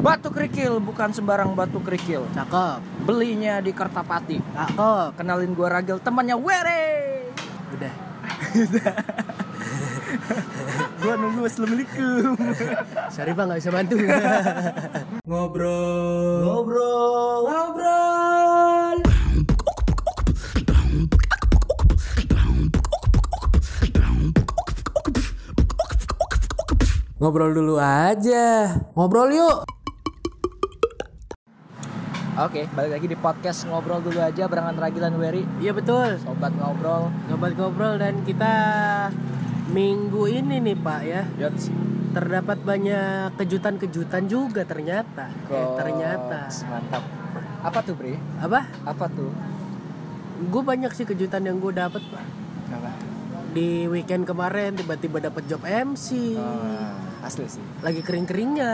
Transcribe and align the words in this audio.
Batu 0.00 0.32
kerikil 0.32 0.80
bukan 0.80 1.12
sembarang 1.12 1.52
batu 1.52 1.76
kerikil. 1.84 2.24
Cakep. 2.32 2.80
Belinya 3.04 3.60
di 3.60 3.68
Kertapati. 3.76 4.40
Cakep. 4.40 5.20
Kenalin 5.20 5.52
gua 5.52 5.76
Ragil, 5.76 6.00
temannya 6.00 6.40
Were. 6.40 7.28
Udah. 7.76 7.94
Gua 11.00 11.16
nunggu 11.16 11.48
assalamualaikum. 11.48 12.36
Sorry 13.14 13.32
Bang, 13.32 13.48
nggak 13.48 13.60
bisa 13.60 13.72
bantu. 13.72 13.96
ngobrol. 15.28 16.44
Ngobrol. 16.44 17.40
Ngobrol. 17.48 18.96
Ngobrol 27.20 27.52
dulu 27.52 27.76
aja. 27.76 28.80
Ngobrol 28.96 29.28
yuk. 29.36 29.79
Oke, 32.40 32.64
balik 32.72 32.96
lagi 32.96 33.04
di 33.04 33.18
podcast 33.20 33.68
ngobrol 33.68 34.00
dulu 34.00 34.16
aja 34.16 34.48
barengan 34.48 34.72
Ragil 34.72 35.04
dan 35.04 35.12
Weri. 35.20 35.44
Iya 35.60 35.76
betul. 35.76 36.16
Sobat 36.24 36.56
ngobrol. 36.56 37.12
Sobat 37.28 37.52
ngobrol 37.52 38.00
dan 38.00 38.24
kita 38.24 38.54
minggu 39.68 40.24
ini 40.24 40.56
nih 40.58 40.72
Pak 40.74 41.00
ya 41.04 41.22
Yots. 41.36 41.68
terdapat 42.10 42.58
banyak 42.64 43.36
kejutan-kejutan 43.36 44.24
juga 44.24 44.64
ternyata. 44.64 45.28
Eh, 45.46 45.66
ternyata. 45.76 46.48
Mantap. 46.48 47.04
Apa 47.60 47.78
tuh, 47.84 47.92
Bre? 47.92 48.16
Apa? 48.40 48.64
Apa 48.82 49.06
tuh? 49.06 49.28
Gue 50.48 50.62
banyak 50.64 50.90
sih 50.90 51.04
kejutan 51.04 51.44
yang 51.44 51.60
gue 51.60 51.70
dapet 51.70 52.00
Pak. 52.00 52.24
Apa? 52.72 52.90
Di 53.52 53.84
weekend 53.84 54.24
kemarin 54.24 54.74
tiba-tiba 54.74 55.20
dapet 55.20 55.44
job 55.44 55.60
MC. 55.62 56.40
Ah, 56.40 56.96
asli 57.20 57.44
sih. 57.46 57.62
Lagi 57.84 58.00
kering-keringnya 58.00 58.72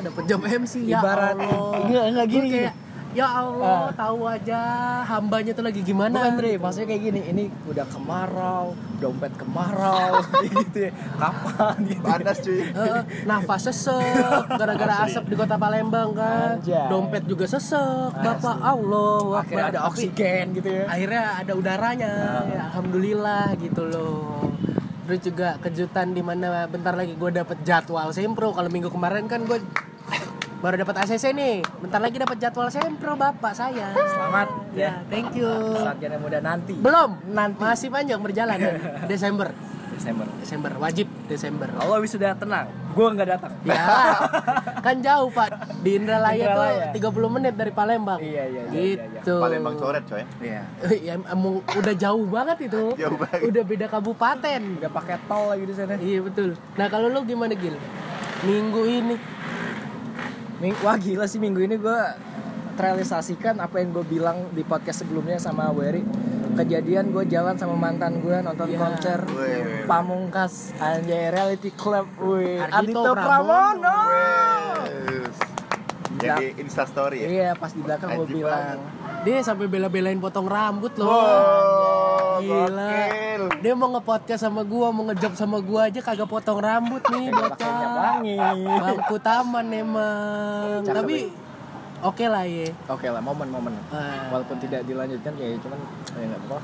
dapet 0.00 0.22
job 0.24 0.46
MC. 0.46 0.86
Ya 0.86 1.02
Ibarat- 1.02 1.34
Allah. 1.34 1.82
Enggak, 1.82 2.04
enggak 2.08 2.26
gini, 2.30 2.46
Gua 2.46 2.56
kayak, 2.56 2.74
Ya 3.12 3.28
Allah, 3.28 3.88
Ah. 3.88 3.92
tahu 3.92 4.24
aja 4.24 4.60
hambanya 5.04 5.52
tuh 5.52 5.60
lagi 5.60 5.84
gimana. 5.84 6.16
Bukan 6.16 6.36
Dre, 6.40 6.52
maksudnya 6.56 6.88
kayak 6.88 7.02
gini, 7.04 7.20
ini 7.28 7.44
udah 7.68 7.84
kemarau, 7.84 8.72
dompet 8.96 9.32
kemarau, 9.36 10.16
gitu 10.48 10.88
ya. 10.88 10.92
Kapan 11.20 11.76
gitu. 11.84 12.00
Panas 12.02 12.36
cuy. 12.40 12.60
Heeh, 12.64 13.02
nafas 13.24 13.60
sesek 13.68 14.42
gara-gara 14.60 15.04
asap 15.04 15.24
di 15.28 15.34
kota 15.36 15.56
Palembang 15.56 16.16
kan. 16.16 16.56
Anjay. 16.56 16.88
Dompet 16.88 17.28
juga 17.28 17.44
sesek. 17.44 18.16
Bapak 18.16 18.58
Allah, 18.58 19.44
Akhirnya 19.44 19.66
ada 19.68 19.80
oksigen 19.86 20.56
gitu 20.56 20.68
ya. 20.72 20.84
Akhirnya 20.88 21.22
ada 21.36 21.52
udaranya. 21.52 22.12
Ya, 22.48 22.60
Alhamdulillah 22.72 23.52
gitu 23.60 23.82
loh. 23.84 24.48
Terus 25.04 25.20
juga 25.20 25.60
kejutan 25.60 26.16
di 26.16 26.22
mana 26.22 26.64
bentar 26.64 26.96
lagi 26.96 27.12
gue 27.12 27.30
dapet 27.30 27.60
jadwal 27.60 28.08
sempro. 28.08 28.56
Kalau 28.56 28.70
minggu 28.72 28.88
kemarin 28.88 29.28
kan 29.28 29.44
gue 29.44 29.60
baru 30.62 30.78
dapat 30.78 30.94
ACC 31.02 31.34
nih. 31.34 31.66
Bentar 31.82 31.98
lagi 31.98 32.16
dapat 32.22 32.38
jadwal 32.38 32.70
sempro 32.70 33.18
bapak 33.18 33.52
saya. 33.52 33.90
Selamat 33.98 34.48
Ya, 34.72 35.02
thank 35.10 35.34
you. 35.34 35.50
Saatnya 35.74 36.16
yang 36.16 36.22
muda 36.22 36.38
nanti. 36.38 36.78
Belum, 36.78 37.18
masih 37.58 37.90
panjang 37.90 38.22
berjalan. 38.22 38.56
Desember. 39.10 39.50
Desember. 39.92 40.24
Desember 40.40 40.72
wajib 40.80 41.04
Desember. 41.28 41.68
Allah 41.76 42.00
wisuda 42.00 42.32
tenang, 42.32 42.70
gua 42.96 43.12
nggak 43.12 43.28
datang. 43.28 43.52
Ya, 43.66 44.16
kan 44.86 44.96
jauh 45.04 45.28
pak. 45.28 45.52
Di 45.84 46.00
Indralaya 46.00 46.46
Indralaya. 46.48 46.96
tuh 46.96 47.20
30 47.20 47.34
menit 47.36 47.54
dari 47.58 47.72
Palembang. 47.76 48.18
Iya, 48.18 48.42
iya, 48.48 48.62
iya, 48.66 48.72
iya, 48.72 49.04
Gitu. 49.12 49.36
Palembang 49.36 49.76
coret 49.76 50.02
coy. 50.08 50.24
Iya. 50.40 50.62
ya 51.06 51.12
emang 51.20 51.60
udah 51.60 51.94
jauh 51.94 52.24
banget 52.24 52.72
itu. 52.72 52.82
Jauh 52.96 53.18
banget. 53.20 53.40
Udah 53.52 53.62
beda 53.66 53.86
kabupaten. 53.92 54.62
Udah 54.80 54.90
pakai 54.90 55.16
tol 55.28 55.44
lagi 55.52 55.64
di 55.68 55.74
sana. 55.76 55.94
Iya 56.00 56.18
betul. 56.24 56.56
Nah 56.80 56.86
kalau 56.88 57.12
lu 57.12 57.20
gimana 57.28 57.52
Gil? 57.52 57.76
Minggu 58.42 58.82
ini 58.88 59.14
Ming 60.62 60.78
Wah 60.80 60.94
gila 60.94 61.26
sih 61.26 61.36
minggu 61.36 61.58
ini 61.60 61.74
gua 61.74 62.14
terrealisasikan 62.72 63.60
apa 63.60 63.82
yang 63.82 63.92
gue 63.92 64.06
bilang 64.06 64.48
di 64.48 64.64
podcast 64.64 65.04
sebelumnya 65.04 65.36
sama 65.36 65.68
Wery 65.68 66.00
kejadian 66.52 67.12
gue 67.12 67.24
jalan 67.26 67.52
sama 67.56 67.76
mantan 67.76 68.16
gue 68.18 68.32
nonton 68.40 68.64
Iya. 68.64 68.78
konser 68.78 69.20
Wih. 69.28 69.84
Pamungkas 69.84 70.72
Anjay 70.78 71.28
Reality 71.28 71.68
Club 71.72 72.08
wih 72.16 72.60
Ardhito 72.62 73.12
Pramono. 73.12 73.98
Jadi 76.12 76.54
Insta 76.60 76.84
story 76.86 77.18
ya. 77.18 77.28
iya 77.28 77.50
pas 77.52 77.72
di 77.72 77.82
belakang 77.82 78.14
gue 78.14 78.28
bilang 78.30 78.78
dia 79.22 79.38
sampai 79.40 79.66
bela-belain 79.66 80.16
potong 80.16 80.46
rambut 80.46 80.92
loh. 80.96 81.08
Wow, 81.08 81.91
Gila. 82.38 82.88
gokil. 82.88 83.42
Dia 83.60 83.72
mau 83.72 83.88
nge-podcast 83.90 84.40
sama 84.40 84.62
gua, 84.62 84.90
mau 84.90 85.04
ngejob 85.04 85.32
sama 85.32 85.58
gua 85.58 85.86
aja 85.86 86.00
kagak 86.00 86.26
potong 86.26 86.58
rambut 86.58 87.02
nih 87.08 87.30
bocah. 87.30 88.18
Bangku 88.78 89.16
taman 89.18 89.66
emang. 89.70 90.82
Cakep, 90.82 90.96
Tapi 90.96 91.16
oke 92.02 92.24
lah 92.26 92.42
ya. 92.42 92.66
oke 92.86 93.06
lah 93.06 93.20
momen-momen 93.20 93.74
Ah. 93.88 94.26
walaupun 94.28 94.58
tidak 94.58 94.82
dilanjutkan 94.82 95.32
kayak 95.32 95.62
cuman 95.62 95.78
ya 96.12 96.24
nggak 96.26 96.42
apa 96.44 96.58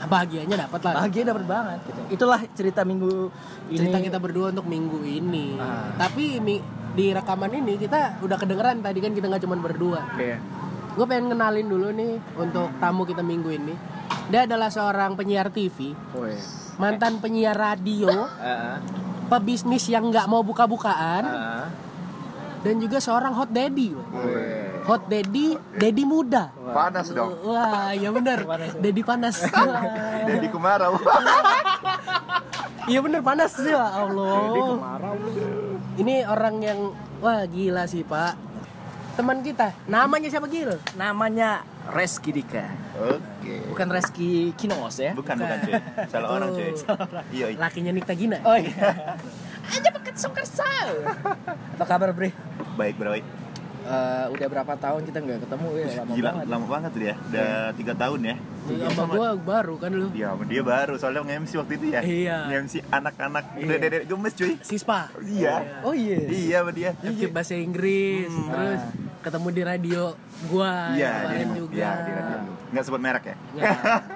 bahagianya 0.00 0.56
dapat 0.62 0.80
lah. 0.80 0.94
bahagia 0.96 1.22
dapat 1.26 1.44
banget 1.44 1.78
gitu 1.84 2.00
itulah 2.08 2.40
cerita 2.54 2.86
minggu 2.86 3.34
ini 3.66 3.76
cerita 3.76 3.98
kita 4.00 4.16
berdua 4.16 4.48
untuk 4.48 4.64
minggu 4.64 5.02
ini. 5.02 5.58
Ah. 5.58 5.92
Tapi 5.98 6.40
mi- 6.40 6.64
di 6.88 7.12
rekaman 7.12 7.52
ini 7.52 7.76
kita 7.76 8.16
udah 8.18 8.34
kedengeran 8.34 8.80
tadi 8.80 8.98
kan 8.98 9.12
kita 9.12 9.28
nggak 9.28 9.42
cuma 9.44 9.54
berdua. 9.54 10.00
Iya. 10.16 10.40
Gue 10.98 11.06
pengen 11.06 11.30
kenalin 11.30 11.70
dulu 11.70 11.94
nih 11.94 12.18
untuk 12.34 12.74
tamu 12.82 13.06
kita 13.06 13.22
minggu 13.22 13.54
ini. 13.54 13.74
Dia 14.34 14.50
adalah 14.50 14.66
seorang 14.66 15.14
penyiar 15.14 15.46
TV, 15.48 15.94
Woi. 16.10 16.34
mantan 16.74 17.22
penyiar 17.22 17.54
radio, 17.54 18.10
Ah, 18.34 18.82
pebisnis 19.30 19.86
yang 19.86 20.10
nggak 20.10 20.26
mau 20.26 20.42
buka-bukaan, 20.42 21.22
ah. 21.22 21.70
dan 22.60 22.82
juga 22.82 22.98
seorang 22.98 23.30
hot 23.30 23.46
daddy. 23.48 23.94
Woi. 23.94 24.82
Hot 24.90 25.06
daddy, 25.06 25.54
daddy 25.78 26.02
muda. 26.02 26.50
Panas 26.50 27.14
dong. 27.14 27.30
Wah, 27.46 27.94
iya 27.94 28.10
bener. 28.10 28.42
Panas 28.42 28.74
ya? 28.74 28.80
Daddy 28.82 29.02
panas. 29.06 29.36
Jadi 30.34 30.46
kemarau. 30.50 30.98
Iya 32.88 33.04
bener 33.04 33.20
panas 33.22 33.52
ya 33.54 33.84
Allah. 34.02 34.50
Kemarau. 34.50 35.14
Ini 35.94 36.26
orang 36.26 36.56
yang 36.58 36.80
wah 37.20 37.44
gila 37.46 37.86
sih 37.86 38.02
pak. 38.02 38.47
Teman 39.18 39.42
kita, 39.42 39.74
namanya 39.90 40.30
siapa 40.30 40.46
Gil? 40.46 40.78
Namanya 40.94 41.66
Reski 41.90 42.30
Dika. 42.30 42.70
Oke. 42.94 43.66
Bukan 43.66 43.90
Reski 43.90 44.54
Kinos 44.54 44.94
ya? 44.94 45.10
Bukan 45.10 45.34
bukan 45.34 45.58
cuy. 45.66 45.74
Salah 46.06 46.28
orang 46.30 46.54
cuy. 46.54 46.70
Iya. 47.34 47.46
iya. 47.50 47.58
Lakinya 47.58 47.90
Nikta 47.90 48.14
Gina. 48.14 48.38
Oh 48.46 48.54
iya. 48.54 49.18
Aja 49.68 49.90
pakai 49.90 50.14
songker 50.14 50.46
Apa 51.74 51.84
kabar 51.84 52.14
Bre? 52.14 52.30
Baik 52.78 52.94
bro. 52.94 53.18
Eh, 53.88 54.26
udah 54.30 54.46
berapa 54.52 54.72
tahun 54.76 55.00
kita 55.02 55.18
nggak 55.18 55.38
ketemu 55.48 55.66
ya? 55.72 55.86
Lama 55.98 56.12
Gila, 56.12 56.28
banget. 56.30 56.44
lama 56.46 56.66
banget 56.68 56.90
tuh 56.92 57.00
dia. 57.02 57.14
Udah 57.18 57.50
tiga 57.74 57.92
tahun 57.98 58.20
ya. 58.22 58.36
Iya, 58.68 58.86
sama 58.92 59.12
gua 59.16 59.28
baru 59.34 59.74
kan 59.80 59.90
lu. 59.90 60.06
Iya, 60.12 60.26
sama 60.30 60.44
dia 60.44 60.62
baru 60.62 60.94
soalnya 60.94 61.20
nge-MC 61.24 61.52
waktu 61.56 61.72
itu 61.74 61.86
ya. 61.90 62.00
Iya. 62.04 62.36
Nge-MC 62.52 62.74
anak-anak 62.86 63.44
Iya. 63.56 63.76
dedek 63.80 64.02
gemes 64.06 64.32
cuy. 64.36 64.52
Sispa. 64.60 65.08
Iya. 65.24 65.82
Oh 65.82 65.96
iya. 65.96 66.20
Iya 66.22 66.56
sama 66.62 66.70
dia. 66.70 66.90
Bahasa 67.32 67.56
Inggris, 67.56 68.28
Hmm. 68.30 68.46
terus 68.52 68.82
ketemu 69.18 69.48
di 69.50 69.62
radio 69.62 70.02
gua 70.46 70.94
yang 70.94 71.50
di, 71.50 71.58
juga. 71.58 71.74
iya, 71.74 71.90
di 72.00 72.12
radio. 72.12 72.52
Nggak 72.68 72.82
sebut 72.84 73.00
merek 73.00 73.24
ya? 73.24 73.36
Ya, 73.50 73.70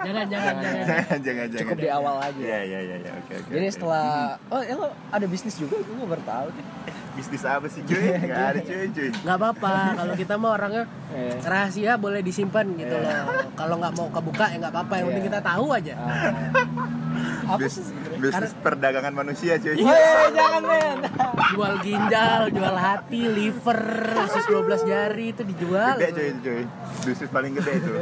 jangan 0.05 0.25
jangan 0.29 0.55
jangan. 0.55 0.55
jangan, 0.63 1.19
jangan, 1.19 1.47
jangan. 1.49 1.61
Cukup 1.65 1.79
di 1.79 1.89
awal 1.89 2.15
aja. 2.21 2.39
Iya, 2.39 2.59
iya, 2.63 2.79
iya, 2.81 2.97
iya. 3.01 3.11
Oke, 3.17 3.33
oke. 3.41 3.49
Jadi 3.51 3.67
setelah 3.69 4.07
oh 4.47 4.61
ya 4.61 4.75
lo 4.77 4.89
ada 5.09 5.27
bisnis 5.27 5.55
juga 5.57 5.77
gue 5.81 6.07
baru 6.07 6.23
tahu 6.23 6.47
deh. 6.53 6.67
bisnis 7.17 7.43
apa 7.43 7.67
sih 7.67 7.81
cuy? 7.83 7.97
Nggak 8.29 8.45
ada 8.47 8.61
cuy, 8.63 8.85
cuy. 8.89 9.09
Nggak 9.11 9.37
apa-apa, 9.37 9.75
kalau 9.97 10.15
kita 10.15 10.35
mah 10.37 10.51
orangnya 10.53 10.85
Eh. 11.13 11.37
rahasia 11.45 11.93
boleh 11.97 12.21
disimpan 12.21 12.65
gitu 12.73 12.97
Iya. 12.97 13.29
loh. 13.29 13.45
Kalau 13.53 13.77
nggak 13.77 13.93
mau 13.93 14.09
kebuka 14.09 14.49
ya 14.49 14.57
nggak 14.59 14.73
apa-apa, 14.73 14.95
yang 14.97 15.07
penting 15.11 15.25
Iya. 15.25 15.33
kita 15.33 15.41
tahu 15.45 15.67
aja. 15.69 15.95
Ah. 15.97 17.53
Apa 17.53 17.67
sih 17.69 17.85
bisnis 18.23 18.55
perdagangan 18.63 19.11
manusia 19.11 19.59
cuy. 19.59 19.75
Woi, 19.75 20.27
jangan 20.31 20.63
men. 20.63 20.99
Jual 21.51 21.75
ginjal, 21.83 22.41
jual 22.49 22.77
hati, 22.79 23.23
liver, 23.27 23.83
usus 24.23 24.45
12 24.47 24.87
jari 24.87 25.35
itu 25.35 25.43
dijual. 25.43 25.99
Gede 25.99 26.15
cuy, 26.15 26.27
itu, 26.31 26.39
cuy. 26.41 26.63
Bisnis 27.03 27.31
paling 27.35 27.53
gede 27.59 27.73
itu. 27.75 27.93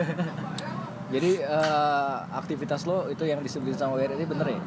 Jadi 1.16 1.30
eh, 1.42 2.16
aktivitas 2.30 2.86
lo 2.86 3.10
itu 3.10 3.26
yang 3.26 3.42
disebutin 3.42 3.74
sama 3.74 3.98
WR 3.98 4.14
ini 4.14 4.28
bener 4.28 4.46
ya? 4.46 4.60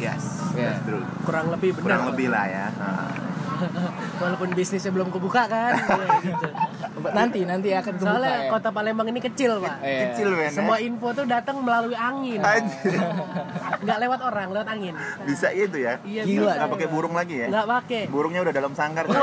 Yes, 0.00 0.24
Iya. 0.56 0.80
that's 0.80 0.82
true. 0.88 1.04
Kurang 1.28 1.52
lebih 1.52 1.76
benar. 1.76 1.84
Kurang 1.84 2.02
lebih 2.10 2.26
lah 2.32 2.44
ya. 2.48 2.66
Nah. 2.74 3.29
Walaupun 4.16 4.48
bisnisnya 4.52 4.90
belum 4.90 5.08
kebuka 5.08 5.46
kan. 5.46 5.72
Gitu. 6.20 6.48
Nanti 7.10 7.40
nanti 7.42 7.68
akan 7.72 7.96
kebuka 7.96 8.12
Soalnya 8.12 8.34
ya. 8.36 8.50
kota 8.50 8.68
Palembang 8.70 9.08
ini 9.08 9.20
kecil, 9.20 9.56
Pak. 9.56 9.76
Iya. 9.80 10.00
Kecil 10.06 10.28
men. 10.30 10.50
Semua 10.50 10.76
ya. 10.76 10.84
info 10.84 11.08
tuh 11.10 11.24
datang 11.24 11.56
melalui 11.58 11.96
angin. 11.96 12.40
Anjir. 12.40 12.92
Nggak 13.84 13.98
lewat 13.98 14.20
orang, 14.22 14.48
lewat 14.50 14.68
angin. 14.68 14.94
Bisa 15.24 15.48
gitu 15.50 15.76
ya? 15.78 15.96
Iya, 16.02 16.22
Gila. 16.22 16.52
Nggak 16.54 16.70
pakai 16.70 16.88
burung 16.88 17.14
lagi 17.14 17.34
ya? 17.38 17.46
Nggak 17.48 17.66
pakai. 17.70 18.02
Burungnya 18.06 18.40
udah 18.42 18.52
dalam 18.52 18.72
sangkar. 18.74 19.04
Wah, 19.08 19.18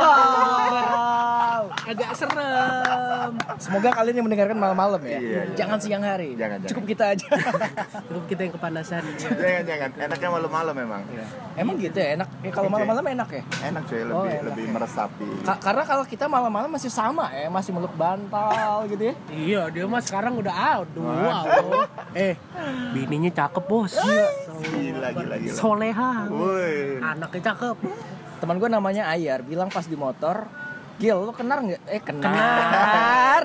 Wow. 1.58 1.64
agak 1.86 2.12
serem. 2.14 3.32
Semoga 3.58 3.90
kalian 3.92 4.16
yang 4.16 4.26
mendengarkan 4.26 4.58
malam-malam 4.58 5.02
ya. 5.02 5.10
Iya, 5.10 5.20
iya. 5.20 5.42
Jangan 5.56 5.78
siang 5.78 6.04
hari. 6.04 6.34
Jangan, 6.34 6.58
jangan. 6.60 6.70
Cukup 6.70 6.84
kita 6.88 7.06
aja. 7.14 7.28
Cukup 8.10 8.26
kita 8.28 8.42
yang 8.44 8.54
kepanasan. 8.54 9.02
ya. 9.04 9.30
Jangan 9.32 9.64
jangan. 9.66 9.90
Enaknya 10.00 10.30
malam-malam 10.32 10.76
memang. 10.76 11.02
Emang 11.56 11.76
gitu 11.78 11.98
ya 11.98 12.16
enak. 12.16 12.30
Ya, 12.42 12.52
kalau 12.52 12.70
malam-malam 12.70 13.06
enak 13.08 13.30
ya. 13.32 13.44
Enak 13.64 13.84
cuy, 13.86 14.02
lebih 14.02 14.14
Oh, 14.14 14.26
enak, 14.30 14.46
lebih 14.48 14.64
enak. 14.64 14.74
meresapi. 14.76 15.26
Ka- 15.42 15.60
karena 15.60 15.84
kalau 15.84 16.04
kita 16.04 16.26
malam-malam 16.26 16.68
masih 16.68 16.90
sama 16.90 17.32
ya, 17.32 17.48
masih 17.48 17.72
meluk 17.72 17.94
bantal 17.94 18.84
gitu 18.86 19.04
ya. 19.10 19.16
Iya, 19.30 19.62
dia 19.70 19.84
mah 19.86 20.02
sekarang 20.02 20.36
udah 20.36 20.54
out. 20.54 20.90
Wow. 20.94 21.46
Eh, 22.12 22.36
bininya 22.92 23.30
cakep, 23.30 23.64
Bos. 23.64 23.96
Gila 23.96 25.08
gila 25.14 25.36
gila. 25.38 25.54
Soleha. 25.54 26.12
Woi. 26.28 27.00
Anaknya 27.00 27.54
cakep. 27.54 27.78
Teman 28.38 28.58
gue 28.58 28.70
namanya 28.70 29.10
Ayar 29.10 29.42
bilang 29.42 29.68
pas 29.68 29.84
di 29.84 29.98
motor, 29.98 30.46
Gil, 30.98 31.14
lu 31.22 31.30
kenar 31.30 31.62
nggak? 31.62 31.82
Eh 31.86 32.02
kenar. 32.02 33.44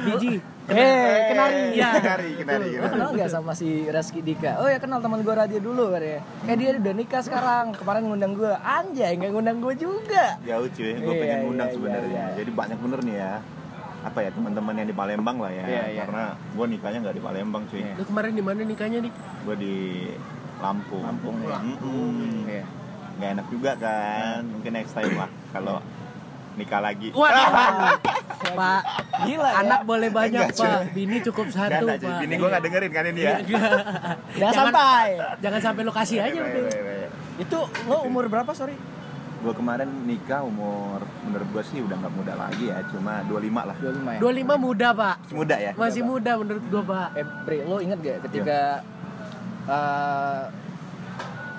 Biji. 0.00 0.40
Eh 0.66 1.16
kenari. 1.28 1.76
Iya. 1.76 1.90
Kenari, 2.00 2.30
kenari, 2.40 2.68
kenari. 2.72 2.88
kenal 2.88 3.08
nggak 3.12 3.28
sama 3.28 3.52
si 3.52 3.84
Reski 3.84 4.24
Dika? 4.24 4.56
Oh 4.58 4.64
ya 4.64 4.80
kenal 4.80 5.04
teman 5.04 5.20
gue 5.20 5.34
radio 5.36 5.60
dulu 5.60 5.92
katanya. 5.92 6.24
Eh 6.48 6.56
dia 6.56 6.72
udah 6.72 6.94
nikah 6.96 7.20
sekarang. 7.20 7.76
Kemarin 7.76 8.08
ngundang 8.08 8.32
gue. 8.32 8.48
Anjay 8.48 9.12
nggak 9.12 9.28
ngundang 9.28 9.60
gue 9.60 9.74
juga. 9.76 10.40
Jauh 10.40 10.64
cuy, 10.72 10.92
gue 10.96 11.04
Iya, 11.04 11.20
pengen 11.20 11.36
iya, 11.36 11.44
ngundang 11.44 11.68
iya, 11.68 11.74
sebenarnya. 11.76 12.22
iya. 12.32 12.36
Jadi 12.40 12.50
banyak 12.56 12.78
bener 12.80 13.00
nih 13.04 13.16
ya. 13.20 13.32
Apa 14.00 14.18
ya 14.24 14.30
teman-teman 14.32 14.74
yang 14.80 14.88
di 14.88 14.96
Palembang 14.96 15.36
lah 15.36 15.52
ya. 15.52 15.64
Iya, 15.68 15.82
iya. 15.92 16.00
Karena 16.00 16.24
gue 16.32 16.66
nikahnya 16.72 16.98
nggak 17.04 17.16
di 17.20 17.24
Palembang 17.28 17.62
cuy. 17.68 17.80
Iya. 17.84 17.92
Lu 17.92 18.04
kemarin 18.08 18.32
di 18.32 18.40
mana 18.42 18.60
nikahnya 18.64 18.98
nih? 19.04 19.12
Gue 19.44 19.56
di 19.60 19.76
Lampung. 20.64 21.04
Lampung, 21.04 21.36
ya. 21.44 21.60
Mm-mm. 21.60 22.48
Iya. 22.48 22.64
Nggak 23.20 23.30
enak 23.36 23.46
juga 23.52 23.70
kan. 23.76 24.40
Mungkin 24.48 24.72
next 24.72 24.96
time 24.96 25.12
lah 25.12 25.28
kalau 25.52 25.84
nikah 26.56 26.80
lagi. 26.80 27.08
Waduh. 27.12 27.46
Pak, 28.56 28.82
Gila 29.24 29.48
ya. 29.48 29.52
anak 29.60 29.80
boleh 29.82 30.08
banyak, 30.08 30.48
Enggak. 30.48 30.60
Pak. 30.60 30.80
Bini 30.92 31.16
cukup 31.20 31.46
satu, 31.48 31.84
cuy. 31.86 31.98
Pak. 31.98 32.18
Bini 32.20 32.34
gue 32.34 32.48
nggak 32.48 32.62
dengerin 32.62 32.90
kan 32.90 33.04
ini 33.06 33.20
ya. 33.22 33.36
Jangan 34.34 34.54
sampai. 34.54 35.06
Jangan 35.38 35.60
sampai 35.62 35.80
lu 35.82 35.92
kasih 35.92 36.18
aja 36.20 36.38
udah. 36.38 36.64
Itu 37.36 37.58
lo 37.84 37.96
umur 38.02 38.28
berapa 38.28 38.48
sorry? 38.52 38.76
Gue 39.36 39.52
kemarin 39.52 39.86
nikah 40.04 40.40
umur 40.42 41.04
menurut 41.22 41.48
gue 41.50 41.62
sih 41.64 41.78
udah 41.78 41.96
nggak 41.96 42.14
muda 42.14 42.34
lagi 42.34 42.64
ya, 42.66 42.80
cuma 42.88 43.20
25 43.22 43.52
lah. 43.62 43.76
25 43.76 44.16
ya? 44.16 44.20
25 44.20 44.56
muda, 44.58 44.88
Pak. 44.90 45.16
Masih 45.22 45.36
muda 45.36 45.56
ya? 45.56 45.72
Masih 45.76 46.02
muda 46.02 46.30
menurut 46.34 46.64
gua, 46.66 46.82
Pak. 46.82 47.08
Eh 47.14 47.26
Bre, 47.44 47.58
lo 47.62 47.76
inget 47.78 47.98
gak 48.00 48.18
ketika 48.26 48.58
eh, 49.66 50.42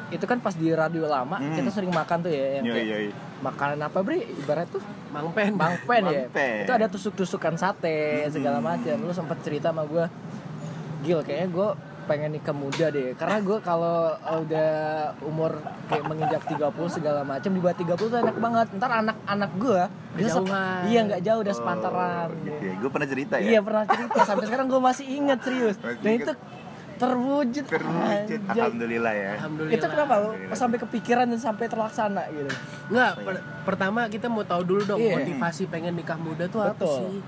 itu 0.10 0.24
kan 0.24 0.40
pas 0.40 0.56
di 0.56 0.72
radio 0.72 1.04
lama 1.04 1.36
Hmm. 1.36 1.52
kita 1.54 1.68
sering 1.70 1.92
makan 1.92 2.18
tuh 2.24 2.32
ya 2.32 2.48
yang 2.60 2.66
Yoi, 2.66 2.84
yoi. 2.86 3.08
Makanan 3.40 3.80
apa 3.82 4.00
Bre? 4.00 4.18
Ibarat 4.24 4.68
tuh 4.68 4.82
Mang 5.08 5.30
Pen. 5.32 5.54
bangpen 5.54 6.02
ya. 6.04 6.26
Bangpen. 6.26 6.64
Itu 6.64 6.74
ada 6.74 6.88
tusuk-tusukan 6.88 7.54
sate 7.56 8.26
Hmm. 8.26 8.34
segala 8.34 8.58
macam. 8.60 8.96
Lu 8.98 9.12
sempat 9.12 9.38
cerita 9.40 9.70
sama 9.70 9.84
gue, 9.84 10.06
Gil 11.00 11.22
kayaknya 11.22 11.48
gue 11.48 11.70
pengen 12.06 12.32
nikah 12.32 12.56
muda 12.56 12.88
deh 12.88 13.12
karena 13.14 13.38
gue 13.38 13.60
kalau 13.60 14.16
udah 14.16 14.72
umur 15.22 15.60
kayak 15.86 16.08
menginjak 16.08 16.40
30 16.48 16.64
segala 16.88 17.20
macam 17.22 17.52
di 17.52 17.60
bawah 17.60 17.76
30 17.76 18.00
tuh 18.00 18.18
enak 18.18 18.38
banget 18.40 18.68
ntar 18.74 18.92
anak-anak 18.98 19.52
gue 19.60 19.82
dia 20.16 20.32
iya 20.88 21.00
nggak 21.04 21.20
jauh 21.22 21.44
udah 21.44 21.52
sepantaran 21.54 22.32
Oh, 22.32 22.40
gitu 22.42 22.64
ya. 22.64 22.74
Gue 22.80 22.90
pernah 22.90 23.08
cerita 23.12 23.36
ya. 23.36 23.44
Iya 23.44 23.60
pernah 23.60 23.84
cerita 23.86 24.20
sampai 24.24 24.46
sekarang 24.48 24.68
gue 24.68 24.80
masih 24.82 25.06
inget 25.06 25.40
serius. 25.44 25.76
Masih 25.78 26.00
Dan 26.00 26.12
inget. 26.14 26.24
itu 26.24 26.34
terwujud. 26.98 27.64
Terwujud. 27.64 28.40
Anjay. 28.44 28.58
Alhamdulillah 28.58 29.14
ya. 29.14 29.32
Alhamdulillah. 29.38 29.78
Itu 29.78 29.86
kenapa 29.88 30.14
lo 30.18 30.30
sampai 30.52 30.78
kepikiran 30.80 31.26
dan 31.26 31.40
sampai 31.40 31.66
terlaksana 31.66 32.24
gitu? 32.28 32.52
Enggak, 32.90 33.12
per- 33.22 33.44
pertama 33.64 34.00
kita 34.08 34.28
mau 34.28 34.42
tahu 34.42 34.62
dulu 34.64 34.82
dong 34.84 35.00
Iya. 35.00 35.14
motivasi 35.16 35.64
pengen 35.66 35.94
nikah 35.94 36.18
muda 36.18 36.46
tuh 36.46 36.60
apa 36.60 36.76
Betul. 36.76 36.98
sih? 37.08 37.20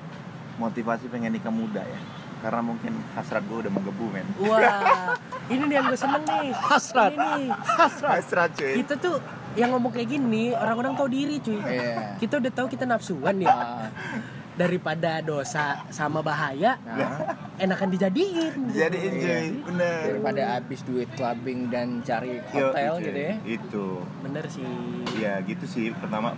Motivasi 0.57 1.06
pengen 1.07 1.31
nikah 1.31 1.50
muda 1.50 1.80
ya. 1.80 2.00
Karena 2.39 2.62
mungkin 2.63 2.95
hasrat 3.13 3.44
gue 3.44 3.57
udah 3.60 3.71
menggebu 3.71 4.06
men. 4.10 4.27
Wah, 4.42 5.13
ini 5.54 5.62
nih 5.62 5.75
yang 5.75 5.86
gue 5.88 6.00
seneng 6.00 6.24
nih. 6.24 6.50
Hasrat. 6.51 7.12
Ini 7.12 7.27
nih. 7.36 7.48
Hasrat 8.01 8.50
cuy. 8.56 8.74
Kita 8.80 8.94
tuh 8.95 9.16
yang 9.54 9.75
ngomong 9.75 9.92
kayak 9.92 10.07
gini 10.10 10.56
orang-orang 10.56 10.95
tahu 10.95 11.12
diri 11.12 11.38
cuy. 11.38 11.60
Iya. 11.60 12.16
Kita 12.16 12.39
udah 12.39 12.51
tahu 12.51 12.68
kita 12.68 12.83
nafsuan 12.83 13.44
ya. 13.44 13.51
Daripada 14.60 15.24
dosa 15.24 15.64
sama 15.88 16.20
bahaya, 16.20 16.76
nah, 16.84 17.16
enakan 17.58 17.88
dijadiin. 17.90 18.54
Jadi 18.70 18.98
Iya. 18.98 19.08
enjoy, 19.10 19.44
bener. 19.66 20.00
daripada 20.06 20.44
habis 20.54 20.84
duit 20.84 21.08
clubbing 21.14 21.68
dan 21.68 22.04
cari 22.04 22.44
Yo, 22.46 22.68
hotel 22.68 22.92
cuy. 22.94 23.06
gitu 23.06 23.20
ya. 23.22 23.36
Itu. 23.48 23.86
Bener 24.20 24.44
sih. 24.46 24.68
Ya 25.16 25.40
gitu 25.42 25.64
sih 25.64 25.92
pertama 25.94 26.36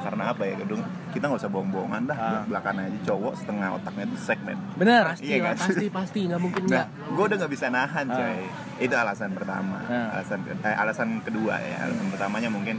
karena 0.00 0.22
apa 0.28 0.42
ya 0.42 0.54
gedung 0.56 0.82
kita 1.10 1.24
nggak 1.24 1.40
usah 1.40 1.48
bohong-bohongan 1.48 2.02
dah 2.04 2.16
Ah. 2.16 2.42
belakangan 2.42 2.82
aja 2.84 2.98
cowok 3.06 3.34
setengah 3.36 3.68
otaknya 3.72 4.04
tuh 4.08 4.20
segmen 4.20 4.58
Bener. 4.74 5.02
Pasti 5.04 5.24
Iya 5.24 5.36
lah, 5.36 5.46
kan? 5.48 5.56
pasti 5.60 5.86
pasti 5.98 6.18
nggak 6.24 6.40
mungkin 6.40 6.62
nah 6.64 6.70
nggak. 6.80 6.86
gue 7.10 7.24
udah 7.24 7.36
nggak 7.38 7.52
bisa 7.52 7.66
nahan 7.68 8.06
Ah. 8.08 8.16
coy 8.16 8.38
itu 8.80 8.94
alasan 8.96 9.30
pertama 9.30 9.78
Ah. 9.84 10.14
alasan 10.16 10.38
eh, 10.42 10.74
alasan 10.74 11.08
kedua 11.20 11.54
ya 11.58 11.76
alasan 11.84 12.06
pertamanya 12.08 12.48
mungkin 12.48 12.76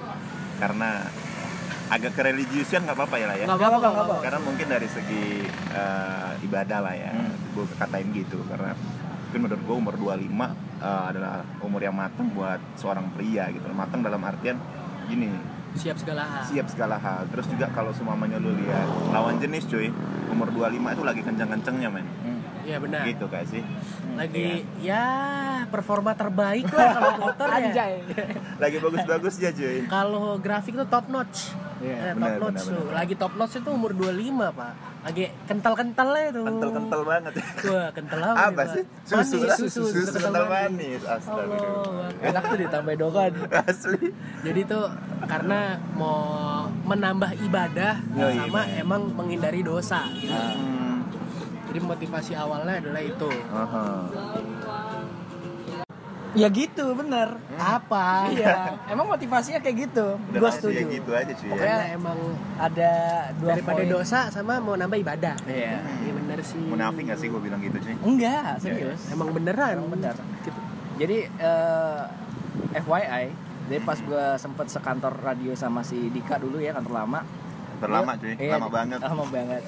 karena 0.58 0.90
agak 1.92 2.12
kereligiusan 2.14 2.82
nggak 2.82 2.96
apa-apa 2.96 3.16
ya 3.18 3.26
lah 3.26 3.36
ya 3.36 3.46
Nggak 3.46 3.58
apa-apa, 3.58 3.68
Nggak 3.76 3.92
nggak 3.92 4.06
apa-apa. 4.08 4.24
karena 4.24 4.40
mungkin 4.42 4.68
dari 4.70 4.88
segi 4.88 5.26
eh, 5.70 6.32
ibadah 6.42 6.80
lah 6.80 6.96
ya 6.96 7.12
Hmm. 7.12 7.36
gue 7.52 7.66
katain 7.74 8.08
gitu 8.12 8.40
karena 8.46 8.72
mungkin 9.22 9.40
menurut 9.42 9.62
gue 9.62 9.76
umur 9.78 9.96
25 9.98 10.24
eh, 10.80 11.04
adalah 11.06 11.34
umur 11.60 11.80
yang 11.80 11.94
matang 11.94 12.32
buat 12.32 12.60
seorang 12.74 13.12
pria 13.12 13.52
gitu 13.52 13.68
matang 13.72 14.00
dalam 14.00 14.22
artian 14.22 14.56
gini 15.06 15.30
Siap 15.72 15.96
segala 15.98 16.24
hal. 16.26 16.44
siap 16.46 16.68
segala 16.68 16.96
hal 16.98 17.28
terus 17.28 17.48
juga 17.48 17.72
kalau 17.72 17.92
semuanya 17.92 18.36
lu 18.36 18.52
lihat 18.54 18.84
lawan 19.08 19.40
jenis 19.40 19.64
cuy 19.66 19.88
umur 20.28 20.48
25 20.50 20.68
itu 20.90 21.04
lagi 21.06 21.22
kenceng-kencengnya 21.22 21.90
men 21.90 22.08
Hmm. 22.22 22.40
Iya 22.62 22.78
benar. 22.78 23.04
gitu 23.04 23.26
gak 23.26 23.44
sih 23.48 23.64
Lagi 24.22 24.50
ya 24.80 25.06
performa 25.66 26.12
terbaik 26.14 26.70
lah 26.70 26.88
kalau 26.92 27.12
motor 27.24 27.48
ya. 27.48 27.58
Anjay. 27.64 27.94
lagi 28.56 28.78
bagus-bagusnya 28.78 29.50
cuy 29.52 29.78
Kalau 29.88 30.38
grafik 30.38 30.74
tuh 30.76 30.86
top 30.86 31.06
notch. 31.08 31.58
Iya, 31.82 31.96
Eh, 32.00 32.14
top 32.14 32.18
benar, 32.20 32.38
notch 32.38 32.54
benar, 32.54 32.70
tuh. 32.70 32.84
benar. 32.84 32.96
Lagi 32.96 33.14
top 33.16 33.34
notch 33.36 33.54
itu 33.56 33.70
umur 33.70 33.92
25, 33.92 34.14
Pak. 34.52 34.74
Lagi 35.02 35.24
kental-kentalnya 35.44 36.26
tuh. 36.30 36.46
kental-kental 36.46 37.02
banget 37.04 37.34
Wah, 37.66 37.90
kental 37.90 38.20
apa? 38.22 38.38
apa 38.46 38.64
sih 38.70 38.84
susu 39.02 39.18
Manis, 39.34 39.42
lah 39.44 39.58
susu, 39.58 39.82
susu, 39.82 40.00
susu 40.04 40.18
kental 40.20 40.46
manis. 40.46 41.02
astagfirullah 41.02 41.82
Allah. 41.82 42.10
Enak 42.22 42.44
tuh 42.46 42.58
ditambah 42.60 42.96
dokan. 43.00 43.32
asli 43.66 44.06
Jadi 44.44 44.62
tuh 44.64 44.86
karena 45.24 45.60
mau 45.92 46.22
menambah 46.84 47.32
ibadah 47.42 47.94
Yoi, 48.14 48.38
sama 48.38 48.62
men. 48.62 48.78
emang 48.78 49.02
menghindari 49.12 49.62
dosa 49.62 50.06
gitu. 50.14 50.30
Nah, 50.30 50.54
hmm. 50.54 50.91
Jadi 51.72 51.80
motivasi 51.82 52.32
awalnya 52.36 52.74
adalah 52.78 53.00
itu. 53.02 53.32
aha. 53.50 53.86
ya 56.32 56.48
gitu 56.48 56.96
bener. 56.96 57.36
Apa? 57.54 58.28
Iya. 58.30 58.76
Emang 58.92 59.04
motivasinya 59.06 59.60
kayak 59.60 59.78
gitu. 59.86 60.16
Gue 60.30 60.40
pasti 60.42 60.64
setuju. 60.64 60.76
ya 60.78 60.84
gitu 60.90 61.10
aja 61.14 61.32
cuy 61.34 61.44
ya. 61.44 61.52
Pokoknya 61.52 61.68
Karena 61.72 61.88
emang 61.94 62.20
Ada 62.58 62.92
dua 63.36 63.50
daripada 63.52 63.82
poin. 63.82 63.90
dosa 63.90 64.20
sama 64.28 64.54
mau 64.58 64.76
nambah 64.76 64.96
ibadah. 64.98 65.36
Iya. 65.44 65.80
Iya 65.80 66.12
bener 66.14 66.40
sih. 66.42 66.60
munafik 66.62 67.04
gak 67.06 67.20
sih 67.20 67.28
gue 67.28 67.42
bilang 67.42 67.60
gitu 67.60 67.76
cuy 67.78 67.96
Enggak, 68.02 68.54
serius. 68.60 69.00
Emang 69.08 69.32
beneran. 69.32 69.70
Emang 69.76 69.92
bener. 69.92 70.16
Jadi 70.96 71.18
eh, 71.26 72.02
FYI, 72.74 73.24
jadi 73.66 73.80
pas 73.82 73.98
gue 73.98 74.26
sempet 74.38 74.68
sekantor 74.68 75.12
radio 75.18 75.52
sama 75.54 75.82
si 75.82 76.08
Dika 76.08 76.36
dulu 76.36 76.60
ya 76.60 76.72
kantor 76.72 76.94
lama. 76.98 77.22
terlama 77.82 78.14
cuy 78.14 78.38
Iya, 78.38 78.56
lama 78.56 78.70
banget 78.70 79.00
Lama 79.02 79.26
banget. 79.28 79.64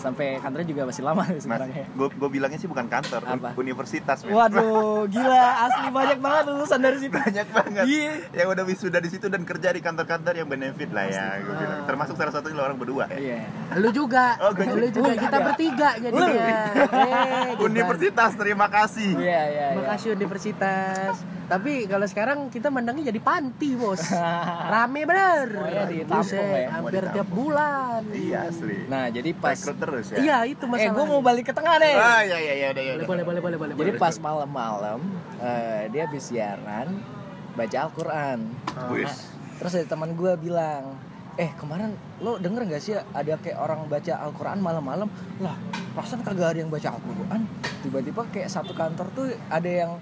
Sampai 0.00 0.40
kantornya 0.40 0.64
juga 0.64 0.82
masih 0.88 1.02
lama 1.04 1.20
Mas, 1.20 1.44
sekarang 1.44 1.68
ya. 1.70 1.84
gue 1.84 2.08
gue 2.08 2.28
bilangnya 2.32 2.56
sih 2.56 2.64
bukan 2.64 2.88
kantor, 2.88 3.20
Apa? 3.20 3.52
universitas. 3.54 4.24
men. 4.24 4.32
Waduh, 4.32 5.04
gila 5.06 5.44
asli 5.68 5.88
banyak 5.92 6.18
banget 6.18 6.44
lulusan 6.48 6.80
dari 6.80 6.98
situ. 6.98 7.12
banyak 7.12 7.46
banget. 7.52 7.84
Iya. 7.84 8.12
Yang 8.32 8.48
udah 8.56 8.64
wisuda 8.64 8.98
di 8.98 9.10
situ 9.12 9.26
dan 9.28 9.44
kerja 9.44 9.68
di 9.70 9.84
kantor-kantor 9.84 10.32
yang 10.34 10.48
benefit 10.48 10.88
lah 10.88 11.04
ya, 11.04 11.24
gue 11.38 11.52
bilang. 11.52 11.84
Termasuk 11.84 12.14
salah 12.16 12.32
satunya 12.32 12.56
lo 12.56 12.62
orang 12.64 12.80
berdua 12.80 13.04
ya. 13.12 13.18
Iya. 13.20 13.40
Lu 13.76 13.88
juga. 13.92 14.40
Oh, 14.40 14.50
gua 14.56 14.64
Lu 14.72 14.88
juga. 14.88 15.12
juga. 15.12 15.12
Kita 15.20 15.36
bertiga 15.44 15.88
jadinya. 16.00 16.44
Eh, 16.80 17.44
gitu. 17.52 17.62
Universitas, 17.68 18.30
terima 18.34 18.66
kasih. 18.72 19.12
Iya, 19.20 19.42
iya, 19.46 19.66
iya. 19.74 19.78
Makasih 19.78 20.08
universitas. 20.16 21.39
Tapi 21.50 21.72
kalau 21.84 22.06
sekarang 22.06 22.46
kita 22.46 22.70
mandangnya 22.70 23.10
jadi 23.10 23.18
panti, 23.18 23.74
Bos. 23.74 23.98
Rame 24.72 25.02
bener. 25.02 25.50
Semuanya 25.50 25.84
ditampung 25.84 26.22
Buset, 26.22 26.46
ya. 26.56 26.68
Hampir 26.70 27.02
tiap 27.10 27.28
bulan. 27.28 28.00
Iya 28.06 28.38
asli. 28.46 28.76
Nah, 28.86 29.04
jadi 29.10 29.30
pas 29.34 29.58
Rekrut 29.58 29.76
terus 29.76 30.06
ya. 30.08 30.16
Iya, 30.16 30.36
itu 30.46 30.62
Eh, 30.62 30.70
masalahnya. 30.70 30.94
gue 30.94 31.04
mau 31.04 31.20
balik 31.20 31.44
ke 31.44 31.52
tengah 31.52 31.74
nih. 31.76 31.94
Ah 31.98 32.22
iya 32.22 32.38
iya 32.38 32.54
iya 32.56 32.66
udah 32.70 32.82
ya. 32.84 32.92
boleh, 32.94 33.24
boleh, 33.26 33.40
boleh, 33.42 33.58
boleh, 33.58 33.74
boleh. 33.74 33.74
Jadi 33.76 33.90
pas 33.98 34.14
malam-malam 34.16 34.98
eh, 35.40 35.82
dia 35.90 36.06
habis 36.06 36.22
siaran 36.24 36.88
baca 37.50 37.76
Al-Qur'an. 37.82 38.38
Nah, 38.70 39.10
terus 39.58 39.72
ada 39.74 39.86
teman 39.88 40.14
gue 40.14 40.32
bilang, 40.38 40.94
"Eh, 41.34 41.50
kemarin 41.56 41.90
lo 42.18 42.38
denger 42.38 42.62
gak 42.68 42.78
sih 42.80 42.94
ada 42.94 43.34
kayak 43.36 43.58
orang 43.58 43.90
baca 43.90 44.22
Al-Qur'an 44.22 44.62
malam-malam?" 44.62 45.10
Lah, 45.36 45.58
perasaan 45.90 46.22
kagak 46.22 46.54
ada 46.54 46.58
yang 46.62 46.70
baca 46.70 46.94
Al-Qur'an. 46.94 47.42
Tiba-tiba 47.82 48.22
kayak 48.30 48.46
satu 48.46 48.70
kantor 48.70 49.10
tuh 49.10 49.26
ada 49.50 49.66
yang 49.66 49.98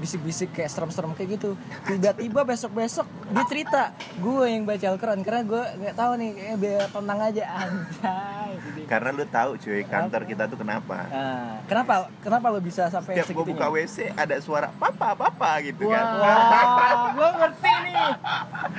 bisik-bisik 0.00 0.50
kayak 0.56 0.70
serem-serem 0.72 1.12
kayak 1.12 1.38
gitu 1.38 1.50
tiba-tiba 1.84 2.40
besok-besok 2.42 3.06
dia 3.32 3.44
cerita 3.46 3.82
gue 4.18 4.44
yang 4.48 4.64
baca 4.64 4.86
Al-Quran 4.92 5.20
karena 5.22 5.42
gue 5.44 5.62
nggak 5.84 5.94
tahu 5.96 6.12
nih 6.18 6.30
kayak 6.34 6.56
biar 6.58 6.82
tenang 6.88 7.20
aja 7.20 7.44
anjay 7.60 8.52
Karena 8.82 9.08
lu 9.16 9.24
tahu 9.24 9.56
cuy, 9.56 9.80
kantor 9.88 10.22
kita 10.28 10.44
tuh 10.44 10.60
kenapa? 10.60 11.08
nah, 11.08 11.64
kenapa 11.64 12.12
kenapa 12.20 12.46
lo 12.52 12.60
bisa 12.60 12.92
sampai 12.92 13.16
Setiap 13.16 13.32
gue 13.32 13.56
buka 13.56 13.72
WC 13.72 14.12
ada 14.12 14.36
suara 14.44 14.68
papa 14.76 15.16
papa 15.16 15.64
gitu 15.64 15.88
kan. 15.88 16.04
Wah, 16.20 16.92
gue 17.16 17.28
ngerti 17.40 17.72
nih 17.88 18.04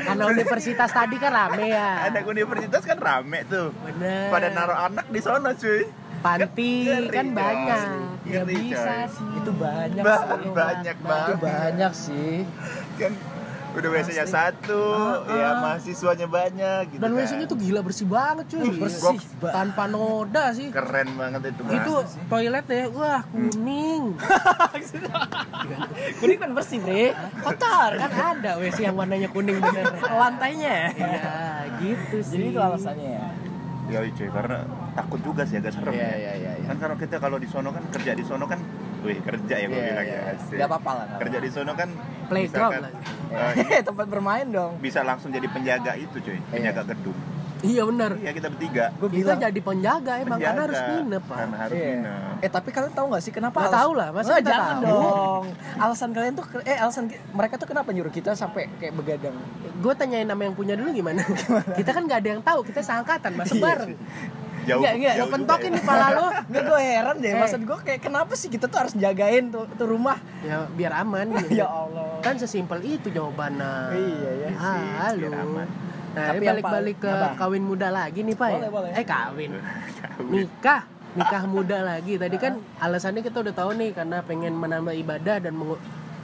karena 0.04 0.24
universitas 0.30 0.90
tadi 0.90 1.16
kan 1.18 1.32
rame 1.32 1.66
ya. 1.70 2.10
Anak 2.10 2.24
universitas 2.28 2.84
kan 2.86 2.98
rame 2.98 3.40
tuh. 3.48 3.70
Bener. 3.86 4.30
Pada 4.30 4.48
naruh 4.54 4.78
anak 4.90 5.06
di 5.10 5.22
sana 5.22 5.54
cuy. 5.58 6.03
Panti 6.24 6.72
Ngeri, 6.88 7.10
kan 7.10 7.28
banyak. 7.30 7.80
ya 8.24 8.42
Ngeri, 8.42 8.56
bisa 8.66 8.80
coy. 8.80 9.12
sih 9.12 9.28
itu 9.36 9.52
banyak 9.54 10.02
Ba- 10.02 10.24
sih. 10.24 10.50
banyak 10.62 10.96
itu 10.96 11.06
banget. 11.06 11.36
banyak 11.38 11.92
sih 11.94 12.36
Kan 12.96 13.14
udah 13.74 13.90
Asli. 14.22 14.36
satu, 14.54 14.84
Ah, 14.86 15.34
ya 15.34 15.48
ah. 15.48 15.54
mahasiswanya 15.60 16.28
banyak 16.30 16.82
gitu 16.88 17.02
Dan 17.02 17.10
kan. 17.12 17.18
WC-nya 17.20 17.46
tuh 17.46 17.58
gila 17.58 17.82
bersih 17.82 18.06
banget 18.06 18.46
cuy. 18.48 18.70
bersih 18.72 19.18
Tanpa 19.44 19.84
noda 19.86 20.54
sih. 20.54 20.70
keren 20.70 21.10
banget 21.12 21.42
itu. 21.50 21.62
Mas. 21.64 21.74
Itu 21.76 21.94
toilet 22.24 22.66
ya, 22.68 22.86
wah 22.88 23.26
kuning. 23.26 24.14
kuning 26.20 26.38
kan 26.38 26.50
bersih 26.54 26.80
bre 26.80 27.12
kotor 27.40 27.92
kan 27.98 28.12
ada 28.38 28.52
WC 28.58 28.78
yang 28.84 28.94
warnanya 28.94 29.28
kuning 29.28 29.58
bener. 29.58 29.90
lantainya 30.12 30.94
Iya, 30.94 31.34
gitu 31.80 32.18
sih. 32.22 32.30
jadi 32.32 32.46
itu 32.48 32.60
alasannya 32.62 33.10
ya 33.12 33.28
Ya 33.84 34.00
cuy, 34.08 34.30
karena 34.30 34.64
takut 34.94 35.20
juga 35.20 35.42
sih 35.44 35.58
agak 35.58 35.72
serem 35.72 35.92
Iya, 35.92 36.02
ya. 36.04 36.14
iya, 36.14 36.32
iya, 36.34 36.52
iya. 36.56 36.66
Kan 36.66 36.78
kalau 36.78 36.96
kita 36.96 37.16
kalau 37.18 37.36
di 37.36 37.46
sono 37.46 37.70
kan 37.70 37.84
kerja 37.90 38.12
di 38.12 38.24
sono 38.24 38.46
kan, 38.46 38.60
wih 39.02 39.18
kerja 39.20 39.56
ya 39.56 39.66
gue 39.66 39.74
Iya, 39.76 39.88
bilang 39.88 40.06
iya. 40.06 40.20
ya. 40.20 40.34
asik. 40.34 40.56
Nggak 40.56 40.68
apa-apa 40.70 40.92
lah, 40.92 41.06
nggak 41.06 41.20
Kerja 41.20 41.38
di 41.40 41.50
sono 41.50 41.72
kan 41.74 41.90
Playground 42.24 42.74
lah. 42.80 42.92
eh, 43.32 43.52
ini 43.60 43.74
tempat 43.82 44.06
bermain 44.08 44.48
dong 44.48 44.74
bisa 44.78 45.00
langsung 45.02 45.30
jadi 45.30 45.48
penjaga 45.48 45.92
itu 45.96 46.18
cuy, 46.18 46.40
penjaga 46.48 46.82
gedung. 46.88 47.18
Iya 47.64 47.88
bener. 47.88 48.12
Iya 48.18 48.32
kita 48.34 48.48
bertiga. 48.50 48.92
gue 48.92 49.08
Kita 49.08 49.16
bilang 49.16 49.40
jadi 49.40 49.60
penjaga 49.64 50.14
emang 50.18 50.36
Penjaga. 50.36 50.44
karena 50.46 50.62
harus 50.62 50.80
nginep 50.84 51.24
pak. 51.24 51.38
Karena 51.38 51.58
harus 51.58 51.74
Iya. 51.74 51.88
nginep. 51.88 52.44
Eh 52.44 52.50
tapi 52.52 52.70
kalian 52.70 52.92
tahu 52.92 53.06
gak 53.08 53.24
sih 53.24 53.32
kenapa? 53.32 53.58
Nggak 53.58 53.72
tahu 53.74 53.92
lah, 53.94 54.08
masa 54.12 54.28
Nggak, 54.28 54.36
kita 54.38 54.52
jangan 54.52 54.76
tahu? 54.76 54.84
dong. 54.92 55.44
Alasan 55.80 56.10
kalian 56.12 56.34
tuh, 56.36 56.46
eh 56.62 56.78
alasan 56.78 57.04
mereka 57.32 57.54
tuh 57.56 57.64
kenapa 57.66 57.90
nyuruh 57.90 58.12
kita 58.12 58.36
sampai 58.36 58.68
kayak 58.78 58.94
begadang? 58.94 59.36
Gue 59.80 59.94
tanyain 59.96 60.28
nama 60.28 60.42
yang 60.44 60.52
punya 60.54 60.76
dulu 60.76 60.92
gimana? 60.92 61.24
kita 61.80 61.90
kan 61.90 62.04
nggak 62.04 62.20
ada 62.20 62.30
yang 62.30 62.44
tahu, 62.44 62.60
kita 62.64 62.80
seangkatan 62.80 63.32
masa 63.34 63.56
Iya 63.56 63.64
bareng. 63.64 63.92
Jauh, 64.64 64.80
Nggak, 64.80 64.94
nggak, 64.96 65.16
jauh 65.20 65.30
pentokin 65.30 65.64
juga 65.66 65.76
nih 65.76 65.84
pala 65.84 66.08
lo. 66.10 66.28
Nggak 66.46 66.64
gue 66.64 66.80
heran 66.82 67.16
deh, 67.20 67.30
Eh. 67.30 67.36
maksud 67.36 67.62
gue 67.62 67.78
kayak 67.84 68.02
kenapa 68.02 68.34
sih 68.34 68.48
kita 68.48 68.66
tuh 68.66 68.80
harus 68.80 68.94
jagain 68.96 69.46
tuh, 69.48 69.68
tuh 69.70 69.86
rumah? 69.86 70.18
Ya 70.40 70.64
biar 70.70 70.94
aman 70.98 71.28
gitu. 71.36 71.52
ya 71.62 71.68
Allah. 71.68 72.20
Kan 72.20 72.36
sesimpel 72.36 72.80
itu 72.82 73.08
jawabannya. 73.08 73.74
Iya, 73.92 74.30
iya 74.34 74.50
sih, 74.50 74.64
Ah, 74.96 75.12
biar 75.12 75.32
halo. 75.34 75.44
aman. 75.46 75.68
Nah, 76.14 76.26
Tapi 76.30 76.46
balik-balik 76.46 76.98
ke 77.00 77.10
apa? 77.10 77.28
kawin 77.36 77.64
muda 77.66 77.88
lagi 77.90 78.22
nih, 78.22 78.36
Pak. 78.36 78.48
ya? 78.48 78.56
Boleh, 78.56 78.72
boleh. 78.72 78.92
Eh, 78.94 79.04
kawin. 79.04 79.52
ya. 79.58 79.64
Nikah. 80.22 80.82
Nikah 81.14 81.44
muda 81.46 81.78
lagi. 81.80 82.14
Tadi 82.16 82.38
kan 82.38 82.54
alasannya 82.78 83.22
kita 83.22 83.38
udah 83.40 83.52
tahu 83.52 83.76
nih 83.76 83.92
karena 83.92 84.22
pengen 84.22 84.54
menambah 84.54 84.94
ibadah 84.96 85.38
dan 85.38 85.54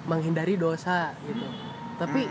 menghindari 0.05 0.55
dosa 0.55 1.13
gitu. 1.23 1.45
Tapi 1.95 2.25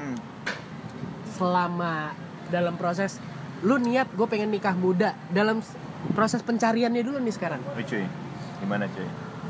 selama 1.30 2.10
dalam 2.48 2.74
proses 2.74 3.20
lu 3.60 3.76
niat 3.76 4.10
gue 4.10 4.26
pengen 4.26 4.48
nikah 4.48 4.72
muda 4.72 5.14
dalam 5.28 5.58
proses 6.08 6.40
pencariannya 6.40 7.00
dulu 7.00 7.18
nih 7.18 7.30
sekarang 7.30 7.60
Wih, 7.74 7.84
cuy, 7.84 8.04
gimana 8.58 8.86
cuy? 8.86 9.06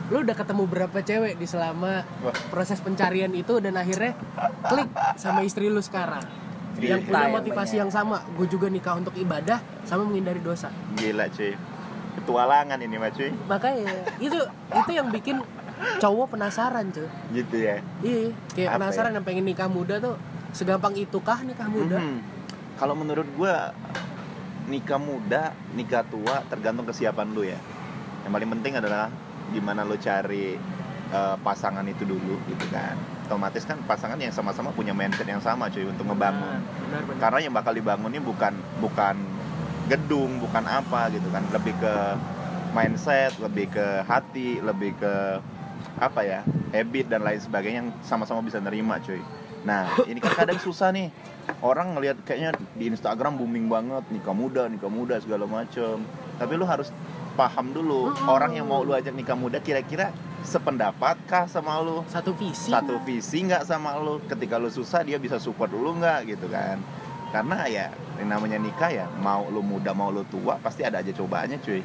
lu 0.08 0.24
udah 0.24 0.32
ketemu 0.32 0.64
berapa 0.64 0.98
cewek 0.98 1.36
di 1.36 1.44
selama 1.44 2.00
Wah. 2.22 2.32
proses 2.48 2.80
pencarian 2.80 3.28
itu 3.30 3.60
dan 3.60 3.76
akhirnya 3.76 4.16
klik 4.64 4.88
sama 5.14 5.42
istri 5.42 5.68
lu 5.68 5.80
sekarang 5.80 6.24
Iya. 6.78 6.94
yang 6.94 7.02
punya 7.02 7.18
Cinta 7.18 7.34
motivasi 7.34 7.74
yang 7.74 7.80
yang 7.80 7.90
sama 7.90 8.16
gue 8.30 8.46
juga 8.46 8.70
nikah 8.70 8.94
untuk 8.94 9.10
ibadah 9.12 9.58
sama 9.82 10.06
menghindari 10.06 10.38
dosa 10.38 10.70
Gila 10.94 11.26
cuy. 11.28 11.58
Petualangan 12.14 12.78
ini 12.78 12.96
mah 12.96 13.10
cuy. 13.10 13.34
makanya 13.44 13.82
itu 14.16 14.38
itu 14.72 14.90
yang 14.90 15.10
bikin 15.10 15.42
cowok 15.98 16.38
penasaran 16.38 16.86
cuy 16.88 17.10
Gitu 17.34 17.56
ya. 17.60 17.82
iya 17.98 18.30
kayak 18.48 18.68
Apa 18.70 18.76
penasaran 18.80 19.10
ya? 19.10 19.16
yang 19.18 19.24
pengen 19.26 19.44
nikah 19.44 19.66
muda 19.66 19.98
tuh 19.98 20.14
segampang 20.50 20.94
itukah 20.94 21.42
nikah 21.42 21.66
muda 21.66 21.98
Mhm. 21.98 22.18
Kalau 22.78 22.94
menurut 22.94 23.26
gua 23.34 23.74
nikah 24.68 25.00
muda, 25.00 25.56
nikah 25.72 26.04
tua 26.06 26.44
tergantung 26.46 26.84
kesiapan 26.84 27.26
lu 27.32 27.42
ya. 27.42 27.58
Yang 28.22 28.32
paling 28.37 28.50
penting 28.60 28.72
adalah 28.78 29.08
gimana 29.50 29.82
lu 29.82 29.96
cari 29.96 30.54
eh, 31.10 31.37
pasangan 31.40 31.84
itu 31.88 32.04
dulu 32.04 32.37
gitu 32.46 32.66
kan. 32.70 32.94
Otomatis 33.28 33.64
kan 33.64 33.80
pasangan 33.84 34.16
yang 34.20 34.32
sama-sama 34.32 34.72
punya 34.72 34.92
mindset 34.92 35.28
yang 35.28 35.40
sama 35.40 35.68
cuy 35.72 35.88
untuk 35.88 36.08
ngebangun. 36.08 36.60
benar 36.60 37.02
benar 37.04 37.20
Karena 37.20 37.38
yang 37.44 37.54
bakal 37.56 37.72
dibangun 37.72 38.12
ini 38.12 38.22
bukan 38.25 38.54
bukan 38.80 39.16
gedung, 39.88 40.40
bukan 40.40 40.64
apa 40.64 41.08
gitu 41.12 41.28
kan. 41.32 41.44
Lebih 41.52 41.75
ke 41.80 41.94
mindset, 42.76 43.32
lebih 43.40 43.72
ke 43.72 44.04
hati, 44.04 44.60
lebih 44.60 44.92
ke 45.00 45.40
apa 45.98 46.22
ya 46.22 46.40
habit 46.70 47.10
dan 47.10 47.26
lain 47.26 47.40
sebagainya 47.42 47.78
yang 47.82 47.90
sama-sama 48.06 48.42
bisa 48.42 48.62
nerima 48.62 49.02
cuy 49.02 49.18
nah 49.68 49.84
ini 50.08 50.16
kan 50.25 50.32
kadang 50.32 50.56
susah 50.56 50.88
nih. 50.96 51.12
Orang 51.60 51.96
ngelihat 51.96 52.25
kayaknya 52.25 52.56
di 52.76 52.88
Instagram 52.88 53.37
booming 53.37 53.68
banget 53.68 54.04
nikah 54.08 54.32
muda 54.32 54.64
nikah 54.68 54.88
muda 54.88 55.20
segala 55.20 55.44
macem. 55.44 56.00
Tapi 56.40 56.52
lu 56.56 56.64
harus 56.64 56.88
paham 57.37 57.70
dulu 57.70 58.16
orang 58.26 58.56
yang 58.56 58.66
mau 58.66 58.80
lu 58.80 58.96
ajak 58.96 59.12
nikah 59.12 59.37
muda 59.37 59.60
kira-kira 59.60 60.10
sependapat 60.42 61.20
kah 61.28 61.44
sama 61.44 61.76
lu? 61.84 62.00
Satu 62.08 62.32
visi. 62.32 62.72
Satu 62.72 62.96
visi 63.04 63.44
nggak 63.44 63.68
sama 63.68 63.96
lu? 64.00 64.25
Ketika 64.25 64.56
lu 64.56 64.72
susah 64.72 65.04
dia 65.04 65.20
bisa 65.20 65.37
support 65.37 65.68
lu 65.70 65.92
nggak 66.00 66.32
gitu 66.32 66.48
kan? 66.48 66.80
Karena 67.28 67.68
ya 67.68 67.92
yang 68.16 68.32
namanya 68.32 68.56
nikah 68.56 68.88
ya 68.88 69.06
mau 69.20 69.44
lu 69.52 69.60
muda 69.60 69.92
mau 69.92 70.08
lu 70.08 70.25
tua 70.32 70.56
pasti 70.58 70.80
ada 70.82 71.04
aja 71.04 71.12
cobaannya 71.12 71.60
cuy. 71.60 71.84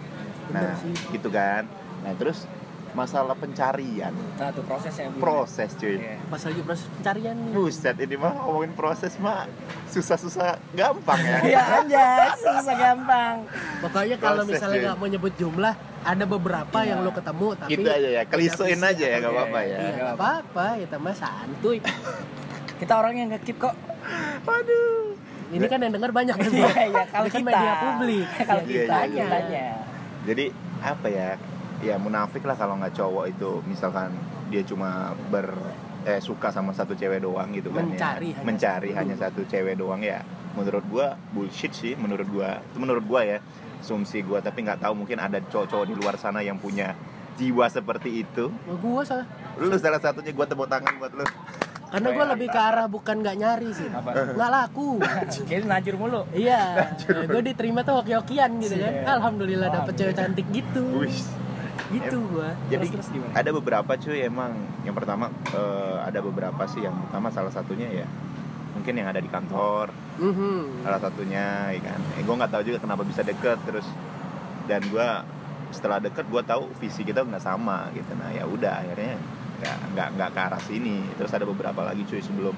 Nah 0.56 0.80
gitu 1.12 1.28
kan? 1.28 1.68
Nah 2.04 2.14
terus 2.16 2.48
masalah 2.94 3.34
pencarian 3.34 4.14
Nah 4.34 4.50
tuh 4.50 4.62
proses 4.62 4.94
yang 4.94 5.10
proses 5.16 5.70
cuy 5.74 5.98
Iya. 5.98 6.18
pas 6.26 6.40
lagi 6.40 6.62
proses 6.62 6.86
pencarian 6.92 7.36
nih 7.36 7.52
Buset 7.52 7.96
ini 7.98 8.16
mah 8.16 8.34
ngomongin 8.40 8.72
proses 8.72 9.14
mah 9.18 9.50
susah-susah 9.88 10.58
gampang 10.72 11.20
ya 11.20 11.38
Iya 11.44 11.62
anjay, 11.80 12.30
susah 12.36 12.76
gampang. 12.76 13.36
Pokoknya 13.80 14.16
kalau 14.18 14.42
Proses, 14.42 14.54
misalnya 14.56 14.78
nggak 14.84 14.98
mau 14.98 15.08
nyebut 15.08 15.34
jumlah, 15.36 15.74
ada 16.02 16.26
beberapa 16.26 16.78
Iya. 16.80 16.90
yang 16.90 17.00
lo 17.02 17.12
ketemu 17.12 17.48
tapi 17.56 17.70
gitu 17.72 17.88
aja 17.88 18.10
ya 18.12 18.22
visi. 18.26 18.64
aja 18.72 19.06
ya 19.06 19.18
gak 19.20 19.32
apa-apa 19.32 19.60
ya 19.60 19.68
Iya, 19.68 19.78
Nggak 19.80 19.94
nggak 19.96 20.16
apa-apa, 20.16 20.66
kita 20.80 20.96
mah 20.98 21.16
santuy. 21.16 21.78
Kita 22.74 22.94
orang 22.96 23.14
yang 23.16 23.30
ngekip 23.30 23.58
kok. 23.60 23.76
aduh 24.44 25.16
Ini 25.50 25.66
kan 25.68 25.78
yang 25.80 25.94
denger 25.94 26.12
banyak 26.12 26.36
kan. 26.36 26.50
Iya, 26.50 26.72
iya 26.90 27.04
kalau 27.08 27.28
kan 27.28 27.38
kita 27.38 27.48
media 27.48 27.74
publik. 27.80 28.28
Kalau 28.40 28.62
Iya, 28.62 28.68
kita 28.68 28.82
iya, 28.82 29.06
iya. 29.06 29.24
kitanya. 29.24 29.68
jadi 30.24 30.46
apa 30.82 31.08
ya 31.08 31.30
ya 31.84 31.96
munafik 32.00 32.42
lah 32.42 32.56
kalau 32.56 32.80
nggak 32.80 32.96
cowok 32.96 33.26
itu 33.28 33.60
misalkan 33.68 34.10
dia 34.48 34.64
cuma 34.64 35.12
ber 35.28 35.52
eh 36.04 36.20
suka 36.20 36.52
sama 36.52 36.72
satu 36.72 36.96
cewek 36.96 37.20
doang 37.20 37.52
gitu 37.52 37.72
kan 37.72 37.88
Mencari 37.88 38.32
ya. 38.32 38.40
hanya 38.40 38.44
mencari 38.44 38.90
satu. 38.90 39.00
hanya 39.00 39.16
satu 39.16 39.42
cewek 39.46 39.76
doang 39.76 40.00
ya 40.00 40.20
menurut 40.54 40.84
gua 40.88 41.16
bullshit 41.32 41.72
sih 41.72 41.96
menurut 41.96 42.28
gua 42.28 42.60
itu 42.60 42.78
menurut 42.78 43.04
gua 43.04 43.22
ya 43.24 43.38
asumsi 43.80 44.20
gua 44.22 44.40
tapi 44.40 44.64
nggak 44.64 44.80
tahu 44.80 44.94
mungkin 44.96 45.20
ada 45.20 45.40
cowok-cowok 45.40 45.86
di 45.86 45.96
luar 45.96 46.16
sana 46.16 46.40
yang 46.40 46.56
punya 46.56 46.92
jiwa 47.34 47.66
seperti 47.68 48.22
itu 48.22 48.52
Nah, 48.64 48.78
gua 48.78 49.02
salah. 49.02 49.28
lu 49.56 49.76
salah 49.76 50.00
satunya 50.00 50.32
gua 50.32 50.46
tepuk 50.46 50.68
tangan 50.68 50.96
buat 50.98 51.12
lu 51.14 51.24
Karena 51.88 52.10
gua 52.10 52.26
lebih 52.34 52.50
ke 52.50 52.58
arah 52.58 52.90
bukan 52.90 53.22
nggak 53.22 53.38
nyari 53.38 53.70
sih. 53.70 53.86
Apa? 53.86 54.34
Nggak 54.34 54.50
laku. 54.50 54.98
Kayaknya 55.46 55.78
najur 55.78 55.94
mulu. 55.94 56.26
Iya, 56.34 56.90
gue 57.06 57.42
diterima 57.46 57.86
tuh 57.86 58.02
hoki-hokian 58.02 58.50
gitu 58.58 58.82
kan. 58.82 59.14
Alhamdulillah 59.14 59.70
dapet 59.70 59.94
cewek 59.94 60.18
cantik 60.18 60.42
gitu. 60.50 61.06
Gitu 61.92 62.18
gua. 62.30 62.54
jadi 62.70 62.86
Terus, 62.90 63.06
terus 63.06 63.10
gimana? 63.14 63.34
ada 63.34 63.50
beberapa 63.54 63.92
cuy 63.98 64.20
emang. 64.24 64.54
Yang 64.86 64.96
pertama 65.04 65.26
eh, 65.54 65.98
ada 66.06 66.20
beberapa 66.22 66.64
sih. 66.66 66.82
Yang 66.82 66.96
pertama 67.08 67.28
salah 67.30 67.54
satunya 67.54 67.90
ya 67.90 68.08
mungkin 68.74 68.94
yang 68.98 69.08
ada 69.10 69.22
di 69.22 69.30
kantor. 69.30 69.94
Mhm. 70.14 70.86
salah 70.86 71.02
satunya 71.02 71.74
ya 71.74 71.82
kan. 71.82 72.00
Eh, 72.18 72.22
gue 72.22 72.36
nggak 72.36 72.52
tahu 72.54 72.64
juga 72.66 72.78
kenapa 72.82 73.02
bisa 73.06 73.22
deket 73.22 73.58
terus. 73.66 73.86
Dan 74.66 74.82
gue 74.90 75.08
setelah 75.74 75.98
deket 75.98 76.30
gue 76.30 76.42
tahu 76.46 76.70
visi 76.78 77.02
kita 77.02 77.26
nggak 77.26 77.42
sama 77.44 77.90
gitu. 77.94 78.14
Nah 78.18 78.30
ya 78.34 78.46
udah 78.46 78.86
akhirnya 78.86 79.18
nggak 79.62 79.78
nggak 79.94 80.08
nggak 80.18 80.30
ke 80.34 80.40
arah 80.40 80.62
sini. 80.62 81.02
Terus 81.18 81.34
ada 81.34 81.46
beberapa 81.46 81.82
lagi 81.82 82.06
cuy 82.06 82.22
sebelum 82.22 82.54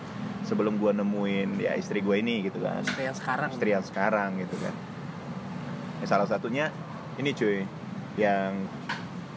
sebelum 0.45 0.77
gue 0.77 0.91
nemuin 0.93 1.49
ya 1.57 1.73
istri 1.73 1.99
gue 2.03 2.15
ini 2.19 2.45
gitu 2.45 2.61
kan. 2.61 2.83
Istri 2.85 3.03
yang 3.07 3.17
sekarang. 3.17 3.49
istri 3.51 3.69
yang 3.73 3.85
sekarang 3.85 4.29
gitu 4.39 4.55
kan. 4.61 4.75
Ya, 6.03 6.05
salah 6.05 6.27
satunya 6.27 6.69
ini 7.17 7.31
cuy 7.31 7.63
yang 8.19 8.67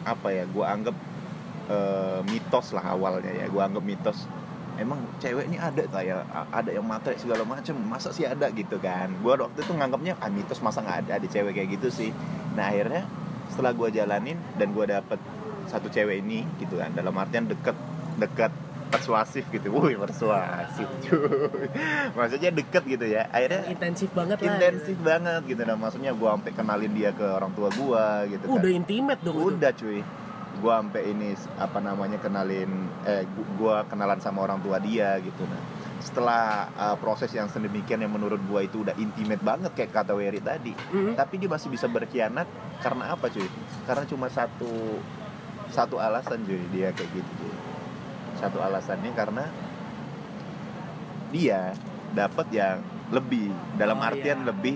apa 0.05 0.27
ya 0.31 0.43
gue 0.47 0.65
anggap 0.65 0.95
eh, 1.69 2.19
mitos 2.27 2.75
lah 2.75 2.95
awalnya 2.95 3.31
ya. 3.33 3.45
Gue 3.47 3.61
anggap 3.63 3.83
mitos 3.83 4.27
emang 4.79 5.03
cewek 5.19 5.51
ini 5.51 5.59
ada 5.59 5.83
tak 5.83 6.03
ya? 6.07 6.23
Ada 6.55 6.71
yang 6.71 6.87
matre 6.87 7.15
segala 7.19 7.43
macem 7.43 7.75
masa 7.75 8.15
sih 8.15 8.23
ada? 8.23 8.47
Gitu 8.51 8.79
kan. 8.79 9.11
Gue 9.19 9.35
waktu 9.35 9.59
itu 9.59 9.73
nganggapnya 9.75 10.15
ah 10.19 10.31
mitos 10.31 10.63
masa 10.63 10.79
nggak 10.83 10.97
ada 11.07 11.11
ada 11.19 11.27
cewek 11.27 11.51
kayak 11.55 11.69
gitu 11.79 11.87
sih. 11.91 12.11
Nah 12.55 12.71
akhirnya 12.71 13.03
setelah 13.51 13.73
gue 13.73 13.89
jalanin 13.91 14.37
dan 14.55 14.71
gue 14.71 14.85
dapet 14.85 15.19
satu 15.69 15.89
cewek 15.89 16.25
ini 16.25 16.45
gitu 16.57 16.81
kan 16.81 16.89
dalam 16.97 17.13
artian 17.13 17.45
deket 17.45 17.77
deket 18.17 18.49
persuasif 18.89 19.45
gitu. 19.47 19.69
Wih 19.71 19.95
persuasif 19.95 20.89
cuy. 21.01 21.69
Maksudnya 22.11 22.49
deket 22.49 22.83
gitu 22.83 23.05
ya. 23.05 23.29
Akhirnya 23.29 23.65
intensif 23.67 24.09
banget 24.11 24.37
lah. 24.37 24.49
intensif 24.49 24.97
banget 24.99 25.41
gitu. 25.45 25.61
Nah 25.61 25.75
maksudnya 25.75 26.11
gue 26.11 26.25
sampai 26.27 26.51
kenalin 26.51 26.91
dia 26.91 27.09
ke 27.11 27.23
orang 27.23 27.53
tua 27.53 27.69
gue 27.69 28.05
gitu 28.29 28.43
Uh, 28.43 28.51
kan. 28.51 28.57
udah 28.59 28.71
intimate 28.71 29.21
dong 29.21 29.37
itu. 29.37 29.47
udah 29.53 29.71
cuy. 29.71 29.99
Gue 30.59 30.73
sampai 30.73 31.01
ini 31.07 31.29
apa 31.55 31.79
namanya 31.79 32.17
kenalin 32.17 32.71
eh 33.03 33.23
gu- 33.23 33.49
gua 33.55 33.85
kenalan 33.85 34.19
sama 34.19 34.43
orang 34.43 34.59
tua 34.59 34.75
dia 34.77 35.15
gitu. 35.19 35.45
Nah 35.45 35.61
setelah 35.99 36.43
uh, 36.73 36.95
proses 36.95 37.27
yang 37.29 37.45
sedemikian 37.45 37.99
yang 37.99 38.09
menurut 38.09 38.39
gua 38.43 38.63
itu 38.63 38.81
udah 38.81 38.95
intimate 38.95 39.39
banget 39.39 39.71
kayak 39.71 39.91
kata 39.93 40.11
Wery 40.11 40.39
tadi. 40.39 40.71
Mm. 40.89 41.13
tapi 41.13 41.37
dia 41.37 41.47
masih 41.47 41.67
bisa 41.67 41.85
berkhianat 41.85 42.47
karena 42.79 43.13
apa 43.13 43.27
cuy? 43.27 43.47
Karena 43.83 44.03
cuma 44.03 44.27
satu 44.27 44.99
satu 45.69 45.95
alasan 45.95 46.41
cuy 46.41 46.59
dia 46.71 46.89
kayak 46.89 47.11
gitu 47.13 47.31
cuy 47.37 47.53
satu 48.39 48.57
alasannya 48.63 49.11
karena 49.11 49.45
dia 51.29 51.75
dapat 52.15 52.47
yang 52.49 52.81
lebih 53.13 53.53
dalam 53.77 53.99
Oh, 53.99 54.07
artian 54.09 54.41
iya. 54.41 54.47
lebih 54.49 54.75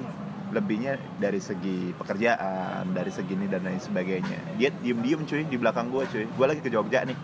lebihnya 0.53 1.01
dari 1.17 1.41
segi 1.41 1.97
pekerjaan 1.97 2.93
dari 2.93 3.09
segi 3.09 3.33
ini 3.33 3.49
dan 3.49 3.65
lain 3.65 3.81
sebagainya. 3.81 4.53
Dia 4.53 4.69
diem 4.69 5.01
diem 5.01 5.21
cuy 5.25 5.41
di 5.49 5.57
belakang 5.57 5.89
gua 5.89 6.05
cuy. 6.05 6.29
Gua 6.37 6.45
lagi 6.53 6.61
ke 6.61 6.69
Jogja 6.69 7.01
nih. 7.09 7.17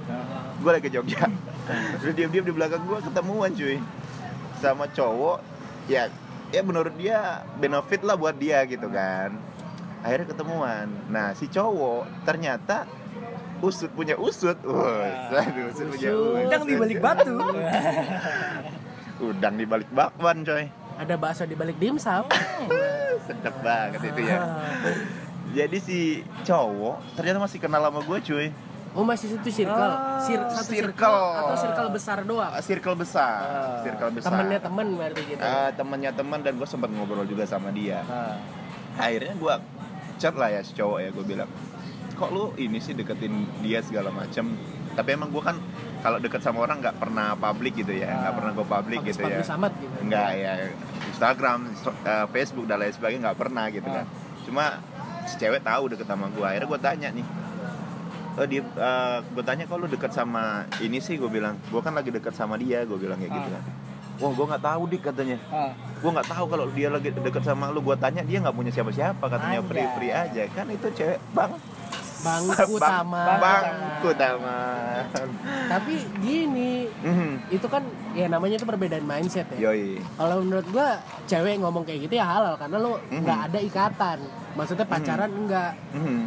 Gue 0.58 0.72
lagi 0.74 0.90
ke 0.90 0.92
Jogja. 0.98 1.30
Terus 2.02 2.14
diem 2.18 2.34
diem 2.34 2.42
di 2.42 2.54
belakang 2.54 2.82
gua 2.90 2.98
ketemuan 3.06 3.54
cuy 3.54 3.78
sama 4.58 4.90
cowok. 4.90 5.46
Ya 5.86 6.10
ya 6.50 6.62
menurut 6.66 6.98
dia 6.98 7.46
benefit 7.62 8.02
lah 8.02 8.18
buat 8.18 8.34
dia 8.34 8.66
gitu 8.66 8.90
kan. 8.90 9.38
Akhirnya 10.02 10.34
ketemuan. 10.34 10.90
Nah 11.14 11.38
si 11.38 11.46
cowok 11.46 12.26
ternyata 12.26 12.90
usut 13.60 13.92
punya 13.92 14.16
usut. 14.16 14.56
Wah, 14.64 15.36
aduh, 15.36 15.70
usut 15.70 15.86
punya 15.90 16.10
usut. 16.12 16.46
Udang 16.48 16.64
di 16.64 16.76
balik 16.76 16.98
batu. 17.00 17.36
udang 19.30 19.56
di 19.56 19.66
balik 19.68 19.90
bakwan 19.92 20.44
coy. 20.44 20.66
Ada 21.00 21.16
bakso 21.16 21.44
di 21.44 21.56
balik 21.56 21.80
dimsum 21.80 22.28
sedap 23.28 23.56
banget 23.64 24.04
itu 24.06 24.22
ya. 24.26 24.40
Jadi 25.50 25.78
si 25.80 26.00
cowok 26.44 27.16
ternyata 27.16 27.40
masih 27.40 27.60
kenal 27.60 27.84
sama 27.84 28.00
gue 28.00 28.20
cuy. 28.22 28.48
Oh 28.98 29.06
masih 29.06 29.38
satu 29.38 29.48
circle. 29.54 29.76
Ah, 29.96 30.18
Sir, 30.18 30.42
satu 30.50 30.74
circle. 30.74 30.98
circle. 30.98 31.22
atau 31.38 31.56
circle 31.56 31.90
besar 31.94 32.18
doang? 32.26 32.52
Circle 32.58 32.96
besar 32.98 33.38
Ah. 33.40 33.80
circle 33.86 34.12
besar. 34.12 34.30
Temennya 34.34 34.60
temen 34.60 34.88
berarti 34.98 35.22
gitu. 35.30 35.40
Eh, 35.40 35.70
temennya 35.78 36.12
teman 36.12 36.40
dan 36.42 36.54
gue 36.58 36.68
sempat 36.68 36.90
ngobrol 36.90 37.24
juga 37.24 37.46
sama 37.46 37.70
dia. 37.70 38.02
Nah, 38.04 38.36
akhirnya 38.98 39.38
gue 39.38 39.54
chat 40.18 40.34
lah 40.34 40.50
ya 40.50 40.60
si 40.60 40.74
cowok 40.74 41.00
ya 41.00 41.10
gue 41.14 41.24
bilang 41.24 41.48
kok 42.20 42.30
lu 42.30 42.52
ini 42.56 42.78
sih 42.78 42.92
deketin 42.92 43.32
dia 43.60 43.80
segala 43.80 44.12
macem? 44.12 44.52
Tapi 44.92 45.10
emang 45.10 45.32
gue 45.32 45.40
kan 45.40 45.56
kalau 46.00 46.18
deket 46.18 46.40
sama 46.40 46.60
orang 46.60 46.80
nggak 46.80 46.98
pernah 46.98 47.32
public 47.34 47.74
gitu 47.78 47.94
ya 47.94 48.12
nggak 48.12 48.20
Ah. 48.26 48.36
pernah 48.36 48.52
gue 48.54 48.68
public 48.68 49.00
gitu 49.06 49.22
ya. 49.24 49.40
gitu. 49.40 50.04
Nggak 50.04 50.30
ya. 50.36 50.54
Instagram 51.10 51.60
eh, 52.04 52.26
Facebook 52.30 52.66
dan 52.66 52.78
lain 52.78 52.92
sebagainya 52.92 53.22
nggak 53.26 53.40
pernah 53.40 53.66
gitu 53.70 53.88
kan. 53.88 54.06
Cuma 54.44 54.66
si 55.24 55.36
cewek 55.38 55.62
tahu 55.62 55.88
deket 55.88 56.06
sama 56.06 56.28
gue 56.28 56.44
akhirnya 56.44 56.68
gue 56.68 56.80
tanya 56.80 57.10
nih. 57.10 57.26
Oh 58.36 58.46
dia 58.46 58.62
gue 59.26 59.44
tanya 59.44 59.64
kok 59.64 59.76
lu 59.76 59.88
deket 59.88 60.12
sama 60.12 60.44
ini 60.80 61.00
sih? 61.00 61.16
Gue 61.16 61.28
bilang 61.28 61.56
gue 61.66 61.80
kan 61.80 61.92
lagi 61.92 62.10
deket 62.10 62.32
sama 62.32 62.56
dia 62.56 62.84
gue 62.84 62.96
bilang 62.96 63.16
kayak 63.18 63.32
gitu 63.34 63.50
Ah. 63.50 63.56
kan. 63.56 63.64
Wah 64.20 64.32
gue 64.32 64.46
nggak 64.46 64.64
tahu 64.66 64.82
dik 64.86 65.02
katanya. 65.02 65.38
Ah, 65.48 65.72
gue 65.96 66.12
nggak 66.12 66.28
tahu 66.28 66.46
kalau 66.46 66.66
dia 66.70 66.88
lagi 66.88 67.08
deket 67.10 67.40
sama 67.40 67.72
lu. 67.72 67.80
Gue 67.80 67.96
tanya 67.96 68.20
dia 68.20 68.38
nggak 68.38 68.52
punya 68.52 68.68
siapa-siapa? 68.70 69.24
Katanya 69.24 69.60
Anjay. 69.60 69.70
free 69.72 69.88
free 69.96 70.12
aja. 70.12 70.44
Kan 70.52 70.68
itu 70.68 70.88
cewek 70.92 71.20
bang 71.32 71.52
bangku 72.20 72.76
Bang- 72.76 72.92
tama 73.08 73.24
bangku 73.40 74.10
taman 74.14 75.06
tapi 75.68 75.94
gini 76.20 76.90
Mhm. 77.00 77.50
itu 77.50 77.66
kan 77.66 77.84
ya 78.12 78.28
namanya 78.28 78.58
itu 78.58 78.66
perbedaan 78.66 79.04
mindset 79.04 79.48
ya 79.54 79.72
kalau 80.16 80.42
menurut 80.42 80.68
gua 80.70 81.00
cewek 81.26 81.58
ngomong 81.58 81.84
kayak 81.84 82.10
gitu 82.10 82.16
ya 82.16 82.26
halal 82.26 82.56
karena 82.56 82.78
lo 82.78 83.00
Mhm. 83.08 83.24
nggak 83.24 83.40
ada 83.48 83.60
ikatan 83.60 84.20
maksudnya 84.54 84.84
pacaran 84.84 85.32
enggak 85.32 85.72
Mhm. 85.94 86.20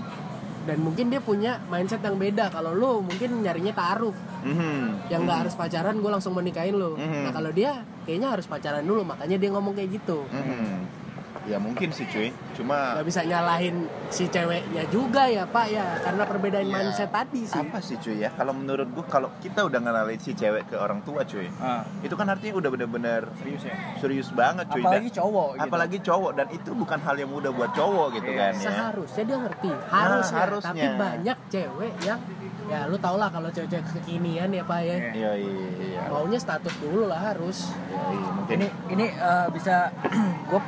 dan 0.62 0.78
mungkin 0.78 1.10
dia 1.10 1.18
punya 1.18 1.58
mindset 1.66 2.00
yang 2.00 2.16
beda 2.16 2.48
kalau 2.48 2.70
lo 2.70 3.02
mungkin 3.02 3.42
nyarinya 3.42 3.74
taaruf 3.74 4.14
Mhm. 4.42 5.10
yang 5.10 5.26
nggak 5.26 5.36
Mhm. 5.36 5.42
harus 5.44 5.54
pacaran 5.54 5.98
gue 5.98 6.10
langsung 6.10 6.32
menikahin 6.32 6.74
lo 6.74 6.94
Mhm. 6.94 7.26
nah 7.26 7.32
kalau 7.32 7.50
dia 7.50 7.72
kayaknya 8.02 8.28
harus 8.30 8.46
pacaran 8.46 8.80
dulu 8.80 9.02
makanya 9.04 9.36
dia 9.36 9.50
ngomong 9.50 9.74
kayak 9.74 9.90
gitu 9.92 10.22
Mhm. 10.24 11.01
Ya 11.42 11.56
mungkin 11.56 11.90
sih 11.90 12.06
cuy. 12.06 12.30
Cuma 12.52 12.94
nggak 12.94 13.06
bisa 13.06 13.20
nyalahin 13.22 13.76
si 14.08 14.26
ceweknya 14.26 14.86
juga 14.88 15.26
ya 15.26 15.42
pak 15.44 15.66
ya. 15.68 15.98
Karena 15.98 16.22
perbedaan 16.22 16.62
Ya, 16.62 16.72
mindset 16.72 17.10
tadi 17.10 17.42
sih. 17.42 17.58
Apa 17.58 17.78
sih 17.78 17.96
cuy 17.96 18.16
ya? 18.18 18.30
Kalau 18.30 18.52
menurut 18.52 18.86
gua 18.88 19.04
kalau 19.04 19.28
kita 19.38 19.62
udah 19.62 19.78
ngenalin 19.78 20.16
si 20.16 20.32
cewek 20.32 20.66
ke 20.66 20.76
orang 20.76 21.02
tua 21.02 21.22
cuy 21.22 21.50
ah, 21.58 21.82
itu 22.00 22.12
kan 22.12 22.26
artinya 22.26 22.54
udah 22.56 22.70
bener-bener 22.70 23.22
serius 23.36 23.62
ya. 23.62 23.74
serius 23.98 24.28
banget 24.30 24.66
cuy. 24.68 24.80
Apalagi 24.80 25.08
Dan- 25.08 25.18
cowok 25.18 25.48
gitu. 25.50 25.62
apalagi 25.64 25.98
cowok. 26.00 26.30
Dan 26.32 26.46
itu 26.50 26.70
bukan 26.72 26.98
hal 26.98 27.16
yang 27.16 27.28
mudah 27.28 27.50
buat 27.50 27.70
cowok 27.72 28.06
gitu 28.14 28.30
Iya. 28.30 28.38
kan 28.38 28.52
ya. 28.52 28.64
Seharusnya 28.64 29.22
dia 29.24 29.38
ngerti. 29.38 29.70
Harusnya, 29.84 30.38
harusnya. 30.38 30.68
tapi 30.68 30.86
banyak 30.94 31.38
cewek 31.48 31.92
yang 32.02 32.20
ya 32.64 32.86
lu 32.86 32.96
tau 32.96 33.18
lah 33.18 33.28
kalau 33.28 33.50
cewek-cewek 33.50 33.84
kekinian 33.92 34.48
ya 34.48 34.62
pak 34.62 34.80
ya. 34.80 34.96
Iya. 35.10 35.32
iya 35.34 35.66
iya. 35.82 36.00
Maunya 36.06 36.38
status 36.38 36.74
dulu 36.78 37.04
lah 37.04 37.20
harus. 37.24 37.74
Yoi, 37.88 38.16
mungkin. 38.32 38.54
Ini 38.54 38.66
ini 38.88 39.06
eh, 39.10 39.46
bisa 39.50 39.90
gue 40.48 40.60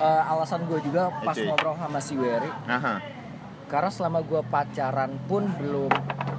alasan 0.00 0.64
gue 0.64 0.78
juga 0.80 1.12
pas 1.16 1.32
Oke. 1.32 1.44
ngobrol 1.44 1.74
sama 1.74 1.98
si 1.98 2.14
Wery 2.14 2.50
Aha. 2.64 2.98
karena 3.66 3.88
selama 3.88 4.20
gue 4.20 4.40
pacaran 4.44 5.10
pun 5.24 5.46
belum 5.54 5.90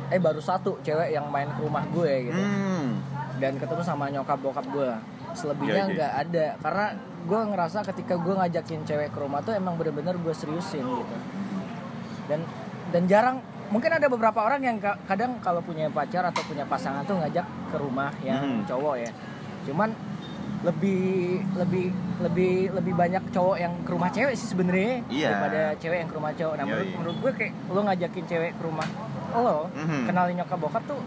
eh 0.06 0.18
baru 0.18 0.38
satu 0.38 0.78
cewek 0.80 1.10
yang 1.10 1.28
main 1.28 1.50
ke 1.50 1.60
rumah 1.60 1.84
gue 1.88 2.12
gitu 2.26 2.38
Hmm. 2.38 3.02
dan 3.36 3.56
ketemu 3.56 3.82
sama 3.82 4.08
nyokap 4.08 4.38
bokap 4.38 4.66
gue 4.68 4.92
selebihnya 5.34 5.74
Iya, 5.74 5.84
iya. 5.84 5.94
nggak 5.94 6.14
ada 6.22 6.46
karena 6.60 6.86
gue 7.26 7.40
ngerasa 7.46 7.80
ketika 7.86 8.14
gue 8.16 8.34
ngajakin 8.34 8.82
cewek 8.84 9.10
ke 9.10 9.18
rumah 9.18 9.42
tuh 9.42 9.52
emang 9.52 9.76
bener-bener 9.76 10.14
gue 10.16 10.32
seriusin 10.32 10.84
gitu 10.84 11.16
dan 12.26 12.40
dan 12.90 13.04
jarang 13.06 13.38
mungkin 13.66 13.90
ada 13.92 14.06
beberapa 14.06 14.40
orang 14.40 14.62
yang 14.62 14.78
ka- 14.78 15.02
kadang 15.04 15.42
kalau 15.42 15.60
punya 15.60 15.90
pacar 15.90 16.22
atau 16.24 16.46
punya 16.46 16.64
pasangan 16.64 17.02
tuh 17.02 17.18
ngajak 17.18 17.44
ke 17.68 17.78
rumah 17.78 18.14
yang 18.22 18.40
Hmm. 18.40 18.62
cowok 18.64 18.96
ya 19.00 19.12
cuman 19.66 19.90
lebih 20.66 21.06
lebih 21.56 21.86
lebih 22.20 22.54
lebih 22.74 22.94
banyak 22.94 23.24
cowok 23.30 23.58
yang 23.58 23.74
ke 23.82 23.90
rumah 23.90 24.10
cewek 24.10 24.34
sih 24.34 24.50
sebenarnya 24.50 25.06
Iya. 25.08 25.30
daripada 25.30 25.62
cewek 25.78 25.98
yang 26.02 26.10
ke 26.10 26.16
rumah 26.16 26.34
cowok. 26.34 26.54
Nah, 26.56 26.66
menurut, 26.66 26.82
Yoi. 26.84 26.98
menurut 26.98 27.18
gue 27.22 27.32
kayak 27.36 27.54
lo 27.68 27.80
ngajakin 27.84 28.24
cewek 28.26 28.52
ke 28.52 28.64
rumah 28.64 28.88
lo, 29.32 29.58
Mhm. 29.70 30.00
kenalin 30.08 30.36
nyokap 30.38 30.58
bokap 30.58 30.84
tuh 30.86 31.00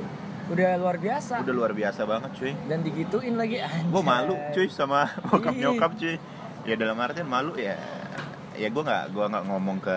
udah 0.49 0.71
luar 0.77 0.97
biasa 0.97 1.45
udah 1.45 1.55
luar 1.55 1.73
biasa 1.73 2.01
banget 2.05 2.31
cuy 2.33 2.53
dan 2.65 2.81
digituin 2.81 3.37
lagi 3.37 3.61
gue 3.61 4.03
malu 4.03 4.33
cuy 4.49 4.65
sama 4.69 5.05
bokap 5.29 5.53
Iya. 5.53 5.61
nyokap 5.67 5.91
cuy 5.93 6.17
ya 6.65 6.75
dalam 6.75 6.97
artian 6.97 7.29
malu 7.29 7.53
ya 7.53 7.77
ya 8.53 8.69
gue 8.69 8.83
nggak 8.83 9.13
gua 9.13 9.29
nggak 9.29 9.45
ngomong 9.45 9.79
ke 9.79 9.97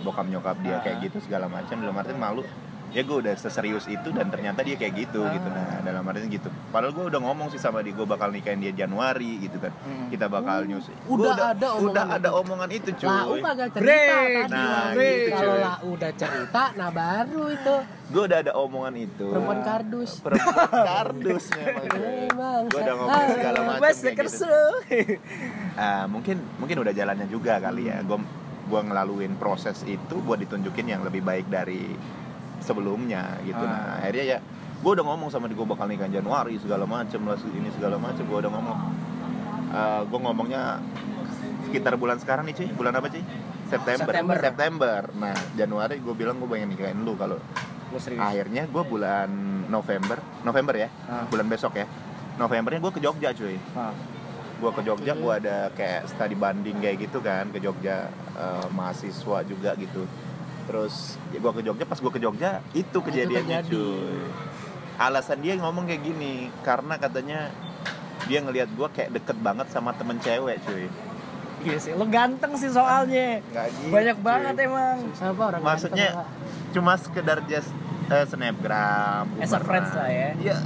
bokap 0.00 0.24
nyokap 0.24 0.56
dia 0.60 0.76
Ah. 0.76 0.80
kayak 0.80 1.04
gitu 1.04 1.20
segala 1.20 1.46
macam 1.46 1.76
dalam 1.76 1.92
artian 1.94 2.16
malu 2.16 2.42
ya 2.90 3.00
gue 3.00 3.16
udah 3.16 3.34
seserius 3.34 3.86
itu 3.86 4.10
dan 4.10 4.26
ternyata 4.26 4.60
dia 4.60 4.74
kayak 4.74 4.94
gitu 4.98 5.20
Ah. 5.20 5.30
gitu 5.30 5.48
nah 5.48 5.78
dalam 5.80 6.02
artian 6.04 6.26
gitu. 6.26 6.50
Padahal 6.68 6.90
gue 6.90 7.04
udah 7.06 7.20
ngomong 7.20 7.48
sih 7.48 7.56
sama 7.56 7.80
dia 7.80 7.90
gue 7.90 8.02
bakal 8.04 8.28
nikahin 8.28 8.58
dia 8.58 8.74
Januari 8.76 9.38
gitu 9.40 9.56
kan. 9.56 9.70
Hmm. 9.80 10.06
kita 10.08 10.26
bakal 10.26 10.62
nyusul 10.62 10.90
udah 11.06 11.32
Gua 11.32 11.46
ada 11.48 11.68
omongan 11.70 11.86
udah 11.86 12.04
itu. 12.04 12.16
ada 12.16 12.28
omongan 12.34 12.70
itu 12.70 12.88
cuy. 12.96 13.08
Lau 13.08 13.34
kagak 13.40 13.68
cerita 13.70 13.84
Break. 13.84 14.10
tadi 14.10 14.50
Nah, 14.50 14.86
gitu, 14.92 15.30
kalau 15.30 15.54
lah 15.56 15.76
udah 15.84 16.10
cerita 16.12 16.62
nah 16.74 16.90
baru 16.90 17.42
itu. 17.48 17.74
Gue 18.10 18.22
udah 18.26 18.38
ada 18.40 18.52
omongan 18.54 18.94
itu. 18.96 19.26
Perempuan 19.28 19.60
kardus. 19.62 20.10
Perempuan 20.18 20.70
kardus 20.90 21.44
memang 21.52 21.84
cuy. 21.86 22.02
Emang 22.26 22.62
gue 22.66 22.80
udah 22.80 22.94
ngomong 22.96 23.26
segala 23.30 23.58
macam 23.60 23.80
kayak 23.80 24.16
gitu. 24.18 24.54
Ah, 25.76 26.04
mungkin 26.04 26.36
mungkin 26.58 26.76
udah 26.78 26.90
jalannya 26.90 27.26
juga 27.26 27.56
kali 27.56 27.86
ya. 27.86 28.02
Gue 28.02 28.18
gua 28.66 28.80
ngelaluin 28.82 29.34
proses 29.34 29.80
itu 29.82 30.20
buat 30.20 30.38
ditunjukin 30.38 30.86
yang 30.86 31.02
lebih 31.02 31.20
baik 31.20 31.48
dari 31.48 31.90
sebelumnya 32.60 33.36
gitu. 33.42 33.60
Ah. 33.60 33.68
nah 33.68 33.84
akhirnya 34.00 34.24
ya 34.24 34.38
gue 34.80 34.90
udah 34.96 35.04
ngomong 35.04 35.28
sama 35.28 35.44
dia 35.44 35.56
gue 35.60 35.68
bakal 35.68 35.84
nikah 35.84 36.08
Januari 36.08 36.56
segala 36.56 36.88
macem 36.88 37.20
lah 37.28 37.36
ini 37.36 37.68
segala 37.76 38.00
macem 38.00 38.24
gue 38.24 38.38
udah 38.38 38.52
ngomong. 38.52 38.78
Gue 40.08 40.18
ngomongnya 40.18 40.80
sekitar 41.68 41.94
bulan 42.00 42.16
sekarang 42.16 42.48
nih 42.48 42.54
cuy 42.56 42.68
bulan 42.72 42.96
apa 42.96 43.12
cuy 43.12 43.22
September. 43.68 44.08
September. 44.10 44.36
September. 44.40 45.00
Nah 45.14 45.36
Januari 45.54 46.00
gue 46.00 46.14
bilang 46.16 46.40
gue 46.40 46.48
pengen 46.48 46.72
nikahin 46.72 47.04
lu 47.04 47.14
kalau 47.14 47.36
akhirnya 48.16 48.66
gue 48.66 48.82
bulan 48.82 49.28
November 49.68 50.18
November 50.42 50.74
ya 50.74 50.88
Ah. 51.06 51.26
bulan 51.28 51.46
besok 51.46 51.76
ya. 51.76 51.86
Novembernya 52.40 52.80
gue 52.80 52.92
ke 52.96 53.00
Jogja 53.04 53.30
cuy. 53.36 53.56
Ah. 53.76 53.92
gue 54.60 54.70
ke 54.76 54.82
Jogja 54.84 55.12
gue 55.16 55.32
ada 55.40 55.72
kayak 55.72 56.04
studi 56.04 56.36
banding 56.36 56.76
kayak 56.84 57.08
gitu 57.08 57.24
kan 57.24 57.48
ke 57.48 57.64
Jogja 57.64 58.12
eh, 58.36 58.66
mahasiswa 58.72 59.40
juga 59.44 59.72
gitu 59.76 60.04
terus 60.64 61.16
ya 61.30 61.38
gue 61.38 61.52
ke 61.52 61.62
Jogja 61.62 61.84
pas 61.84 61.98
gue 61.98 62.12
ke 62.12 62.20
Jogja 62.20 62.50
itu 62.72 62.98
kejadiannya 63.00 63.58
terjadi. 63.62 63.72
cuy 63.72 64.20
alasan 65.00 65.40
dia 65.40 65.56
ngomong 65.56 65.88
kayak 65.88 66.02
gini 66.04 66.52
karena 66.60 66.94
katanya 66.96 67.48
dia 68.28 68.38
ngelihat 68.40 68.68
gue 68.68 68.88
kayak 68.92 69.10
deket 69.16 69.36
banget 69.40 69.66
sama 69.72 69.96
temen 69.96 70.20
cewek 70.20 70.60
cuy 70.64 70.86
Iya 71.60 71.76
sih, 71.76 71.92
lo 71.92 72.08
ganteng 72.08 72.56
sih 72.56 72.72
soalnya. 72.72 73.44
Gitu, 73.44 73.92
Banyak 73.92 74.16
cuy. 74.16 74.24
banget 74.24 74.54
emang. 74.64 74.96
siapa 75.12 75.42
orang 75.44 75.60
Maksudnya, 75.60 76.08
ganteng, 76.08 76.72
cuma 76.72 76.92
sekedar 76.96 77.38
just 77.44 77.68
eh, 78.08 78.24
snapgram 78.24 79.28
As 79.36 79.52
a 79.52 79.60
friends 79.60 79.92
lah 79.92 80.08
ya. 80.08 80.28
Iya. 80.40 80.56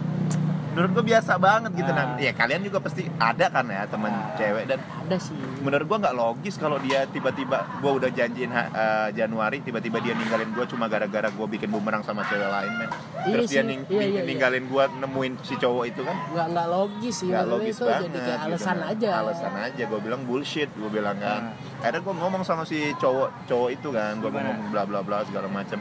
Menurut 0.75 0.91
gue 0.93 1.05
biasa 1.07 1.33
banget 1.37 1.71
gitu 1.73 1.87
Ah. 1.87 1.97
nah 1.97 2.19
ya 2.19 2.33
kalian 2.33 2.61
juga 2.61 2.79
pasti 2.79 3.07
ada 3.15 3.47
kan 3.47 3.65
ya 3.65 3.87
teman 3.87 4.11
cewek 4.35 4.67
dan 4.67 4.83
ada 4.83 5.17
sih. 5.17 5.39
menurut 5.63 5.87
gua 5.87 5.99
nggak 6.01 6.17
logis 6.17 6.55
kalau 6.57 6.77
dia 6.77 7.07
tiba-tiba 7.07 7.63
gua 7.79 7.93
udah 7.95 8.11
janjiin 8.11 8.51
eh, 8.51 8.69
Januari 9.13 9.61
tiba-tiba 9.61 9.99
dia 9.99 10.13
ninggalin 10.13 10.51
gua 10.51 10.67
cuma 10.67 10.85
gara-gara 10.85 11.31
gua 11.31 11.47
bikin 11.47 11.71
bumerang 11.71 12.03
sama 12.03 12.27
cewek 12.27 12.45
lain 12.45 12.73
men. 12.75 12.91
Iya 13.23 13.33
terus 13.33 13.49
dia 13.49 13.57
sih, 13.57 13.65
ning- 13.65 13.87
iya, 13.87 14.03
iya, 14.03 14.11
iya. 14.11 14.23
ninggalin 14.25 14.65
gua 14.67 14.85
nemuin 14.91 15.33
si 15.41 15.55
cowok 15.55 15.85
itu 15.87 16.03
kan? 16.03 16.17
Nggak 16.29 16.47
nggak 16.51 16.67
logis 16.69 17.15
sih. 17.15 17.29
Nggak 17.31 17.47
logis 17.47 17.75
itu 17.75 17.85
banget 17.85 18.03
jadi 18.03 18.19
kayak 18.19 18.35
gitu 18.35 18.47
alasan 18.51 18.75
kan. 18.75 18.91
aja. 18.91 19.09
Alasan 19.17 19.53
aja. 19.57 19.83
Gua 19.87 20.01
bilang 20.03 20.21
bullshit 20.25 20.69
gua 20.75 20.91
bilang 20.91 21.17
kan. 21.17 21.43
Hmm. 21.55 21.81
akhirnya 21.81 22.01
gua 22.01 22.15
ngomong 22.17 22.43
sama 22.43 22.63
si 22.65 22.79
cowok 22.97 23.29
cowok 23.47 23.69
itu 23.71 23.89
kan. 23.89 24.19
Gua 24.19 24.29
Gimana? 24.29 24.51
ngomong 24.51 24.67
bla 24.69 24.83
bla 24.83 25.01
bla 25.01 25.23
segala 25.23 25.47
macem 25.47 25.79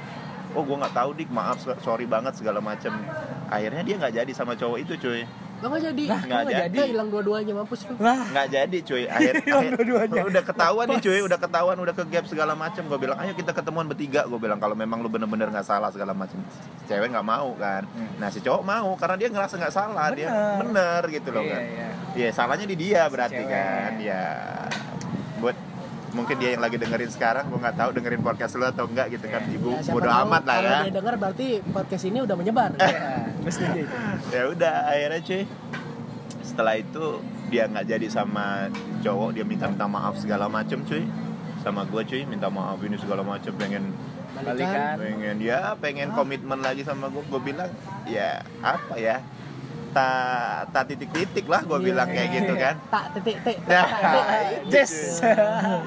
oh 0.54 0.64
gua 0.64 0.78
nggak 0.86 0.96
tahu 0.96 1.10
dik 1.18 1.30
maaf 1.30 1.58
sorry 1.82 2.06
banget 2.06 2.34
segala 2.38 2.62
macem. 2.62 2.94
Akhirnya 3.50 3.82
dia 3.86 3.96
nggak 4.00 4.14
jadi 4.24 4.32
sama 4.34 4.54
cowok 4.56 4.78
itu 4.82 4.94
cuy. 4.98 5.22
Nggak 5.64 5.80
jadi. 5.80 6.04
Lah, 6.12 6.22
nggak 6.28 6.42
Lo 6.44 6.52
jadi. 6.52 6.78
Hilang 6.92 7.08
dua-duanya 7.08 7.54
mampus 7.56 7.88
lu. 7.88 7.96
Lah, 8.04 8.20
nggak 8.36 8.48
jadi 8.52 8.78
cuy. 8.84 9.04
Akhir, 9.16 9.34
akhir- 9.40 9.80
dua-duanya. 9.80 10.22
udah 10.28 10.44
ketahuan 10.44 10.86
nih 10.92 11.00
cuy. 11.00 11.20
Udah 11.24 11.40
ketahuan 11.40 11.78
udah 11.80 11.96
ke 11.96 12.04
gap 12.12 12.26
segala 12.28 12.52
macem. 12.52 12.84
Gue 12.84 13.00
bilang 13.00 13.18
ayo 13.24 13.32
kita 13.32 13.56
ketemuan 13.56 13.88
bertiga. 13.88 14.28
Gue 14.28 14.40
bilang 14.44 14.60
kalau 14.60 14.76
memang 14.76 15.00
lu 15.00 15.08
bener-bener 15.08 15.48
nggak 15.48 15.64
salah 15.64 15.88
segala 15.88 16.12
macem. 16.12 16.36
Cewek 16.92 17.08
nggak 17.16 17.24
mau 17.24 17.56
kan? 17.56 17.88
Hmm. 17.96 18.12
nah 18.20 18.28
si 18.28 18.44
cowok 18.44 18.64
mau 18.68 18.92
karena 19.00 19.16
dia 19.16 19.30
ngerasa 19.32 19.54
nggak 19.56 19.74
salah. 19.74 20.08
Dia 20.12 20.28
Bener. 20.28 20.68
bener 20.68 21.02
gitu 21.16 21.30
loh 21.32 21.44
iya, 21.48 21.54
kan? 21.56 21.62
iya. 21.64 21.88
Iya 22.14 22.30
salahnya 22.36 22.68
di 22.68 22.76
dia 22.76 23.02
berarti 23.08 23.40
cewek. 23.40 23.56
kan? 23.56 23.92
Ya. 24.04 24.24
Buat 25.40 25.56
mungkin 26.14 26.36
dia 26.38 26.50
yang 26.54 26.62
lagi 26.62 26.78
dengerin 26.78 27.10
sekarang 27.10 27.50
gue 27.50 27.60
nggak 27.60 27.76
tahu 27.76 27.90
dengerin 27.98 28.22
podcast 28.22 28.54
lu 28.56 28.66
atau 28.66 28.86
enggak 28.86 29.10
gitu 29.12 29.26
kan. 29.28 29.42
Iya. 29.44 29.56
ibu 29.58 29.70
Ya, 29.76 29.92
bodo 29.92 30.08
tahu 30.08 30.22
amat 30.30 30.44
lah 30.46 30.56
kalau 30.56 30.70
ya. 30.70 30.80
dia 30.86 30.94
denger 30.94 31.16
berarti 31.18 31.48
podcast 31.74 32.04
ini 32.06 32.18
udah 32.22 32.36
menyebar. 32.38 32.72
Iya, 32.84 33.02
gue 33.42 33.52
setuju 33.52 33.80
itu. 33.84 33.96
ya 34.32 34.44
udah 34.48 34.76
akhirnya 34.88 35.20
cuy. 35.20 35.44
Setelah 36.44 36.74
itu 36.78 37.06
dia 37.50 37.64
nggak 37.68 37.86
jadi 37.86 38.08
sama 38.08 38.70
cowok 39.02 39.30
dia 39.36 39.44
minta 39.44 39.66
minta 39.68 39.86
maaf 39.86 40.16
segala 40.22 40.46
macem 40.48 40.80
cuy. 40.86 41.04
Sama 41.60 41.84
gue 41.84 42.02
cuy 42.06 42.22
minta 42.24 42.48
maaf 42.48 42.80
ini 42.80 42.96
segala 42.96 43.26
macem 43.26 43.52
pengen 43.58 43.92
Balikan. 44.34 44.98
pengen 44.98 45.38
ya 45.40 45.78
pengen 45.78 46.10
komitmen 46.12 46.58
lagi 46.58 46.82
sama 46.82 47.06
gue 47.08 47.22
gue 47.22 47.42
bilang 47.44 47.70
ya 48.10 48.42
apa 48.66 48.98
ya 48.98 49.22
tak 49.94 50.74
tak 50.74 50.84
titik 50.90 51.10
titik 51.10 51.46
lah 51.46 51.62
gue 51.62 51.74
Iya. 51.74 51.86
bilang 51.86 52.10
kayak 52.10 52.30
gitu 52.34 52.54
kan 52.56 52.76
tak 52.90 53.06
titik 53.14 53.38
titik 53.40 53.58
Nah, 53.64 53.86
Yes. 54.68 55.22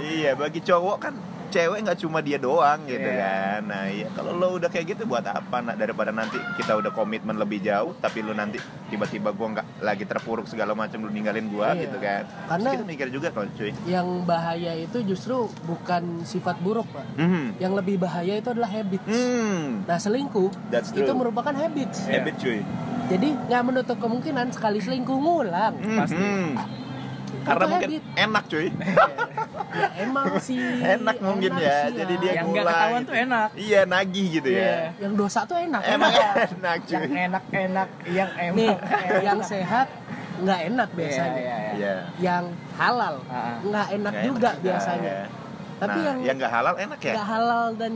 iya 0.01 0.33
bagi 0.33 0.61
cowok 0.61 0.97
kan 0.99 1.15
cewek 1.57 1.79
nggak 1.81 1.99
cuma 1.99 2.19
dia 2.21 2.37
doang 2.37 2.85
gitu 2.85 3.01
Iya. 3.03 3.17
kan 3.19 3.61
nah 3.65 3.89
iya 3.89 4.09
kalau 4.13 4.37
lo 4.37 4.49
udah 4.55 4.69
kayak 4.69 4.87
gitu 4.93 5.03
buat 5.05 5.25
apa 5.25 5.57
nah, 5.59 5.73
daripada 5.73 6.13
nanti 6.13 6.37
kita 6.55 6.77
udah 6.77 6.93
komitmen 6.93 7.33
lebih 7.35 7.61
jauh 7.61 7.97
tapi 7.97 8.21
lu 8.21 8.33
nanti 8.33 8.61
tiba-tiba 8.87 9.33
gua 9.33 9.49
nggak 9.55 9.67
lagi 9.81 10.05
terpuruk 10.05 10.45
segala 10.45 10.73
macam 10.73 11.01
lu 11.01 11.09
ninggalin 11.09 11.49
gua 11.49 11.73
Iya. 11.73 11.83
gitu 11.83 11.97
kan 11.99 12.23
Karena- 12.47 12.61
Terus 12.67 12.77
kita 12.77 12.85
mikir 12.87 13.09
juga 13.09 13.29
kalau 13.31 13.49
cuy 13.51 13.73
yang 13.87 14.09
bahaya 14.23 14.73
itu 14.77 14.99
justru 15.03 15.37
bukan 15.65 16.03
sifat 16.23 16.61
buruk 16.61 16.85
pak 16.91 17.07
hmm. 17.17 17.57
yang 17.57 17.73
lebih 17.73 17.97
bahaya 17.97 18.37
itu 18.37 18.49
adalah 18.49 18.69
habit 18.69 19.01
hmm. 19.03 19.89
nah 19.89 19.97
selingkuh 19.97 20.53
That's 20.69 20.93
itu 20.93 21.09
merupakan 21.11 21.53
habits 21.53 22.05
Iya. 22.05 22.21
habit 22.21 22.35
cuy 22.37 22.61
jadi 23.07 23.29
nggak 23.47 23.63
menutup 23.65 23.97
kemungkinan 23.97 24.51
sekali 24.51 24.77
selingkuh 24.79 25.15
ngulang 25.15 25.79
Hmm, 25.79 25.97
Pasti. 25.97 26.27
Karena 27.47 27.65
mungkin 27.67 27.89
habit. 27.93 28.03
enak 28.19 28.45
cuy 28.47 28.67
ya 29.77 29.89
emang 29.99 30.27
sih 30.39 30.59
enak 30.79 31.17
mungkin 31.19 31.51
enak 31.53 31.63
ya 31.63 31.77
sih 31.79 31.93
jadi 31.95 32.15
dia 32.17 32.33
Yang 32.33 32.37
nggak 32.37 32.47
ngulang 32.57 32.75
ketahuan 32.75 32.97
gitu. 32.97 33.07
tuh 33.07 33.17
enak. 33.19 33.49
iya 33.55 33.81
nagih 33.85 34.27
gitu 34.33 34.49
Iya. 34.49 34.65
ya 34.65 34.77
yang 34.99 35.13
dosa 35.15 35.41
tuh 35.43 35.57
enak 35.59 35.83
emang 35.85 36.11
Enak. 36.11 36.35
enak 36.51 36.79
cuy 36.83 36.95
Yang 36.97 37.13
enak-enak, 37.23 37.89
yang 38.09 38.31
emang 38.37 38.57
nih 38.57 38.73
enak. 39.07 39.23
yang 39.23 39.39
sehat 39.43 39.89
nggak 40.37 40.61
enak 40.67 40.89
Iya, 40.89 40.97
biasanya 40.99 41.41
iya, 41.41 41.57
iya. 41.57 41.73
iya 41.73 41.95
yang 42.19 42.45
halal 42.75 43.15
Ah. 43.27 43.57
nggak 43.63 43.87
enak 43.91 44.15
juga 44.21 44.51
enak 44.51 44.63
biasanya 44.63 45.13
ya. 45.15 45.27
tapi 45.77 45.99
nah, 45.99 46.05
yang 46.05 46.19
yang 46.23 46.37
nggak 46.37 46.53
halal 46.53 46.75
enak 46.77 46.99
ya 47.01 47.13
nggak 47.13 47.29
halal 47.29 47.65
dan 47.75 47.93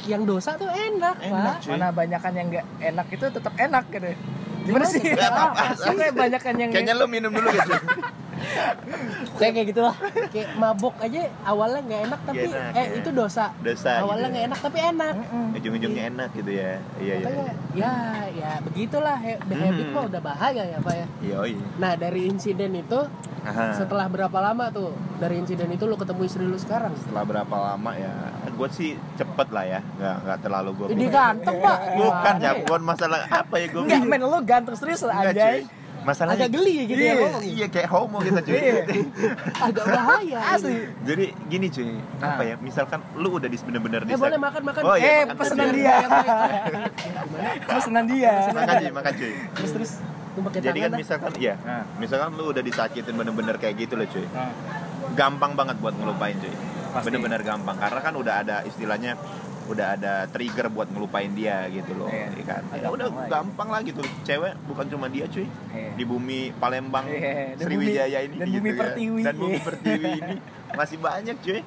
yang 0.00 0.22
dosa 0.22 0.54
tuh 0.54 0.70
enak, 0.70 1.18
Enak, 1.18 1.34
pak 1.34 1.54
cuy. 1.58 1.70
Mana 1.74 1.90
banyakan 1.90 2.32
yang 2.32 2.46
nggak 2.48 2.66
enak 2.80 3.06
itu 3.10 3.26
tetap 3.28 3.50
enak 3.52 3.82
gitu. 3.90 4.06
Gimana 4.62 4.84
sih? 4.86 5.02
Nggak 5.02 5.26
apa-apa. 5.26 5.62
Banyakan 6.14 6.54
yang 6.54 6.70
kayaknya 6.70 6.94
lo 6.94 7.06
minum 7.10 7.34
dulu 7.34 7.50
gitu 7.50 7.74
kayak 9.34 9.52
kayak 9.52 9.66
gitu 9.68 9.80
lah. 9.80 9.94
kayak 10.28 10.48
mabuk 10.54 10.94
aja 10.98 11.20
awalnya 11.42 11.80
nggak 11.80 12.00
enak 12.04 12.20
tapi 12.22 12.36
Nggak 12.40 12.62
enak, 12.64 12.74
eh 12.74 12.86
ya. 12.86 12.98
itu 12.98 13.10
dosa. 13.10 13.44
Dosa 13.58 13.90
awalnya 13.98 14.20
gitu 14.20 14.32
nggak 14.32 14.46
enak 14.46 14.58
tapi 14.60 14.78
enak. 14.80 15.14
Ujung-ujungnya 15.54 16.02
enak 16.08 16.28
gitu 16.34 16.50
ya. 16.50 16.72
Iya 16.98 17.14
iya 17.14 17.24
Makanya, 17.24 17.52
ya 17.74 17.92
ya 18.32 18.50
begitulah. 18.62 19.16
He- 19.18 19.40
habit 19.40 19.76
Hmm. 19.80 19.94
mah 19.94 20.04
udah 20.06 20.20
bahaya 20.20 20.62
ya 20.64 20.78
pak 20.78 20.94
ya. 20.94 21.06
Iya 21.20 21.36
iya 21.48 21.64
nah 21.76 21.92
dari 21.94 22.20
insiden 22.24 22.72
itu 22.74 23.00
Aha. 23.40 23.72
setelah 23.74 24.06
berapa 24.06 24.34
lama 24.34 24.68
tuh? 24.68 24.90
Dari 25.16 25.38
insiden 25.38 25.68
itu 25.68 25.82
lo 25.82 25.96
ketemu 25.96 26.20
istri 26.24 26.44
lu 26.44 26.54
sekarang? 26.54 26.92
Setelah 26.94 27.24
berapa 27.24 27.56
lama 27.72 27.90
ya? 27.94 28.12
Gue 28.50 28.68
sih 28.68 28.90
cepet 29.14 29.48
lah 29.48 29.64
ya. 29.64 29.80
Nggak 29.96 30.16
nggak 30.20 30.38
terlalu 30.40 30.70
gue 30.74 30.86
ini 30.92 31.06
ganteng 31.08 31.56
pak. 31.58 31.78
Bukan 31.96 32.34
ya 32.38 32.52
bukan 32.60 32.82
masalah 32.82 33.18
apa 33.24 33.54
ya 33.56 33.66
gue 33.68 33.82
Enggak, 33.82 34.02
men 34.04 34.20
lu 34.20 34.38
ganteng 34.42 34.74
serius 34.74 35.02
lah 35.02 35.22
cuy. 35.24 35.62
Masalahnya 35.98 36.46
agak 36.46 36.50
geli 36.54 36.74
gitu 36.86 36.94
ya 36.94 37.04
iya, 37.04 37.14
ngomong. 37.16 37.42
iya 37.44 37.66
kayak 37.68 37.88
homo 37.88 38.18
gitu 38.20 38.38
cuy 38.40 38.54
Iya. 38.54 38.82
agak 39.58 39.84
bahaya 39.84 40.38
Asli. 40.54 40.76
jadi 41.02 41.24
gini 41.44 41.66
cuy 41.68 41.90
Nah. 42.18 42.28
apa 42.28 42.42
ya 42.44 42.54
misalkan 42.58 43.00
lu 43.14 43.28
udah 43.34 43.46
di 43.46 43.58
bener-bener 43.58 44.00
di 44.02 44.10
eh 44.10 44.18
boleh 44.18 44.38
makan 44.38 44.62
makan 44.64 44.82
Oh, 44.82 44.94
iya, 44.94 45.04
Eh, 45.04 45.22
makan 45.24 45.36
pesanan 45.36 45.66
tadi. 45.66 45.78
dia. 45.78 45.96
Pesanan 47.68 48.04
dia. 48.06 48.34
makan 48.50 48.74
cuy 48.76 48.90
makan 48.92 49.12
cuy 49.14 49.32
terus 49.54 49.70
terus 49.72 49.92
jadi 50.54 50.78
kan 50.80 50.92
misalkan 50.94 51.30
iya 51.36 51.54
Nah. 51.60 51.82
misalkan 51.98 52.30
lu 52.34 52.44
udah 52.48 52.62
disakitin 52.62 53.14
bener-bener 53.14 53.56
kayak 53.56 53.74
gitu 53.76 53.94
loh 53.94 54.06
cuy 54.06 54.26
Nah, 54.28 54.50
gampang 55.14 55.52
banget 55.54 55.76
buat 55.78 55.94
ngelupain 55.94 56.36
cuy 56.36 56.54
bener-bener 56.98 57.40
gampang 57.42 57.76
karena 57.76 58.00
kan 58.00 58.14
udah 58.14 58.34
ada 58.38 58.56
istilahnya 58.64 59.14
udah 59.68 59.86
ada 59.92 60.14
trigger 60.26 60.66
buat 60.66 60.88
ngelupain 60.88 61.28
dia 61.30 61.68
gitu 61.68 61.92
loh 61.94 62.08
Iya. 62.08 62.32
ya 62.32 62.44
kan 62.46 62.62
ya 62.72 62.88
udah 62.88 63.06
gampang 63.06 63.20
lah, 63.20 63.28
gampang 63.30 63.68
lah 63.68 63.80
gitu 63.82 64.00
cewek 64.22 64.52
bukan 64.64 64.84
cuma 64.86 65.06
dia 65.06 65.24
cuy 65.26 65.44
Iya. 65.68 65.90
di 65.92 66.04
bumi 66.04 66.40
Palembang 66.54 67.04
dan 67.04 67.60
Sriwijaya 67.60 68.18
bumi- 68.18 68.26
ini 68.26 68.36
dan 68.36 68.46
gitu 68.46 68.56
bumi 68.56 68.68
ya. 68.68 68.76
Pertiwi. 68.78 69.20
dan 69.22 69.34
bumi 69.36 69.58
pertiwi 69.60 70.10
ini 70.16 70.34
masih 70.72 70.96
banyak 70.98 71.36
cuy 71.38 71.60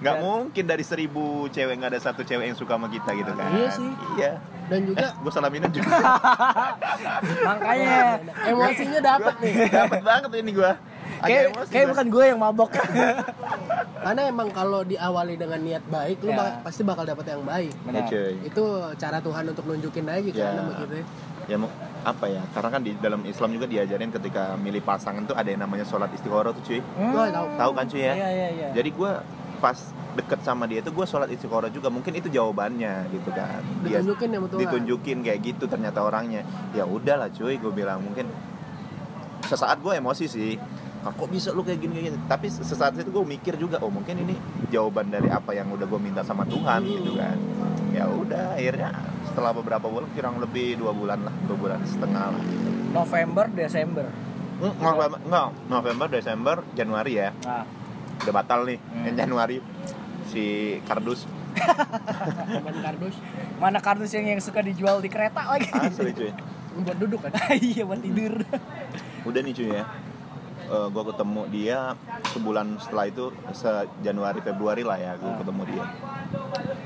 nggak 0.00 0.14
Dan- 0.14 0.24
mungkin 0.24 0.64
dari 0.66 0.82
seribu 0.82 1.24
cewek 1.48 1.74
nggak 1.74 1.90
ada 1.90 2.00
satu 2.02 2.22
cewek 2.22 2.44
yang 2.44 2.56
suka 2.56 2.74
sama 2.74 2.88
kita 2.88 3.10
gitu 3.12 3.30
kan 3.30 3.48
Iya 3.50 3.68
sih. 3.70 3.90
iya 4.16 4.32
dan 4.64 4.80
juga 4.82 5.06
gue 5.12 5.30
salah 5.30 5.48
minum 5.48 5.68
juga 5.68 5.92
Makanya 7.44 8.18
emosinya 8.46 9.00
dapat 9.00 9.34
nih 9.38 9.54
dapat 9.68 10.00
banget 10.00 10.30
ini 10.34 10.50
gue 10.52 10.72
kayak 11.22 11.44
kayak 11.68 11.86
bukan 11.88 12.06
gue 12.08 12.24
yang 12.26 12.38
mabok. 12.38 12.70
karena 14.02 14.22
emang 14.26 14.50
kalau 14.50 14.82
diawali 14.82 15.34
dengan 15.36 15.58
niat 15.58 15.84
baik 15.86 16.18
lu 16.20 16.28
Ya. 16.28 16.36
bak- 16.36 16.58
pasti 16.66 16.82
bakal 16.82 17.06
dapat 17.06 17.22
yang 17.28 17.42
baik 17.42 17.70
ya 17.70 17.86
Benar. 17.86 18.02
cuy 18.04 18.34
itu 18.42 18.64
cara 18.98 19.18
Tuhan 19.18 19.44
untuk 19.46 19.64
nunjukin 19.64 20.04
aja 20.04 20.26
Ya. 20.26 20.42
kan 20.42 20.52
sama 20.58 20.72
kita 20.76 20.96
ya 21.44 21.56
mau 21.56 21.70
apa 22.02 22.26
ya 22.26 22.42
karena 22.50 22.68
kan 22.68 22.80
di 22.80 22.92
dalam 22.96 23.22
Islam 23.22 23.50
juga 23.52 23.66
diajarin 23.66 24.10
ketika 24.10 24.54
milih 24.56 24.82
pasangan 24.82 25.22
tuh 25.22 25.34
ada 25.34 25.46
yang 25.46 25.62
namanya 25.62 25.86
sholat 25.86 26.10
istikharah 26.10 26.50
tuh 26.52 26.62
cuy 26.64 26.82
Hmm. 26.82 27.14
Gua 27.14 27.30
tahu. 27.30 27.46
tahu 27.54 27.70
kan 27.72 27.84
cuy 27.86 28.00
ya 28.00 28.12
Iya, 28.12 28.28
iya, 28.28 28.48
iya. 28.52 28.68
jadi 28.72 28.90
gue 28.90 29.12
pas 29.60 29.78
deket 30.12 30.40
sama 30.42 30.66
dia 30.66 30.82
itu 30.82 30.90
gue 30.90 31.06
sholat 31.06 31.30
istiqoroh 31.30 31.70
juga 31.70 31.86
mungkin 31.86 32.12
itu 32.12 32.26
jawabannya 32.26 33.06
gitu 33.08 33.30
kan 33.30 33.62
dia 33.80 34.02
ditunjukin 34.02 34.28
ya 34.28 34.36
sama 34.36 34.46
Tuhan 34.50 34.60
ditunjukin 34.60 35.16
kayak 35.22 35.40
gitu 35.40 35.64
ternyata 35.64 36.02
orangnya 36.02 36.42
ya 36.70 36.82
udahlah 36.84 37.30
cuy 37.30 37.54
gue 37.54 37.70
bilang 37.72 38.02
mungkin 38.02 38.26
sesaat 39.42 39.78
gue 39.78 39.92
emosi 39.94 40.26
sih 40.26 40.52
"Ah, 41.02 41.10
kok 41.10 41.28
bisa 41.28 41.50
lu 41.50 41.60
kayak 41.60 41.78
gini, 41.78 41.92
kayak 41.92 42.06
gini? 42.08 42.18
Tapi 42.24 42.46
sesaat 42.48 42.94
itu 42.94 43.10
gue 43.10 43.24
mikir 43.28 43.54
juga 43.56 43.78
oh 43.78 43.90
mungkin 43.90 44.14
ini 44.18 44.38
jawaban 44.68 45.08
dari 45.08 45.26
apa 45.26 45.50
yang 45.50 45.66
udah 45.68 45.82
gue 45.82 45.98
minta 45.98 46.22
sama 46.22 46.42
Tuhan 46.44 46.80
gitu 46.80 47.14
kan. 47.14 47.36
Ya 47.90 48.06
udah 48.06 48.54
akhirnya 48.54 48.94
setelah 49.24 49.50
beberapa 49.50 49.84
bulan 49.84 50.06
kurang 50.12 50.38
lebih 50.38 50.76
dua 50.76 50.92
bulan 50.92 51.22
lah 51.22 51.34
dua 51.44 51.56
bulan 51.56 51.80
setengah 51.82 52.30
lah. 52.30 52.42
November, 52.92 53.44
Desember. 53.48 54.06
Hmm, 54.56 54.74
November, 54.78 55.18
enggak, 55.20 55.48
November, 55.66 56.06
Desember, 56.08 56.56
Januari 56.72 57.12
ya. 57.16 57.28
Nah, 57.42 57.66
udah 58.22 58.32
batal 58.32 58.62
nih 58.62 58.78
Hmm. 58.78 59.12
Januari. 59.12 59.58
Si 60.28 60.44
kardus. 60.84 61.26
Kardus. 62.80 63.16
Mana 63.58 63.78
kardus 63.78 64.10
yang 64.12 64.26
yang 64.28 64.40
suka 64.40 64.62
dijual 64.62 64.98
di 64.98 65.08
kereta 65.08 65.44
lagi? 65.46 65.66
asli 65.68 66.12
cuy. 66.12 66.30
Buat 66.78 66.96
duduk 66.96 67.20
kan? 67.20 67.32
Iya 67.58 67.82
buat 67.84 68.00
tidur. 68.00 68.38
udah 69.22 69.40
nih 69.40 69.52
cuy 69.52 69.70
ya 69.72 69.84
gue 70.88 71.04
ketemu 71.06 71.42
dia 71.48 71.78
sebulan 72.28 72.66
setelah 72.78 73.04
itu 73.06 73.24
se 73.52 73.70
Januari 74.00 74.40
Februari 74.40 74.82
lah 74.82 74.96
ya 74.96 75.12
gue 75.14 75.26
Ah. 75.26 75.36
ketemu 75.36 75.62
dia 75.66 75.84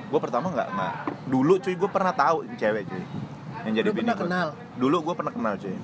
gue 0.06 0.20
pertama 0.20 0.46
nggak 0.48 0.68
nggak 0.70 0.94
dulu 1.26 1.54
cuy 1.56 1.74
gue 1.74 1.88
pernah 1.88 2.12
tahu 2.12 2.36
cewek 2.54 2.84
cuy 2.84 3.02
yang 3.62 3.74
jadi 3.74 3.88
Lu 3.88 3.94
bini 3.94 4.04
pernah 4.04 4.16
gua. 4.16 4.24
kenal? 4.24 4.48
dulu 4.76 4.96
gue 5.02 5.14
pernah 5.14 5.32
kenal 5.32 5.54
cuy 5.56 5.76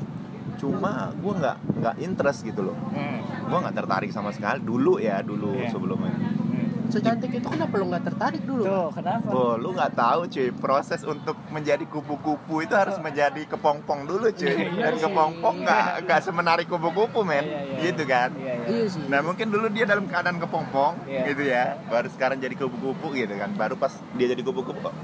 cuma 0.55 0.93
gue 1.13 1.33
nggak 1.35 1.57
nggak 1.75 1.95
interest 1.99 2.41
gitu 2.43 2.61
loh 2.63 2.77
Hmm. 2.89 3.19
gue 3.43 3.59
nggak 3.59 3.75
tertarik 3.75 4.11
sama 4.11 4.31
sekali 4.31 4.61
dulu 4.61 4.97
ya 4.97 5.19
dulu 5.21 5.55
Iya. 5.57 5.71
sebelumnya 5.71 6.15
secantik 6.93 7.33
itu 7.33 7.47
kenapa 7.47 7.73
lo 7.73 7.89
nggak 7.89 8.05
tertarik 8.05 8.43
dulu 8.43 8.63
Tuh, 8.63 8.89
kenapa? 8.93 9.29
Oh, 9.29 9.57
lu 9.57 9.73
nggak 9.73 9.93
tahu 9.93 10.21
cuy, 10.27 10.49
proses 10.53 11.01
untuk 11.03 11.35
menjadi 11.49 11.81
kupu-kupu 11.85 12.61
itu 12.61 12.73
harus 12.73 12.95
menjadi 12.99 13.49
kepompong 13.49 14.05
dulu 14.05 14.29
cuy. 14.29 14.53
Iya 14.53 14.69
Dan 14.79 14.95
sih. 14.95 15.03
kepompong 15.03 15.57
nggak 15.59 16.05
nggak 16.05 16.21
semenarik 16.21 16.67
kupu-kupu 16.67 17.23
men, 17.23 17.43
Iya, 17.43 17.61
iya. 17.65 17.77
gitu 17.83 18.03
kan. 18.05 18.31
Iya, 18.35 18.53
iya. 18.55 18.67
iya 18.69 18.85
sih 18.87 19.03
Nah 19.07 19.21
mungkin 19.21 19.49
dulu 19.49 19.67
dia 19.67 19.85
dalam 19.85 20.05
keadaan 20.05 20.37
kepompong 20.37 20.93
Iya. 21.05 21.21
gitu 21.27 21.43
ya, 21.45 21.65
baru 21.87 22.09
sekarang 22.09 22.37
jadi 22.37 22.55
kupu-kupu 22.55 23.07
gitu 23.15 23.33
kan. 23.33 23.51
Baru 23.53 23.75
pas 23.75 23.91
dia 24.13 24.29
jadi 24.29 24.43
kupu-kupu 24.43 24.79
kok 24.83 24.95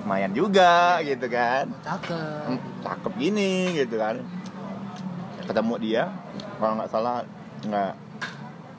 lumayan 0.00 0.32
juga 0.32 1.04
gitu 1.04 1.28
kan. 1.28 1.68
cakep 1.78 2.48
Hmm, 2.48 2.60
Cakep 2.80 3.12
gini 3.14 3.52
gitu 3.76 3.94
kan. 3.94 4.24
Ketemu 5.44 5.74
dia, 5.78 6.02
kalau 6.56 6.72
nggak 6.74 6.88
salah 6.88 7.20
nggak 7.60 7.92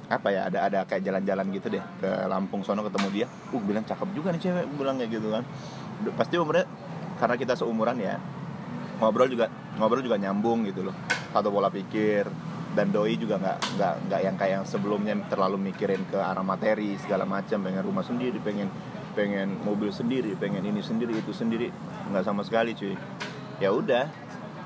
apa 0.10 0.28
ya 0.34 0.50
ada 0.50 0.66
ada 0.66 0.80
kayak 0.90 1.06
jalan-jalan 1.06 1.46
gitu 1.54 1.68
deh 1.70 1.84
ke 2.02 2.10
Lampung 2.26 2.66
sono 2.66 2.82
ketemu 2.82 3.08
dia. 3.14 3.28
Uh 3.54 3.62
bilang 3.62 3.86
cakep 3.86 4.10
juga 4.18 4.34
nih 4.34 4.42
cewek, 4.42 4.66
bilang 4.74 4.98
kayak 4.98 5.12
gitu 5.22 5.30
kan. 5.30 5.44
Pasti 6.18 6.36
umurnya 6.42 6.66
karena 7.20 7.36
kita 7.36 7.54
seumuran 7.54 8.00
ya 8.00 8.16
ngobrol 9.00 9.28
juga 9.32 9.52
ngobrol 9.80 10.04
juga 10.04 10.20
nyambung 10.20 10.68
gitu 10.68 10.88
loh 10.88 10.96
satu 11.32 11.52
pola 11.52 11.72
pikir 11.72 12.28
dan 12.76 12.92
doi 12.96 13.20
juga 13.20 13.40
nggak 13.40 13.58
nggak 13.76 13.94
nggak 14.08 14.22
yang 14.24 14.36
kayak 14.40 14.54
yang 14.62 14.66
sebelumnya 14.68 15.14
terlalu 15.28 15.58
mikirin 15.72 16.04
ke 16.08 16.16
arah 16.20 16.44
materi 16.44 16.96
segala 17.00 17.28
macam 17.28 17.60
pengen 17.64 17.84
rumah 17.84 18.04
sendiri 18.04 18.38
pengen 18.40 18.72
pengen 19.16 19.60
mobil 19.64 19.90
sendiri 19.90 20.36
pengen 20.40 20.64
ini 20.64 20.80
sendiri 20.80 21.16
itu 21.16 21.36
sendiri 21.36 21.72
nggak 22.12 22.24
sama 22.24 22.46
sekali 22.46 22.76
cuy 22.76 22.96
ya 23.60 23.74
udah 23.74 24.08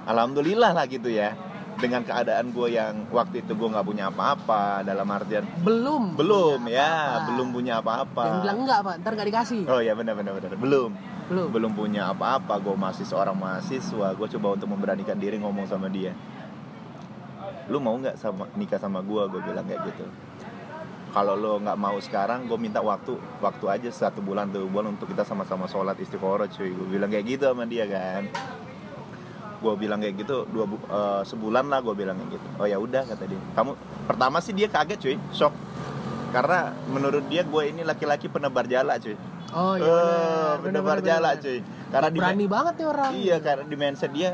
alhamdulillah 0.06 0.76
lah 0.76 0.86
gitu 0.86 1.10
ya 1.10 1.34
dengan 1.78 2.02
keadaan 2.06 2.54
gue 2.54 2.68
yang 2.76 2.94
waktu 3.10 3.42
itu 3.46 3.52
gue 3.56 3.68
nggak 3.68 3.86
punya 3.86 4.10
apa-apa 4.10 4.86
dalam 4.86 5.08
artian 5.10 5.44
belum. 5.62 6.16
Belum 6.16 6.60
ya 6.70 6.84
apa-apa. 6.88 7.28
belum 7.32 7.48
punya 7.52 7.74
apa-apa. 7.82 8.24
Yang 8.24 8.40
bilang 8.46 8.60
enggak 8.64 8.80
pak 8.84 8.96
ntar 9.02 9.12
nggak 9.18 9.28
dikasih. 9.34 9.62
Oh 9.68 9.82
ya 9.82 9.94
benar 9.98 10.14
benar 10.16 10.32
benar. 10.38 10.50
Belum. 10.60 10.92
Belum. 11.28 11.48
Belum 11.50 11.72
punya 11.72 12.12
apa-apa. 12.12 12.60
Gue 12.62 12.76
masih 12.76 13.06
seorang 13.08 13.36
mahasiswa. 13.36 14.08
Gue 14.14 14.28
coba 14.38 14.48
untuk 14.60 14.70
memberanikan 14.70 15.18
diri 15.18 15.40
ngomong 15.40 15.66
sama 15.66 15.88
dia. 15.90 16.14
Lu 17.72 17.80
mau 17.80 17.96
nggak 17.96 18.20
sama 18.20 18.48
nikah 18.60 18.80
sama 18.80 19.00
gue 19.02 19.24
gue 19.32 19.42
bilang 19.44 19.66
kayak 19.66 19.82
gitu. 19.94 20.06
Kalau 21.14 21.38
lo 21.38 21.62
nggak 21.62 21.78
mau 21.78 21.98
sekarang 22.02 22.50
gue 22.50 22.58
minta 22.58 22.82
waktu 22.82 23.14
waktu 23.38 23.66
aja 23.70 23.90
satu 23.94 24.20
bulan 24.26 24.50
dua 24.50 24.66
bulan 24.66 24.98
untuk 24.98 25.14
kita 25.14 25.22
sama-sama 25.22 25.70
sholat 25.70 25.96
istiqoroh 26.00 26.50
cuy. 26.50 26.74
Gue 26.74 26.88
bilang 26.98 27.10
kayak 27.12 27.26
gitu 27.28 27.44
sama 27.50 27.64
dia 27.70 27.86
kan 27.86 28.28
gue 29.64 29.74
bilang 29.78 29.98
kayak 29.98 30.16
gitu 30.18 30.44
dua 30.46 30.66
bu- 30.66 30.84
eh, 30.84 31.22
sebulan 31.24 31.66
lah 31.66 31.80
gue 31.80 31.94
bilang 31.94 32.16
kayak 32.18 32.32
gitu 32.34 32.48
oh 32.58 32.66
ya 32.66 32.78
udah 32.78 33.04
kata 33.06 33.24
dia 33.24 33.40
kamu 33.54 33.72
pertama 34.04 34.38
sih 34.38 34.52
dia 34.52 34.68
kaget 34.68 35.00
cuy 35.00 35.16
shock 35.32 35.56
karena 36.30 36.60
menurut 36.86 37.24
dia 37.26 37.42
gue 37.42 37.64
ini 37.66 37.82
laki-laki 37.82 38.28
penebar 38.28 38.66
jala 38.66 38.98
cuy 38.98 39.16
oh 39.50 39.76
iya 39.76 40.04
benar 40.60 40.84
penebar 40.84 41.00
jala 41.00 41.30
cuy 41.38 41.60
karena 41.88 42.10
di 42.10 42.20
berani 42.20 42.46
banget 42.46 42.74
nih 42.76 42.88
orang 42.88 43.12
Iya 43.14 43.38
karena 43.40 43.64
di 43.64 43.76
mindset 43.76 44.12
dia 44.12 44.30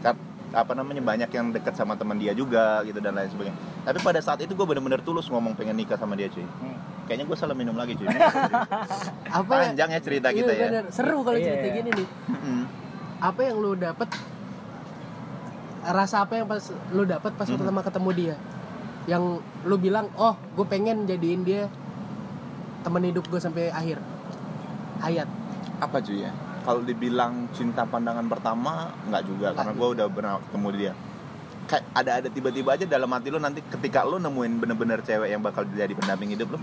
kar- 0.00 0.20
apa 0.52 0.72
namanya 0.72 1.00
banyak 1.02 1.30
yang 1.30 1.48
dekat 1.50 1.72
sama 1.72 1.92
teman 1.94 2.14
dia 2.14 2.32
juga 2.32 2.80
gitu 2.82 3.00
dan 3.00 3.16
lain 3.16 3.24
sebagainya. 3.26 3.56
Tapi 3.82 3.98
pada 3.98 4.20
saat 4.20 4.36
itu 4.38 4.52
gue 4.52 4.62
bener-bener 4.62 5.00
tulus 5.00 5.24
ngomong 5.26 5.56
pengen 5.56 5.72
nikah 5.72 5.96
sama 5.96 6.12
dia 6.12 6.28
cuy. 6.28 6.44
Hmm. 6.44 6.76
Kayaknya 7.02 7.24
gue 7.24 7.36
salah 7.36 7.56
minum 7.56 7.72
lagi 7.72 7.96
cuy. 7.96 8.04
apa 8.04 8.20
ya 9.56 9.60
Panjang 9.66 9.88
ya 9.88 9.98
cerita 9.98 10.28
Iya, 10.28 10.36
kita 10.36 10.52
ya. 10.52 10.66
bener. 10.68 10.84
seru 10.92 11.24
kalau 11.24 11.34
Iya, 11.34 11.46
cerita 11.48 11.66
iya. 11.66 11.74
gini 11.74 11.90
nih 11.94 12.08
apa 13.18 13.40
yang 13.40 13.56
lu 13.56 13.72
dapet 13.74 14.08
rasa 15.84 16.22
apa 16.22 16.34
yang 16.34 16.46
pas 16.46 16.62
lu 16.90 17.02
dapet 17.02 17.34
pas 17.34 17.44
Mhm. 17.44 17.58
pertama 17.58 17.80
ketemu 17.80 18.10
dia 18.12 18.34
yang 19.04 19.22
lu 19.62 19.76
bilang 19.76 20.06
oh 20.14 20.38
gue 20.54 20.62
pengen 20.64 21.04
jadiin 21.04 21.42
dia 21.42 21.66
teman 22.80 23.02
hidup 23.02 23.26
gue 23.26 23.38
sampai 23.38 23.68
akhir 23.68 23.98
hayat 25.00 25.26
Apa 25.78 25.98
cuy 25.98 26.22
ya? 26.22 26.30
Kalau 26.62 26.78
dibilang 26.80 27.50
cinta 27.50 27.82
pandangan 27.82 28.22
pertama 28.24 28.86
nggak 29.04 29.22
juga 29.24 29.50
karena 29.50 29.72
gue 29.72 29.88
udah 29.92 30.06
pernah 30.06 30.38
ketemu 30.40 30.68
dia. 30.72 30.92
Kayak 31.64 31.84
ada 31.92 32.10
ada 32.16 32.28
tiba-tiba 32.28 32.70
aja 32.72 32.86
dalam 32.86 33.10
hati 33.10 33.28
lo 33.28 33.38
nanti 33.38 33.58
ketika 33.64 34.02
lo 34.02 34.14
nemuin 34.16 34.52
bener-bener 34.56 35.02
cewek 35.02 35.26
yang 35.26 35.42
bakal 35.42 35.66
jadi 35.66 35.90
pendamping 35.90 36.30
hidup 36.30 36.54
lo 36.54 36.58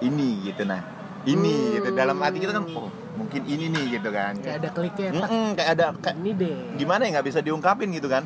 ini 0.00 0.44
gitu 0.44 0.64
nah 0.64 0.84
ini 1.22 1.52
Hmm. 1.52 1.72
gitu 1.74 1.88
dalam 1.94 2.16
hati 2.18 2.36
kita 2.38 2.52
kan 2.52 2.64
oh 2.70 2.92
mungkin 3.16 3.42
ini 3.46 3.66
nih 3.70 3.84
gitu 3.98 4.10
kan. 4.14 4.34
Kayak 4.38 4.56
ada 4.62 4.70
kliknya 4.70 5.08
tak, 5.14 5.28
Mm-mm, 5.30 5.46
kayak 5.58 5.70
ada 5.74 5.86
kayak 5.98 6.16
ini 6.22 6.30
deh. 6.36 6.58
gimana 6.78 7.00
ya 7.06 7.08
nggak 7.18 7.26
bisa 7.26 7.40
diungkapin 7.42 7.88
gitu 7.94 8.08
kan. 8.10 8.24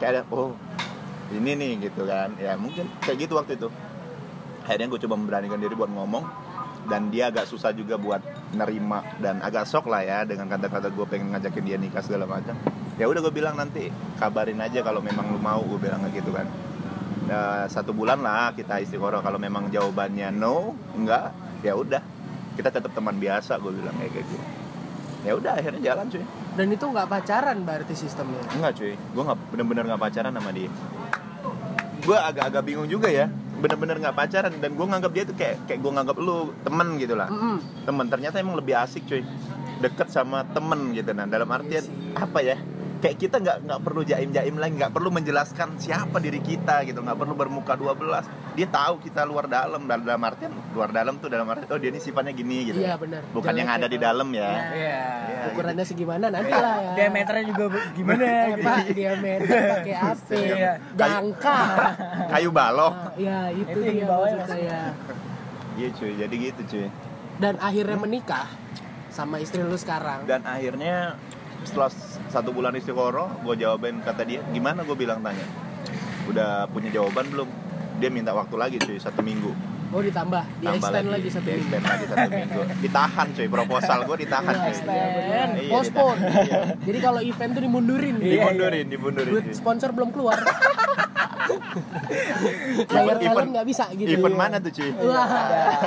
Kayak 0.00 0.10
ada 0.12 0.20
oh 0.32 0.52
ini 1.32 1.52
nih 1.56 1.72
gitu 1.88 2.02
kan. 2.04 2.34
Ya 2.36 2.56
mungkin 2.56 2.88
kayak 3.02 3.18
gitu 3.26 3.32
waktu 3.36 3.56
itu. 3.56 3.68
Akhirnya 4.66 4.86
gue 4.90 5.00
coba 5.06 5.14
memberanikan 5.14 5.58
diri 5.62 5.74
buat 5.78 5.90
ngomong 5.90 6.24
dan 6.90 7.10
dia 7.10 7.30
agak 7.30 7.46
susah 7.50 7.70
juga 7.74 7.98
buat 7.98 8.22
nerima 8.54 9.02
dan 9.18 9.42
agak 9.42 9.66
shock 9.66 9.86
lah 9.90 10.02
ya 10.02 10.22
dengan 10.22 10.46
kata-kata 10.50 10.90
gue 10.90 11.06
pengen 11.06 11.34
ngajakin 11.34 11.64
dia 11.66 11.78
nikah 11.78 12.02
segala 12.02 12.26
macam. 12.26 12.54
Ya 12.98 13.06
udah 13.06 13.20
gue 13.22 13.34
bilang 13.34 13.54
nanti 13.54 13.90
kabarin 14.18 14.58
aja 14.58 14.82
kalau 14.82 14.98
memang 15.02 15.30
lu 15.30 15.38
mau 15.38 15.62
gue 15.62 15.78
bilang 15.78 16.02
gitu 16.10 16.34
kan. 16.34 16.46
Ya, 17.26 17.66
satu 17.66 17.90
bulan 17.90 18.22
lah 18.22 18.54
kita 18.54 18.78
istiqoroh 18.78 19.18
kalau 19.18 19.38
memang 19.38 19.66
jawabannya 19.66 20.30
no 20.30 20.78
enggak 20.94 21.34
ya 21.66 21.74
udah 21.74 21.98
kita 22.56 22.72
tetap 22.72 22.90
teman 22.96 23.20
biasa 23.20 23.60
gue 23.60 23.72
bilang 23.76 23.94
kayak 24.00 24.24
gitu 24.24 24.36
ya 25.26 25.32
udah 25.36 25.52
akhirnya 25.58 25.82
jalan 25.92 26.06
cuy 26.08 26.24
dan 26.56 26.66
itu 26.72 26.84
nggak 26.88 27.08
pacaran 27.10 27.56
berarti 27.66 27.92
sistemnya 27.92 28.40
Enggak 28.56 28.72
cuy, 28.80 28.94
gue 28.96 29.22
nggak 29.22 29.38
bener-bener 29.52 29.84
nggak 29.92 30.00
pacaran 30.00 30.32
sama 30.32 30.50
dia. 30.56 30.70
Gue 32.06 32.14
agak-agak 32.14 32.62
bingung 32.62 32.86
juga 32.86 33.10
ya, 33.10 33.26
bener-bener 33.60 33.98
nggak 33.98 34.14
pacaran 34.16 34.54
dan 34.56 34.70
gue 34.72 34.86
nganggap 34.86 35.12
dia 35.12 35.24
tuh 35.26 35.36
kayak 35.36 35.66
kayak 35.66 35.80
gue 35.82 35.92
nganggap 35.92 36.16
lu 36.16 36.54
temen 36.62 36.88
gitu 36.96 37.18
lah. 37.18 37.28
Mm-mm. 37.28 37.60
Temen 37.84 38.06
ternyata 38.06 38.38
emang 38.40 38.56
lebih 38.56 38.78
asik 38.78 39.04
cuy, 39.04 39.20
deket 39.82 40.08
sama 40.08 40.46
temen 40.54 40.94
gitu 40.94 41.10
nah. 41.12 41.26
Dalam 41.28 41.50
artian 41.50 41.84
apa 42.14 42.38
ya? 42.40 42.56
Kayak 43.06 43.18
kita 43.20 43.36
nggak 43.38 43.58
nggak 43.62 43.80
perlu 43.80 44.02
jaim-jaim 44.02 44.56
lagi, 44.56 44.74
nggak 44.74 44.90
perlu 44.90 45.08
menjelaskan 45.08 45.78
siapa 45.78 46.18
diri 46.18 46.40
kita 46.40 46.82
gitu, 46.82 46.98
nggak 46.98 47.14
perlu 47.14 47.34
bermuka 47.34 47.78
12 47.78 48.26
Dia 48.52 48.66
tahu 48.66 48.98
kita 48.98 49.22
luar 49.22 49.46
dalam, 49.46 49.86
dalam 49.86 50.02
dalam 50.02 50.22
artian 50.22 50.50
luar 50.72 50.90
dalam 50.90 51.14
tuh 51.16 51.28
dalam 51.28 51.46
artian 51.46 51.68
oh 51.68 51.78
dia 51.78 51.88
ini 51.88 52.00
sifatnya 52.00 52.32
gini 52.32 52.66
gitu. 52.66 52.78
iya 52.78 52.96
benar 52.96 53.22
Bukan 53.30 53.52
yang 53.52 53.68
Jelek 53.68 53.78
ada 53.78 53.86
di 53.86 53.94
gitu. 53.94 54.04
dalam 54.04 54.28
ya. 54.32 54.50
Iya. 54.74 55.00
Iya, 55.22 55.42
ukurannya 55.46 55.84
segimana 55.84 56.24
nanti 56.26 56.50
lah 56.50 56.76
ya 56.76 56.92
Diameternya 56.96 57.44
juga 57.46 57.64
gimana 57.92 58.16
gitu. 58.18 58.56
apa 58.58 58.74
diameter 58.90 59.46
pakai 59.46 59.94
apa 60.10 60.34
Iya. 60.34 60.72
jangka 60.92 61.58
Kayu 62.26 62.50
balok. 62.50 62.94
Nah, 62.96 63.12
ya 63.14 63.38
itu, 63.54 63.70
Itu 63.70 63.78
yang 63.78 63.92
dia 63.92 64.02
di 64.02 64.10
bawah 64.10 64.28
ya, 64.28 64.44
saya 64.44 64.78
Iya 65.76 65.88
cuy, 65.92 66.12
jadi 66.16 66.34
gitu 66.34 66.60
cuy. 66.66 66.86
dan 67.36 67.54
akhirnya 67.60 67.96
menikah 67.96 68.48
sama 69.12 69.36
istri 69.38 69.60
lu 69.60 69.76
sekarang 69.76 70.24
dan 70.24 70.40
akhirnya 70.42 71.20
setelah 71.66 71.90
satu 72.28 72.50
bulan 72.50 72.72
istiqoroh 72.72 73.42
gue 73.42 73.54
jawabin 73.58 73.98
kata 74.00 74.22
dia 74.22 74.40
gimana? 74.48 74.80
Gue 74.80 74.94
bilang 74.94 75.20
tanya. 75.20 75.42
Udah 76.24 76.66
punya 76.66 76.88
jawaban 76.88 77.26
belum? 77.26 77.48
Dia 77.96 78.08
minta 78.08 78.30
waktu 78.30 78.54
lagi 78.54 78.76
cuy 78.78 78.96
satu 78.96 79.20
minggu. 79.20 79.50
Oh 79.88 80.02
ditambah? 80.02 80.42
Di 80.58 80.66
Tambah 80.66 80.78
extend 80.82 81.08
lagi, 81.08 81.28
satu 81.28 81.42
di 81.42 81.50
minggu? 81.52 81.62
extend 81.62 81.84
lagi 81.84 82.04
satu 82.04 82.28
minggu. 82.28 82.60
Ditahan 82.82 83.26
cuy 83.32 83.48
proposal 83.48 83.98
gue 84.04 84.16
ditahan 84.18 84.44
Iya, 84.48 84.58
cuy 84.58 84.70
extend. 84.70 85.50
Iya, 85.56 85.70
postpone. 85.70 86.18
ditahan. 86.18 86.42
Iya. 86.42 86.60
jadi 86.82 86.98
kalau 87.00 87.20
event 87.20 87.50
tuh 87.52 87.62
dimundurin. 87.62 88.14
Iya, 88.16 88.32
dibundurin 88.36 88.86
dibundurin 88.86 89.32
duit 89.32 89.46
sponsor 89.52 89.90
belum 89.90 90.10
keluar 90.10 90.38
Event- 91.46 93.20
talent 93.20 93.50
nggak 93.52 93.66
bisa 93.66 93.84
gitu 93.92 94.08
event 94.08 94.36
mana 94.36 94.56
tuh 94.58 94.70
cuy 94.70 94.90
Wah. 95.00 95.28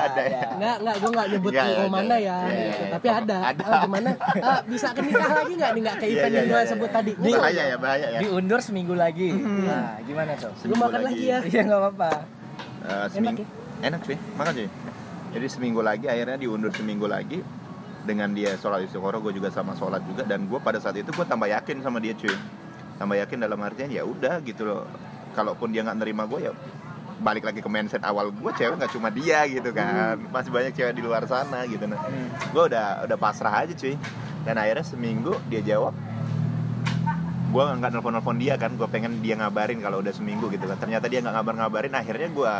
ada 0.05 0.23
ya 0.23 0.41
Nggak, 0.55 0.75
nggak, 0.79 0.95
gue 0.95 1.09
nggak 1.09 1.27
nyebut 1.29 1.51
Nggak, 1.51 1.67
nggak, 1.69 1.89
mana 1.89 2.15
ya, 2.15 2.19
Iya, 2.19 2.35
iya, 2.35 2.39
gitu. 2.43 2.79
iya. 2.79 2.91
tapi 2.91 3.07
ada. 3.09 3.37
Ada. 3.49 3.63
Ah, 3.63 3.81
gimana? 3.81 4.09
Ah, 4.39 4.59
bisa 4.63 4.87
ke 4.91 5.01
nikah 5.01 5.31
lagi 5.33 5.53
nggak 5.55 5.71
nih? 5.71 5.81
Nggak 5.81 5.95
ke 5.95 6.05
Iya, 6.05 6.13
event 6.13 6.29
iya, 6.29 6.37
yang 6.37 6.47
gue 6.47 6.59
iya, 6.59 6.67
sebut 6.67 6.89
iya. 6.89 6.95
tadi. 6.95 7.11
bahaya 7.15 7.63
ya 7.63 7.77
bahaya 7.77 8.07
ya 8.09 8.19
Diundur 8.19 8.59
seminggu 8.59 8.93
lagi. 8.93 9.29
Nah, 9.33 9.99
gimana 10.03 10.31
tuh? 10.35 10.51
Lu 10.65 10.75
makan 10.75 11.01
lagi 11.01 11.25
ya. 11.25 11.39
Iya 11.41 11.61
nggak 11.63 11.79
apa-apa. 11.79 12.09
Eh, 12.81 13.05
seminggu 13.09 13.43
ya? 13.43 13.47
enak 13.81 14.01
sih 14.03 14.17
makan 14.33 14.53
sih 14.55 14.67
jadi 15.29 15.47
seminggu 15.47 15.79
lagi 15.79 16.05
akhirnya 16.05 16.35
diundur 16.35 16.67
seminggu 16.69 17.05
lagi 17.05 17.39
dengan 18.01 18.31
dia 18.31 18.55
sholat 18.55 18.83
istiqoroh 18.83 19.19
gue 19.21 19.35
juga 19.35 19.47
sama 19.47 19.71
sholat 19.73 20.03
juga 20.03 20.23
dan 20.23 20.43
gue 20.43 20.59
pada 20.59 20.79
saat 20.79 20.95
itu 20.95 21.07
gue 21.07 21.23
tambah 21.23 21.45
yakin 21.45 21.79
sama 21.79 21.99
dia 21.99 22.11
cuy 22.11 22.31
tambah 22.95 23.15
yakin 23.15 23.39
dalam 23.39 23.59
artian 23.59 23.87
ya 23.87 24.03
udah 24.03 24.39
gitu 24.41 24.63
loh 24.65 24.83
kalaupun 25.39 25.71
dia 25.71 25.87
nggak 25.87 25.97
nerima 26.03 26.27
gue 26.27 26.51
ya 26.51 26.53
balik 27.19 27.43
lagi 27.43 27.59
ke 27.59 27.67
mindset 27.67 28.03
awal 28.07 28.31
gue 28.31 28.51
cewek 28.55 28.79
nggak 28.79 28.91
cuma 28.95 29.11
dia 29.11 29.43
gitu 29.47 29.71
kan. 29.75 30.15
Masih 30.31 30.51
banyak 30.51 30.71
cewek 30.71 30.93
di 30.95 31.03
luar 31.03 31.27
sana 31.27 31.67
gitu. 31.67 31.83
Nah 31.83 31.99
gue 32.51 32.63
udah 32.71 33.03
udah 33.07 33.17
pasrah 33.19 33.63
aja 33.63 33.75
cuy. 33.75 33.95
Dan 34.47 34.55
akhirnya 34.55 34.83
seminggu 34.87 35.35
dia 35.51 35.59
jawab 35.63 35.91
gue 37.49 37.63
nggak 37.65 37.89
nelfon 37.91 38.13
nelfon 38.13 38.37
dia 38.37 38.61
kan 38.61 38.77
gue 38.77 38.85
pengen 38.87 39.25
dia 39.25 39.33
ngabarin 39.33 39.81
kalau 39.81 39.99
udah 39.99 40.15
seminggu 40.15 40.47
gitu 40.47 40.63
kan. 40.63 40.79
Ternyata 40.79 41.11
dia 41.11 41.19
nggak 41.19 41.35
ngabar 41.39 41.55
ngabarin 41.59 41.93
akhirnya 41.95 42.29
gue 42.31 42.53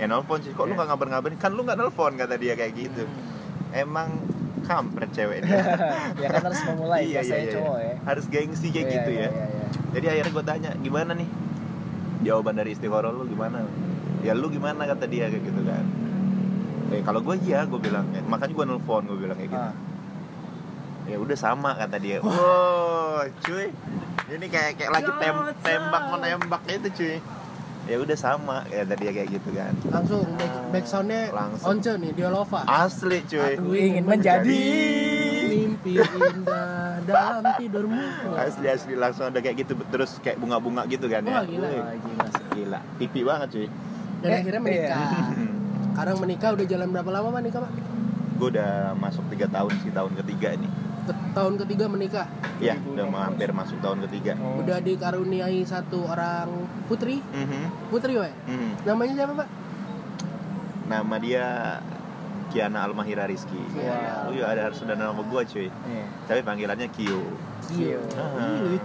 ya 0.00 0.06
nelfon 0.08 0.40
sih 0.40 0.56
kok 0.56 0.64
lu 0.64 0.72
nggak 0.72 0.88
ngabar 0.88 1.08
ngabarin 1.12 1.36
kan 1.36 1.52
lu 1.52 1.60
nggak 1.68 1.76
nelfon 1.76 2.16
kata 2.16 2.40
dia 2.40 2.56
kayak 2.56 2.72
gitu. 2.80 3.04
Emang 3.76 4.08
kampret 4.64 5.10
cewek 5.16 5.44
ini 5.44 5.48
ya 6.22 6.28
kan 6.28 6.42
harus 6.44 6.60
memulai 6.68 7.08
iya, 7.08 7.24
iya, 7.24 7.36
iya. 7.40 7.52
cowok 7.56 7.78
ya. 7.78 7.94
harus 8.04 8.24
gengsi 8.28 8.68
kayak 8.68 8.84
Iya, 8.84 8.94
gitu 9.00 9.10
iya, 9.16 9.20
ya. 9.24 9.30
iya, 9.30 9.46
iya. 9.48 9.66
jadi 9.96 10.06
akhirnya 10.12 10.32
gue 10.34 10.44
tanya 10.44 10.70
gimana 10.82 11.12
nih 11.16 11.28
jawaban 12.20 12.54
dari 12.54 12.72
istiqoroh 12.72 13.10
lu 13.10 13.24
gimana? 13.26 13.62
Ya 14.20 14.34
lu 14.34 14.48
gimana? 14.48 14.84
Kata 14.84 15.06
dia 15.06 15.30
kayak 15.30 15.42
gitu 15.42 15.60
kan. 15.62 15.84
Eh 16.88 17.00
kalau 17.04 17.20
gue 17.20 17.36
iya 17.44 17.62
gue 17.64 17.76
bilang 17.76 18.08
makanya 18.26 18.52
gue 18.54 18.64
nelfon 18.64 19.02
gue 19.04 19.18
bilang 19.18 19.36
kayak 19.36 19.50
gitu. 19.52 19.68
Ah. 19.68 19.74
ya 21.08 21.16
udah 21.16 21.36
sama 21.36 21.72
kata 21.72 21.96
dia. 21.96 22.18
Wow 22.20 23.24
cuy. 23.40 23.68
Ini 24.28 24.46
kayak 24.46 24.76
kayak 24.76 24.90
lagi 24.92 25.10
tem- 25.16 25.56
tembak 25.62 26.04
menembak 26.12 26.62
itu 26.68 26.88
cuy. 26.92 27.16
Ya 27.88 27.96
udah 27.96 28.16
sama 28.20 28.68
ya 28.68 28.84
tadi 28.84 29.08
kayak 29.08 29.28
gitu 29.32 29.48
kan. 29.56 29.72
Langsung 29.88 30.28
back, 30.36 30.52
back 30.68 30.84
soundnya 30.84 31.32
Langsung. 31.32 31.80
once 31.80 31.92
nih 31.96 32.12
Diolova 32.12 32.60
asli 32.68 33.24
cuy. 33.24 33.56
Aku 33.56 33.72
ingin 33.72 34.04
menjadi 34.04 34.60
mimpi 35.48 35.96
indah 35.96 36.77
dalam 37.08 37.42
tidurmu 37.56 38.00
asli 38.36 38.66
asli 38.68 38.94
langsung 38.94 39.26
ada 39.26 39.40
kayak 39.40 39.56
gitu 39.58 39.72
terus 39.88 40.20
kayak 40.20 40.36
bunga-bunga 40.36 40.84
gitu 40.86 41.08
kan 41.08 41.24
ya. 41.24 41.32
Wah, 41.32 41.44
gila. 41.44 41.66
Wih, 41.66 41.82
gila. 41.98 42.26
gila. 42.52 42.78
Pipi 42.96 43.20
banget 43.22 43.48
cuy. 43.50 43.68
Dan 44.18 44.28
Eh, 44.28 44.36
akhirnya 44.36 44.60
iya. 44.60 44.66
menikah 44.66 45.26
sekarang 45.88 46.16
menikah 46.18 46.50
udah 46.54 46.66
jalan 46.68 46.88
berapa 46.90 47.10
lama 47.10 47.28
pak 47.32 47.42
nikah 47.42 47.60
pak 47.66 47.72
gue 48.38 48.48
udah 48.54 48.70
masuk 48.94 49.24
tiga 49.28 49.46
tahun 49.48 49.72
sih 49.82 49.90
tahun 49.90 50.12
ketiga 50.14 50.48
ini. 50.54 50.68
Ke- 51.04 51.22
tahun 51.32 51.58
ketiga 51.58 51.84
menikah? 51.88 52.26
Ya 52.60 52.78
udah 52.78 53.04
mau 53.04 53.18
hampir 53.18 53.50
masuk 53.50 53.80
tahun 53.80 54.06
ketiga. 54.06 54.38
Oh. 54.38 54.62
udah 54.62 54.78
dikaruniai 54.78 55.58
satu 55.64 56.06
orang 56.06 56.46
putri? 56.86 57.18
Mhm, 57.24 57.90
putri 57.90 58.14
weh 58.14 58.30
mhm. 58.46 58.84
namanya 58.84 59.12
siapa 59.16 59.32
pak 59.34 59.48
nama 60.86 61.14
dia 61.18 61.46
Kiana 62.48 62.82
Almahira 62.82 63.24
Rizky 63.24 63.60
Wow. 63.70 64.28
oh 64.28 64.32
iya 64.32 64.44
ada 64.48 64.60
harus 64.66 64.80
ada 64.80 64.94
nama 64.94 65.16
gue 65.16 65.42
cuy 65.44 65.68
Iya. 65.68 66.04
tapi 66.24 66.40
panggilannya 66.42 66.88
Kyo 66.90 67.20
Kio. 67.68 68.00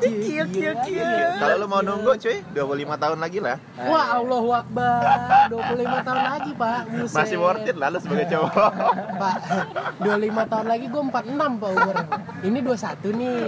Kio, 0.03 0.43
Kio, 0.51 0.71
Kio. 0.83 1.07
Kalau 1.39 1.55
lu 1.55 1.67
mau 1.71 1.79
nunggu 1.79 2.19
cuy, 2.19 2.43
25 2.51 2.99
tahun 2.99 3.15
lagi 3.15 3.39
lah. 3.39 3.55
Wah, 3.79 4.19
Allahu 4.19 4.49
Akbar. 4.51 4.99
25 5.55 6.03
tahun 6.03 6.19
lagi, 6.21 6.51
Pak. 6.51 6.81
Buset. 6.91 7.15
Masih 7.15 7.37
worth 7.39 7.63
it 7.63 7.77
lah 7.79 7.87
lu 7.87 7.99
sebagai 8.03 8.27
cowok. 8.27 8.71
Pak, 9.23 9.35
25 10.03 10.51
tahun 10.51 10.65
lagi 10.67 10.85
gue 10.91 10.99
46 10.99 11.15
Pak 11.63 11.69
umur. 11.71 11.95
Ini 12.43 12.59
21 12.59 13.07
nih. 13.13 13.47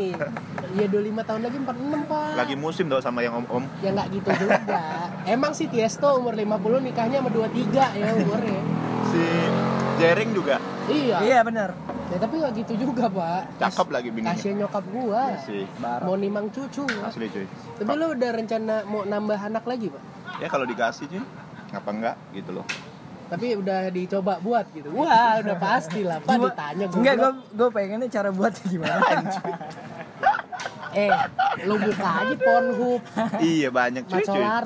Iya 0.75 0.86
25 0.88 1.28
tahun 1.28 1.41
lagi 1.43 1.58
46 1.60 2.08
Pak. 2.08 2.30
Lagi 2.36 2.56
musim 2.56 2.86
tau 2.88 3.01
sama 3.04 3.19
yang 3.19 3.36
om-om. 3.36 3.63
Ya 3.84 3.91
nggak 3.91 4.08
gitu 4.13 4.30
juga. 4.39 4.80
Emang 5.28 5.51
si 5.51 5.67
Tiesto 5.67 6.15
umur 6.15 6.32
50 6.32 6.80
nikahnya 6.80 7.19
sama 7.19 7.28
23 7.28 7.75
ya 7.91 8.08
umurnya. 8.13 8.62
Si 9.06 9.23
Jering 9.95 10.31
juga 10.31 10.55
Iya. 10.86 11.17
Iya 11.19 11.39
benar. 11.41 11.73
Ya 12.05 12.17
tapi 12.21 12.38
nggak 12.38 12.53
gitu 12.55 12.73
juga 12.77 13.10
Pak. 13.10 13.58
cakep 13.58 13.88
lagi 13.89 14.10
bininya. 14.13 14.38
Kasihan 14.38 14.55
nyokap 14.62 14.86
gua. 14.88 15.23
Iya 15.27 15.38
sih. 15.41 15.63
Mau 15.81 16.13
nimang 16.13 16.45
cucu. 16.47 16.86
Pak. 16.86 17.10
Asli 17.10 17.25
cuy. 17.27 17.45
Tapi 17.75 17.91
lu 17.91 18.05
udah 18.13 18.29
rencana 18.31 18.75
mau 18.86 19.01
nambah 19.01 19.39
anak 19.39 19.65
lagi 19.65 19.89
Pak? 19.89 20.01
Ya 20.38 20.45
kalau 20.45 20.63
dikasih 20.63 21.10
cuy, 21.10 21.23
ngapa 21.71 21.89
enggak 21.89 22.15
gitu 22.31 22.51
loh. 22.53 22.65
Tapi 23.25 23.58
udah 23.58 23.89
dicoba 23.89 24.38
buat 24.38 24.69
gitu. 24.69 24.93
Wah, 24.93 25.41
udah 25.41 25.58
pasti 25.58 26.05
lah 26.05 26.21
Pak 26.21 26.38
Gua- 26.38 26.53
ditanya 26.53 26.86
gua. 26.86 26.97
Enggak, 27.01 27.13
gue 27.17 27.31
gue 27.58 27.67
pengennya 27.73 28.10
cara 28.13 28.29
buatnya 28.29 28.65
gimana. 28.69 29.01
Eh, 30.95 31.12
lu 31.62 31.75
buka 31.75 32.08
aja 32.23 32.36
Pornhub, 32.39 33.03
iya 33.38 33.67
banyak 33.67 34.08
cuy 34.08 34.15
cuy. 34.17 34.39
Macolar. 34.39 34.65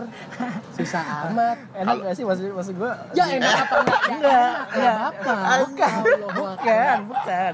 Susah 0.71 1.03
amat. 1.25 1.57
Enak 1.73 1.93
gak 1.99 2.13
sih 2.13 2.21
maksud 2.21 2.53
maksud 2.53 2.75
gue? 2.75 2.91
Ya 3.11 3.25
enak 3.33 3.49
apa 3.59 3.75
enggak? 3.75 4.01
Ya, 4.05 4.13
Enggak, 4.13 4.53
enggak. 4.69 4.95
apa? 5.01 5.33
Bukan, 5.59 5.97
bukan, 6.05 6.27
bukan, 6.37 6.97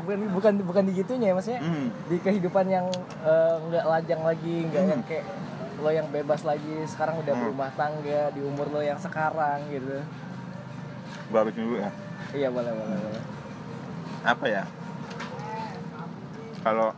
bukan, 0.03 0.19
bukan, 0.29 0.53
bukan 0.67 0.83
digitunya 0.85 1.31
ya 1.31 1.33
maksudnya 1.33 1.61
Hmm. 1.63 1.87
di 2.05 2.17
kehidupan 2.19 2.65
yang 2.67 2.85
eh, 3.23 3.55
nggak 3.65 3.85
lajang 3.87 4.21
lagi, 4.21 4.55
nggak 4.67 4.83
Hmm. 4.83 4.91
yang 4.91 5.01
kayak 5.03 5.25
lo 5.75 5.89
yang 5.89 6.07
bebas 6.07 6.43
lagi, 6.43 6.75
sekarang 6.85 7.15
udah 7.17 7.31
Hmm. 7.31 7.43
berumah 7.47 7.71
tangga 7.73 8.27
di 8.29 8.41
umur 8.41 8.67
lo 8.69 8.79
yang 8.79 8.99
sekarang 8.99 9.63
gitu. 9.69 10.03
Habis 11.31 11.55
dulu 11.55 11.79
ya. 11.79 11.89
Iya 12.31 12.47
boleh, 12.49 12.71
boleh, 12.71 12.97
boleh. 12.97 13.23
Apa 14.21 14.45
ya? 14.45 14.63
Kalau 16.59 16.91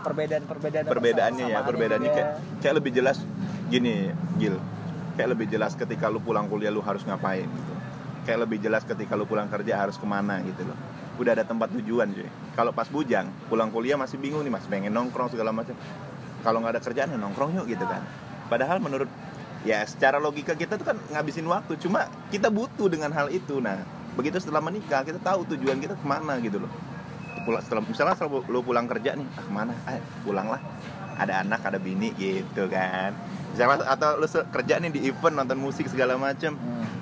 Perbedaan-perbedaan 0.00 0.84
perbedaannya 0.88 1.46
ya, 1.52 1.60
perbedaannya 1.64 2.10
kayak 2.10 2.30
kayak 2.60 2.74
lebih 2.80 2.92
jelas 2.96 3.22
gini, 3.68 4.10
Gil. 4.40 4.56
Kayak 5.14 5.36
lebih 5.36 5.46
jelas 5.52 5.76
ketika 5.76 6.08
lu 6.08 6.22
pulang 6.22 6.48
kuliah 6.48 6.72
lu 6.72 6.80
harus 6.80 7.04
ngapain 7.04 7.44
gitu. 7.44 7.72
Kayak 8.24 8.48
lebih 8.48 8.58
jelas 8.60 8.82
ketika 8.84 9.16
lu 9.16 9.28
pulang 9.28 9.48
kerja 9.48 9.76
harus 9.76 10.00
ke 10.00 10.06
mana 10.08 10.40
gitu 10.44 10.64
loh. 10.64 10.76
Udah 11.20 11.36
ada 11.36 11.44
tempat 11.44 11.68
tujuan 11.76 12.08
cuy. 12.16 12.28
Kalau 12.56 12.72
pas 12.72 12.88
bujang, 12.88 13.28
pulang 13.52 13.68
kuliah 13.68 14.00
masih 14.00 14.16
bingung 14.16 14.40
nih, 14.40 14.52
masih 14.52 14.68
pengen 14.72 14.92
nongkrong 14.92 15.28
segala 15.28 15.52
macam. 15.52 15.76
Kalau 16.40 16.58
nggak 16.64 16.72
ada 16.78 16.82
kerjaan 16.82 17.08
ya 17.12 17.18
nongkrong 17.20 17.60
yuk 17.60 17.66
gitu 17.68 17.84
kan. 17.84 18.00
Padahal 18.48 18.80
menurut 18.80 19.08
ya 19.68 19.84
secara 19.84 20.16
logika 20.16 20.56
kita 20.56 20.80
tuh 20.80 20.88
kan 20.88 20.96
ngabisin 21.12 21.44
waktu. 21.44 21.76
Cuma 21.76 22.08
kita 22.32 22.48
butuh 22.48 22.88
dengan 22.88 23.12
hal 23.12 23.28
itu. 23.28 23.60
Nah, 23.60 23.84
begitu 24.16 24.40
setelah 24.40 24.64
menikah 24.64 25.04
kita 25.04 25.20
tahu 25.20 25.44
tujuan 25.54 25.78
kita 25.78 25.94
ke 25.94 26.06
mana 26.06 26.40
gitu 26.40 26.60
loh 26.64 26.72
pulang 27.42 27.62
setelah 27.64 27.82
misalnya 27.84 28.14
setelah 28.16 28.44
lu 28.46 28.60
pulang 28.60 28.86
kerja 28.86 29.16
nih 29.16 29.26
ah 29.36 29.42
ke 29.44 29.50
mana? 29.52 29.72
Ah 29.88 29.98
pulanglah. 30.22 30.60
Ada 31.20 31.44
anak 31.44 31.60
ada 31.66 31.78
bini 31.80 32.12
gitu 32.16 32.68
kan. 32.68 33.12
Misalnya 33.52 33.84
atau 33.84 34.20
lu 34.20 34.26
kerja 34.28 34.74
nih 34.80 34.90
di 34.92 35.00
event 35.08 35.34
nonton 35.40 35.58
musik 35.60 35.88
segala 35.88 36.16
macem. 36.16 36.56
Hmm. 36.56 36.99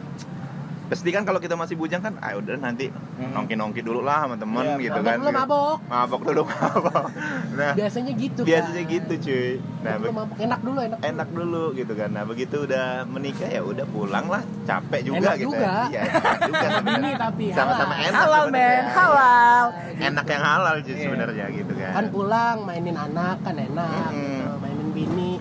Pasti 0.89 1.09
kan 1.09 1.23
kalau 1.23 1.37
kita 1.37 1.53
masih 1.53 1.75
bujang 1.75 2.01
kan 2.01 2.17
ah 2.19 2.33
udah 2.35 2.57
nanti 2.57 2.89
Hmm. 3.19 3.35
nongki 3.35 3.55
nongki 3.55 3.81
dulu 3.81 4.01
lah 4.01 4.25
sama 4.25 4.37
temen 4.37 4.63
Iya, 4.65 4.79
gitu 4.81 4.95
Mabok 4.97 5.11
kan 5.11 5.19
lu 5.19 5.31
mabok. 5.33 5.77
mabok 5.85 6.21
dulu 6.23 6.43
mabok 6.49 7.05
nah 7.53 7.73
Biasanya 7.75 8.13
gitu 8.15 8.41
biasanya 8.43 8.79
kan. 8.81 8.95
gitu 8.95 9.13
cuy 9.21 9.49
nah 9.79 9.93
Mabok 9.93 9.99
lu 9.99 10.07
be- 10.07 10.17
mabok. 10.17 10.37
Enak 10.39 10.61
dulu, 10.61 10.79
enak. 10.81 10.99
enak 11.03 11.29
dulu 11.29 11.65
gitu 11.75 11.93
kan 11.93 12.09
nah 12.09 12.23
begitu 12.23 12.57
udah 12.63 12.87
menikah 13.05 13.49
ya 13.49 13.61
udah 13.61 13.87
pulang 13.87 14.27
lah 14.27 14.39
capek 14.65 15.01
juga 15.05 15.19
Enak 15.21 15.35
gitu 15.37 15.47
juga. 15.51 15.75
iya 15.89 16.03
enak 16.07 16.39
juga. 16.43 16.69
Bini 16.89 17.11
tapi 17.17 17.45
sama-sama 17.51 17.93
halal. 17.93 18.07
enak 18.07 18.23
Halal 18.23 18.47
men, 18.49 18.85
halal. 18.89 19.65
enak 19.99 20.27
yang 20.27 20.45
halal 20.47 20.75
cuy 20.79 20.89
Iya. 20.89 21.03
sebenarnya 21.03 21.45
gitu 21.53 21.73
kan 21.75 21.93
Kan 21.93 22.07
pulang 22.09 22.57
mainin 22.63 22.97
anak 22.97 23.37
kan 23.43 23.57
enak. 23.57 24.09
Mm-mm. 24.09 24.15
gitu. 24.15 24.53
Mainin 24.59 24.89
bini. 24.93 25.33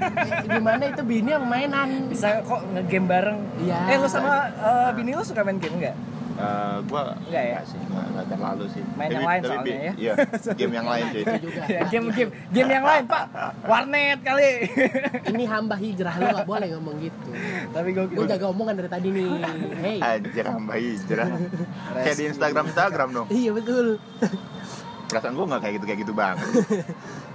Gimana 0.48 0.82
itu 0.86 1.02
bini 1.02 1.30
apa 1.30 1.44
mainan? 1.44 1.88
Bisa 2.06 2.40
kok 2.42 2.60
ngegame 2.68 3.06
bareng. 3.06 3.38
Iya. 3.58 3.78
Eh 3.88 3.96
lu 3.96 4.08
sama 4.08 4.48
eh, 4.48 4.90
bini 4.92 5.12
lu 5.12 5.22
suka 5.22 5.42
main 5.42 5.56
game 5.56 5.78
nggak? 5.78 5.96
Eh, 6.32 6.76
gua 6.88 7.12
Enggak 7.28 7.44
ya? 7.44 7.60
sih, 7.62 7.76
enggak, 7.78 8.06
enggak 8.08 8.26
terlalu 8.26 8.64
sih. 8.72 8.82
Main 8.96 9.10
yang 9.12 9.28
lain 9.28 9.40
soalnya 9.42 9.62
bi- 9.62 9.76
ya. 9.76 9.92
Iya, 9.94 10.14
game 10.56 10.74
yang 10.74 10.88
lain. 10.88 11.04
Itu 11.12 11.36
juga. 11.44 11.62
Ya, 11.68 11.80
game 11.86 12.06
game 12.10 12.30
game 12.48 12.70
yang 12.72 12.84
lain 12.84 13.04
pak 13.04 13.24
warnet 13.62 14.18
kali 14.24 14.48
Ini 15.28 15.44
hamba 15.44 15.76
hijrah 15.76 16.14
lu 16.16 16.26
gak 16.32 16.48
boleh 16.48 16.66
ngomong 16.72 16.96
gitu. 16.98 17.28
tapi 17.68 17.88
gue 17.92 18.04
Gue 18.08 18.24
jaga 18.24 18.46
omongan 18.48 18.74
dari 18.74 18.88
tadi 18.88 19.08
nih. 19.12 19.28
Hey. 19.76 19.98
Anjir 20.00 20.44
hamba 20.48 20.74
hijrah. 20.74 21.28
Kayak 22.00 22.16
di 22.16 22.24
Instagram 22.26 22.64
Instagram 22.66 23.08
dong. 23.12 23.26
Iya 23.28 23.50
betul. 23.52 23.86
Perasaan 25.04 25.36
gua 25.36 25.44
enggak 25.44 25.60
kayak 25.60 25.74
gitu 25.76 25.84
kayak 25.84 26.00
gitu 26.00 26.12
banget. 26.16 26.48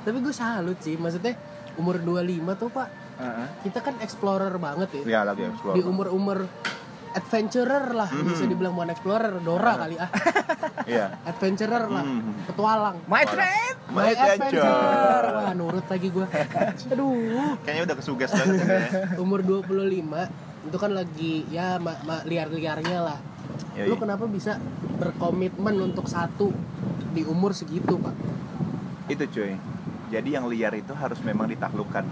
Tapi 0.01 0.17
gue 0.17 0.33
salut 0.33 0.77
sih. 0.81 0.97
Maksudnya 0.97 1.37
umur 1.77 1.97
25 1.97 2.21
tuh 2.57 2.69
pak. 2.69 2.89
Kita 3.61 3.79
kan 3.81 3.95
explorer 4.01 4.53
banget 4.57 4.89
ya. 4.93 5.03
Ya 5.05 5.21
lagi 5.23 5.45
explore. 5.45 5.73
Di 5.73 5.81
umur-umur 5.81 6.45
adventurer 7.13 7.85
lah. 7.91 8.09
Mhm. 8.09 8.27
Bisa 8.27 8.43
dibilang 8.45 8.73
bukan 8.73 8.89
explorer. 8.91 9.33
Dora 9.41 9.73
kali 9.77 9.95
ah. 9.97 10.09
Iya. 10.87 11.19
Adventurer 11.25 11.83
lah. 11.87 12.03
Mhm. 12.05 12.31
Petualang. 12.47 12.97
my 13.05 13.23
trend 13.25 13.75
My 13.87 14.11
adventure. 14.11 15.23
Wah 15.33 15.51
nurut 15.53 15.85
lagi 15.87 16.07
gue. 16.11 16.27
Aduh. 16.93 17.57
Kayaknya 17.63 17.83
udah 17.87 17.95
kesugas 17.97 18.29
banget 18.31 18.61
ya. 18.61 18.79
Umur 19.23 19.41
25 19.41 19.71
itu 20.67 20.77
kan 20.77 20.91
lagi 20.91 21.47
ya 21.47 21.79
ma- 21.79 21.99
ma- 22.03 22.23
liar-liarnya 22.23 22.99
lah. 22.99 23.19
Yoi. 23.73 23.87
Lu 23.87 23.95
kenapa 23.95 24.27
bisa 24.27 24.59
berkomitmen 24.99 25.79
untuk 25.81 26.05
satu 26.05 26.51
di 27.15 27.23
umur 27.23 27.55
segitu 27.55 27.95
pak? 27.97 28.13
Itu 29.07 29.23
cuy. 29.25 29.55
Jadi 30.07 30.39
yang 30.39 30.47
liar 30.47 30.71
itu 30.75 30.95
harus 30.95 31.19
memang 31.19 31.51
ditaklukkan. 31.51 32.03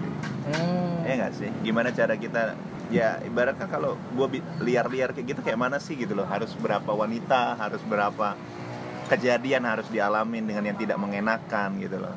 Hmm. 0.51 1.07
Ya 1.07 1.13
nggak 1.25 1.33
sih? 1.37 1.49
Gimana 1.63 1.95
cara 1.95 2.19
kita 2.19 2.57
ya 2.91 3.17
ibaratnya 3.23 3.65
kalau 3.71 3.95
bi- 4.27 4.43
liar-liar 4.61 5.15
kayak 5.15 5.27
gitu 5.35 5.41
kayak 5.41 5.59
mana 5.59 5.77
sih 5.79 5.95
gitu 5.95 6.11
loh? 6.11 6.27
Harus 6.27 6.51
berapa 6.59 6.91
wanita 6.91 7.55
harus 7.55 7.79
berapa 7.87 8.35
kejadian 9.07 9.63
harus 9.69 9.87
dialamin 9.87 10.43
dengan 10.49 10.65
yang 10.73 10.77
tidak 10.77 10.97
mengenakan 10.99 11.79
gitu 11.79 12.03
loh. 12.03 12.15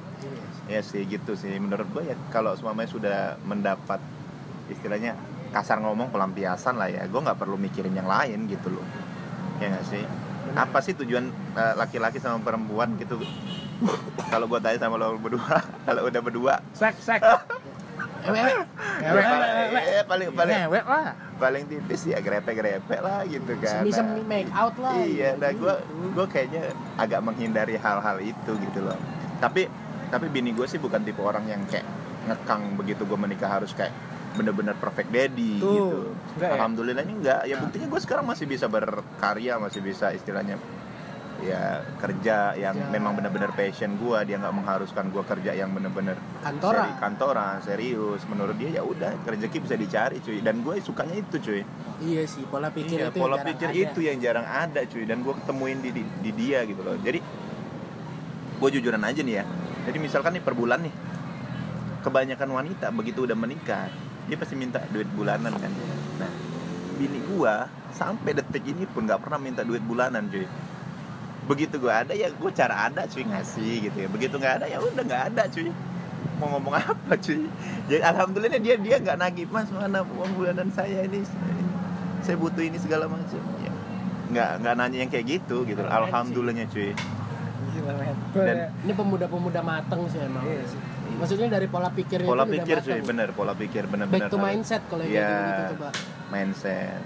Ya 0.66 0.82
sih 0.82 1.06
gitu 1.06 1.38
sih. 1.38 1.54
Menurut 1.62 1.86
gue 1.94 2.10
ya 2.10 2.16
kalau 2.34 2.52
semuanya 2.58 2.90
sudah 2.90 3.18
mendapat 3.46 4.02
istilahnya 4.68 5.14
kasar 5.54 5.78
ngomong 5.80 6.10
pelampiasan 6.10 6.74
lah 6.74 6.90
ya. 6.90 7.06
Gue 7.06 7.22
nggak 7.22 7.38
perlu 7.38 7.54
mikirin 7.54 7.94
yang 7.94 8.10
lain 8.10 8.50
gitu 8.50 8.72
loh. 8.74 8.84
Ya 9.62 9.70
nggak 9.72 9.86
sih 9.86 10.02
apa 10.54 10.78
sih 10.84 10.94
tujuan 10.96 11.28
eh, 11.56 11.74
laki-laki 11.76 12.22
sama 12.22 12.40
perempuan 12.40 12.96
gitu? 12.96 13.20
Kalau 14.32 14.50
gue 14.50 14.58
tanya 14.60 14.78
sama 14.80 14.98
lo 14.98 15.16
berdua 15.18 15.62
kalau 15.86 16.06
udah 16.06 16.20
berdua. 16.22 16.54
Sek 16.76 16.96
sek. 17.00 17.20
Ewe, 18.18 18.40
ewe. 19.00 19.22
ya, 19.78 20.02
paling, 20.04 20.28
paling. 20.34 20.34
Paling 20.34 20.58
ngewek 20.66 20.84
lah 20.84 21.28
paling 21.38 21.64
tipis 21.70 22.02
ya 22.10 22.18
grepe-grepe 22.18 22.98
lah 22.98 23.22
gitu 23.24 23.54
kan. 23.62 23.86
Semi-semi 23.86 24.22
make 24.26 24.50
out 24.50 24.74
lah. 24.82 24.98
iya 24.98 25.38
nah 25.38 25.54
gue 25.54 25.74
gue 26.12 26.26
kayaknya 26.26 26.74
agak 26.98 27.22
menghindari 27.22 27.78
hal-hal 27.78 28.18
itu 28.18 28.52
gitu 28.58 28.78
loh. 28.82 28.98
Tapi 29.38 29.70
tapi 30.10 30.26
bini 30.28 30.50
gue 30.50 30.66
sih 30.66 30.82
bukan 30.82 31.06
tipe 31.06 31.22
orang 31.22 31.46
yang 31.46 31.62
kayak 31.70 31.86
ngekang 32.26 32.74
begitu 32.76 33.06
gue 33.06 33.18
menikah 33.18 33.48
harus 33.48 33.70
kayak 33.72 33.94
bener-bener 34.38 34.74
perfect 34.74 35.10
daddy 35.10 35.58
Tuh, 35.58 35.68
gitu 35.68 35.98
enggak 36.32 36.48
ya? 36.48 36.54
alhamdulillahnya 36.54 37.14
enggak 37.16 37.40
ya 37.42 37.52
Nah. 37.52 37.60
buktinya 37.60 37.86
gue 37.88 38.00
sekarang 38.00 38.24
masih 38.24 38.46
bisa 38.46 38.66
berkarya 38.66 39.52
masih 39.56 39.80
bisa 39.80 40.06
istilahnya 40.10 40.56
ya 41.38 41.62
kerja 41.96 42.50
yang 42.52 42.74
Kerja. 42.76 42.90
memang 42.90 43.14
bener-bener 43.14 43.50
passion 43.52 43.94
gue 43.94 44.18
dia 44.24 44.36
nggak 44.36 44.50
mengharuskan 44.52 45.06
gue 45.08 45.22
kerja 45.24 45.52
yang 45.52 45.70
bener-bener 45.70 46.18
Kantoran. 46.40 46.82
seri- 46.84 46.98
kantoran 46.98 47.56
serius 47.60 48.22
menurut 48.24 48.54
dia 48.54 48.70
ya 48.72 48.82
udah 48.82 49.14
rezeki 49.24 49.58
bisa 49.60 49.74
dicari 49.74 50.18
cuy 50.18 50.38
dan 50.40 50.60
gue 50.60 50.78
sukanya 50.78 51.14
itu 51.16 51.38
cuy 51.38 51.62
Iya 52.00 52.22
sih, 52.24 52.42
pola 52.44 52.70
pikir 52.70 52.94
iya 52.96 53.06
itu 53.08 53.18
pola 53.18 53.38
pikir 53.40 53.68
ada. 53.68 53.78
itu 53.80 53.98
yang 54.00 54.18
jarang 54.18 54.42
ada 54.44 54.82
cuy 54.84 55.02
dan 55.04 55.18
gue 55.20 55.34
ketemuin 55.36 55.78
di, 55.78 55.90
di, 55.92 56.02
di 56.02 56.30
dia 56.32 56.62
gitu 56.64 56.78
loh 56.80 56.94
jadi 56.96 57.22
gue 58.56 58.68
jujuran 58.72 58.98
aja 59.00 59.20
nih 59.20 59.34
ya 59.36 59.44
jadi 59.84 59.98
misalkan 60.00 60.34
nih 60.34 60.42
per 60.42 60.54
bulan 60.54 60.80
nih 60.80 60.94
kebanyakan 62.00 62.50
wanita 62.52 62.90
begitu 62.90 63.22
udah 63.24 63.36
menikah 63.36 63.86
dia 64.28 64.36
pasti 64.36 64.54
minta 64.54 64.84
duit 64.92 65.08
bulanan 65.16 65.50
kan. 65.50 65.72
Nah 66.20 66.30
bini 66.94 67.18
gue 67.24 67.54
sampai 67.90 68.36
detik 68.36 68.62
ini 68.68 68.84
pun 68.84 69.08
nggak 69.08 69.24
pernah 69.24 69.40
minta 69.40 69.64
duit 69.64 69.80
bulanan 69.80 70.28
cuy. 70.28 70.44
Begitu 71.48 71.80
gue 71.80 71.88
ada 71.88 72.12
ya 72.12 72.28
gue 72.28 72.50
cara 72.52 72.92
ada 72.92 73.08
cuy 73.08 73.24
ngasih 73.24 73.88
gitu 73.88 73.96
ya. 74.04 74.08
Begitu 74.12 74.36
nggak 74.36 74.54
ada 74.62 74.66
ya 74.68 74.78
udah 74.84 75.02
nggak 75.02 75.22
ada 75.32 75.42
cuy. 75.48 75.72
Mau 76.38 76.52
ngomong 76.54 76.74
apa 76.76 77.16
cuy? 77.16 77.48
Jadi 77.88 78.02
alhamdulillah 78.04 78.60
dia 78.60 78.76
dia 78.76 78.96
nggak 79.00 79.16
nagih 79.16 79.46
mas 79.48 79.72
mana 79.72 80.04
uang 80.04 80.30
bulanan 80.36 80.68
saya 80.70 81.08
ini? 81.08 81.24
Saya 82.20 82.36
butuh 82.36 82.60
ini 82.60 82.76
segala 82.76 83.08
macam. 83.08 83.40
Ya 83.64 83.72
nggak 84.28 84.50
nggak 84.60 84.74
nanya 84.76 84.98
yang 85.00 85.10
kayak 85.10 85.26
gitu 85.40 85.64
gitu. 85.64 85.80
Alhamdulillahnya 85.80 86.68
cuy. 86.68 86.92
Gila. 87.72 87.92
Dan- 88.34 88.72
Ini 88.84 88.92
pemuda-pemuda 88.92 89.60
mateng 89.64 90.04
sih 90.10 90.20
emang. 90.20 90.44
Iya 90.44 90.64
sih. 90.68 90.80
Maksudnya 91.18 91.48
dari 91.48 91.66
pola 91.66 91.88
pikirnya 91.90 92.24
pola 92.24 92.44
pikir 92.44 92.76
mateng. 92.78 93.02
bener 93.04 93.28
pola 93.32 93.52
pikir 93.52 93.82
bener-bener 93.84 94.22
Back 94.22 94.30
to 94.30 94.38
mindset 94.38 94.82
kalau 94.86 95.02
yang 95.02 95.12
Iya. 95.12 95.26
kayak 95.26 95.42
gitu 95.42 95.64
coba. 95.74 95.88
mindset 96.28 97.00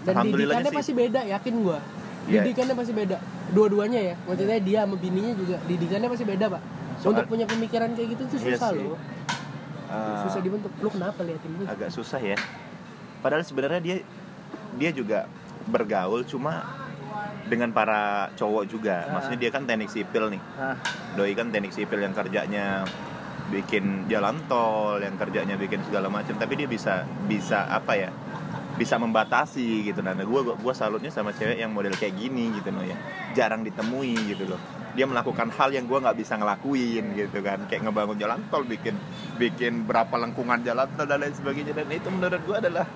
Dan 0.00 0.14
didikannya 0.22 0.64
sih. 0.66 0.76
pasti 0.76 0.92
beda, 0.94 1.20
yakin 1.26 1.54
gua. 1.58 1.78
Iya. 2.24 2.32
Didikannya 2.38 2.74
pasti 2.74 2.92
beda. 2.92 3.16
Dua-duanya 3.50 4.00
ya. 4.02 4.14
Maksudnya 4.22 4.58
dia 4.58 4.78
sama 4.82 4.96
bininya 4.96 5.32
juga 5.32 5.56
didikannya 5.62 6.08
pasti 6.08 6.24
beda, 6.24 6.44
Pak. 6.48 6.62
Soal- 6.98 7.10
Untuk 7.14 7.26
punya 7.26 7.44
pemikiran 7.44 7.88
kayak 7.90 8.08
gitu 8.10 8.22
tuh 8.26 8.38
Iya 8.38 8.46
susah 8.52 8.70
sih. 8.70 8.80
loh. 8.82 8.98
Eh, 9.88 10.20
Susah 10.22 10.40
dibentuk. 10.40 10.70
Lu 10.76 10.88
kenapa 10.90 11.20
liatin 11.22 11.50
gitu? 11.50 11.64
agak 11.66 11.88
susah 11.88 12.20
ya 12.20 12.36
padahal 13.18 13.40
sebenarnya 13.40 13.80
dia 13.80 13.96
dia 14.74 14.90
juga 14.90 15.24
bergaul 15.64 16.22
cuma 16.22 16.62
dengan 17.44 17.70
para 17.70 18.00
cowok 18.32 18.62
juga 18.64 19.02
Ah. 19.02 19.16
maksudnya 19.16 19.38
dia 19.38 19.50
kan 19.50 19.64
teknik 19.64 19.88
sipil 19.88 20.28
nih 20.28 20.42
Nah, 20.54 20.76
doi 21.14 21.32
kan 21.32 21.48
teknik 21.48 21.72
sipil 21.72 21.98
yang 21.98 22.12
kerjanya 22.12 22.84
bikin 23.48 24.08
jalan 24.12 24.36
tol 24.44 25.00
yang 25.00 25.16
kerjanya 25.16 25.56
bikin 25.56 25.80
segala 25.88 26.12
macam 26.12 26.36
tapi 26.36 26.60
dia 26.60 26.68
bisa 26.68 27.08
bisa 27.24 27.64
apa 27.68 27.96
ya 27.96 28.10
bisa 28.78 28.94
membatasi 28.94 29.90
gitu. 29.90 30.00
Nah 30.06 30.14
gue 30.14 30.40
gua 30.54 30.72
salutnya 30.72 31.10
sama 31.10 31.34
cewek 31.34 31.58
yang 31.58 31.74
model 31.74 31.98
kayak 31.98 32.14
gini 32.14 32.54
gitu 32.54 32.70
loh 32.70 32.86
ya. 32.86 32.94
Jarang 33.34 33.66
ditemui 33.66 34.14
gitu 34.30 34.46
loh. 34.46 34.60
Dia 34.94 35.04
melakukan 35.04 35.50
hal 35.50 35.74
yang 35.74 35.90
gue 35.90 35.98
nggak 35.98 36.14
bisa 36.14 36.38
ngelakuin 36.38 37.04
gitu 37.18 37.42
kan. 37.42 37.66
Kayak 37.66 37.90
ngebangun 37.90 38.16
jalan 38.22 38.38
tol 38.48 38.62
bikin 38.62 38.94
bikin 39.36 39.82
berapa 39.82 40.14
lengkungan 40.14 40.62
jalan 40.62 40.86
tol 40.94 41.10
dan 41.10 41.18
lain 41.26 41.34
sebagainya. 41.34 41.74
Dan 41.74 41.90
itu 41.90 42.08
menurut 42.08 42.40
gue 42.46 42.56
adalah 42.56 42.86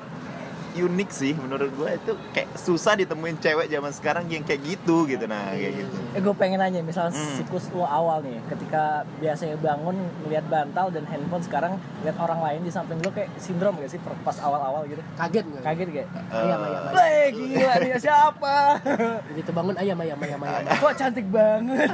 unik 0.75 1.11
sih 1.11 1.33
menurut 1.35 1.69
gue 1.69 1.89
itu 1.93 2.13
kayak 2.33 2.49
susah 2.57 2.97
ditemuin 2.97 3.37
cewek 3.37 3.69
zaman 3.69 3.93
sekarang 3.93 4.25
yang 4.27 4.41
kayak 4.41 4.65
gitu 4.65 5.05
gitu 5.05 5.25
nah 5.25 5.53
kayak 5.53 5.85
gitu 5.85 5.97
eh 6.13 6.21
gue 6.21 6.35
pengen 6.35 6.59
nanya, 6.59 6.81
misal 6.81 7.09
Hmm. 7.13 7.35
siklus 7.37 7.69
lo 7.73 7.85
awal 7.85 8.21
nih, 8.21 8.41
ketika 8.49 9.05
biasanya 9.19 9.57
bangun 9.59 9.97
ngeliat 10.23 10.45
bantal 10.47 10.89
dan 10.89 11.05
handphone 11.05 11.43
sekarang 11.43 11.73
lihat 12.01 12.17
orang 12.17 12.41
lain 12.41 12.61
di 12.63 12.71
samping 12.71 13.01
lo 13.01 13.11
kayak 13.11 13.29
sindrom 13.37 13.77
gak 13.77 13.91
sih 13.91 14.01
pas 14.23 14.37
awal-awal 14.39 14.87
gitu? 14.87 15.03
Kaget 15.17 15.45
nggak? 15.45 15.63
Kaget 15.63 15.89
gak? 15.93 16.07
Ayam, 16.31 16.59
ayam, 16.61 16.81
ayam. 16.85 16.93
Weh 16.95 17.27
gila 17.33 17.75
dia 17.81 17.97
siapa? 17.99 18.57
Begitu 19.33 19.51
bangun 19.51 19.77
ayam 19.77 19.99
ayam 19.99 20.19
ayam 20.21 20.41
ayam. 20.41 20.65
Kok 20.79 20.95
cantik 20.95 21.27
banget? 21.29 21.91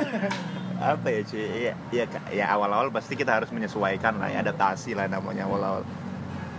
apa 0.79 1.11
ya 1.11 1.21
cuy 1.27 1.43
ya, 1.43 1.75
ya, 1.91 2.05
ya 2.31 2.45
awal-awal 2.55 2.87
pasti 2.95 3.19
kita 3.19 3.35
harus 3.35 3.51
menyesuaikan 3.51 4.15
lah 4.15 4.31
ya 4.31 4.47
adaptasi 4.47 4.95
lah 4.95 5.11
namanya 5.11 5.43
awal-awal 5.51 5.83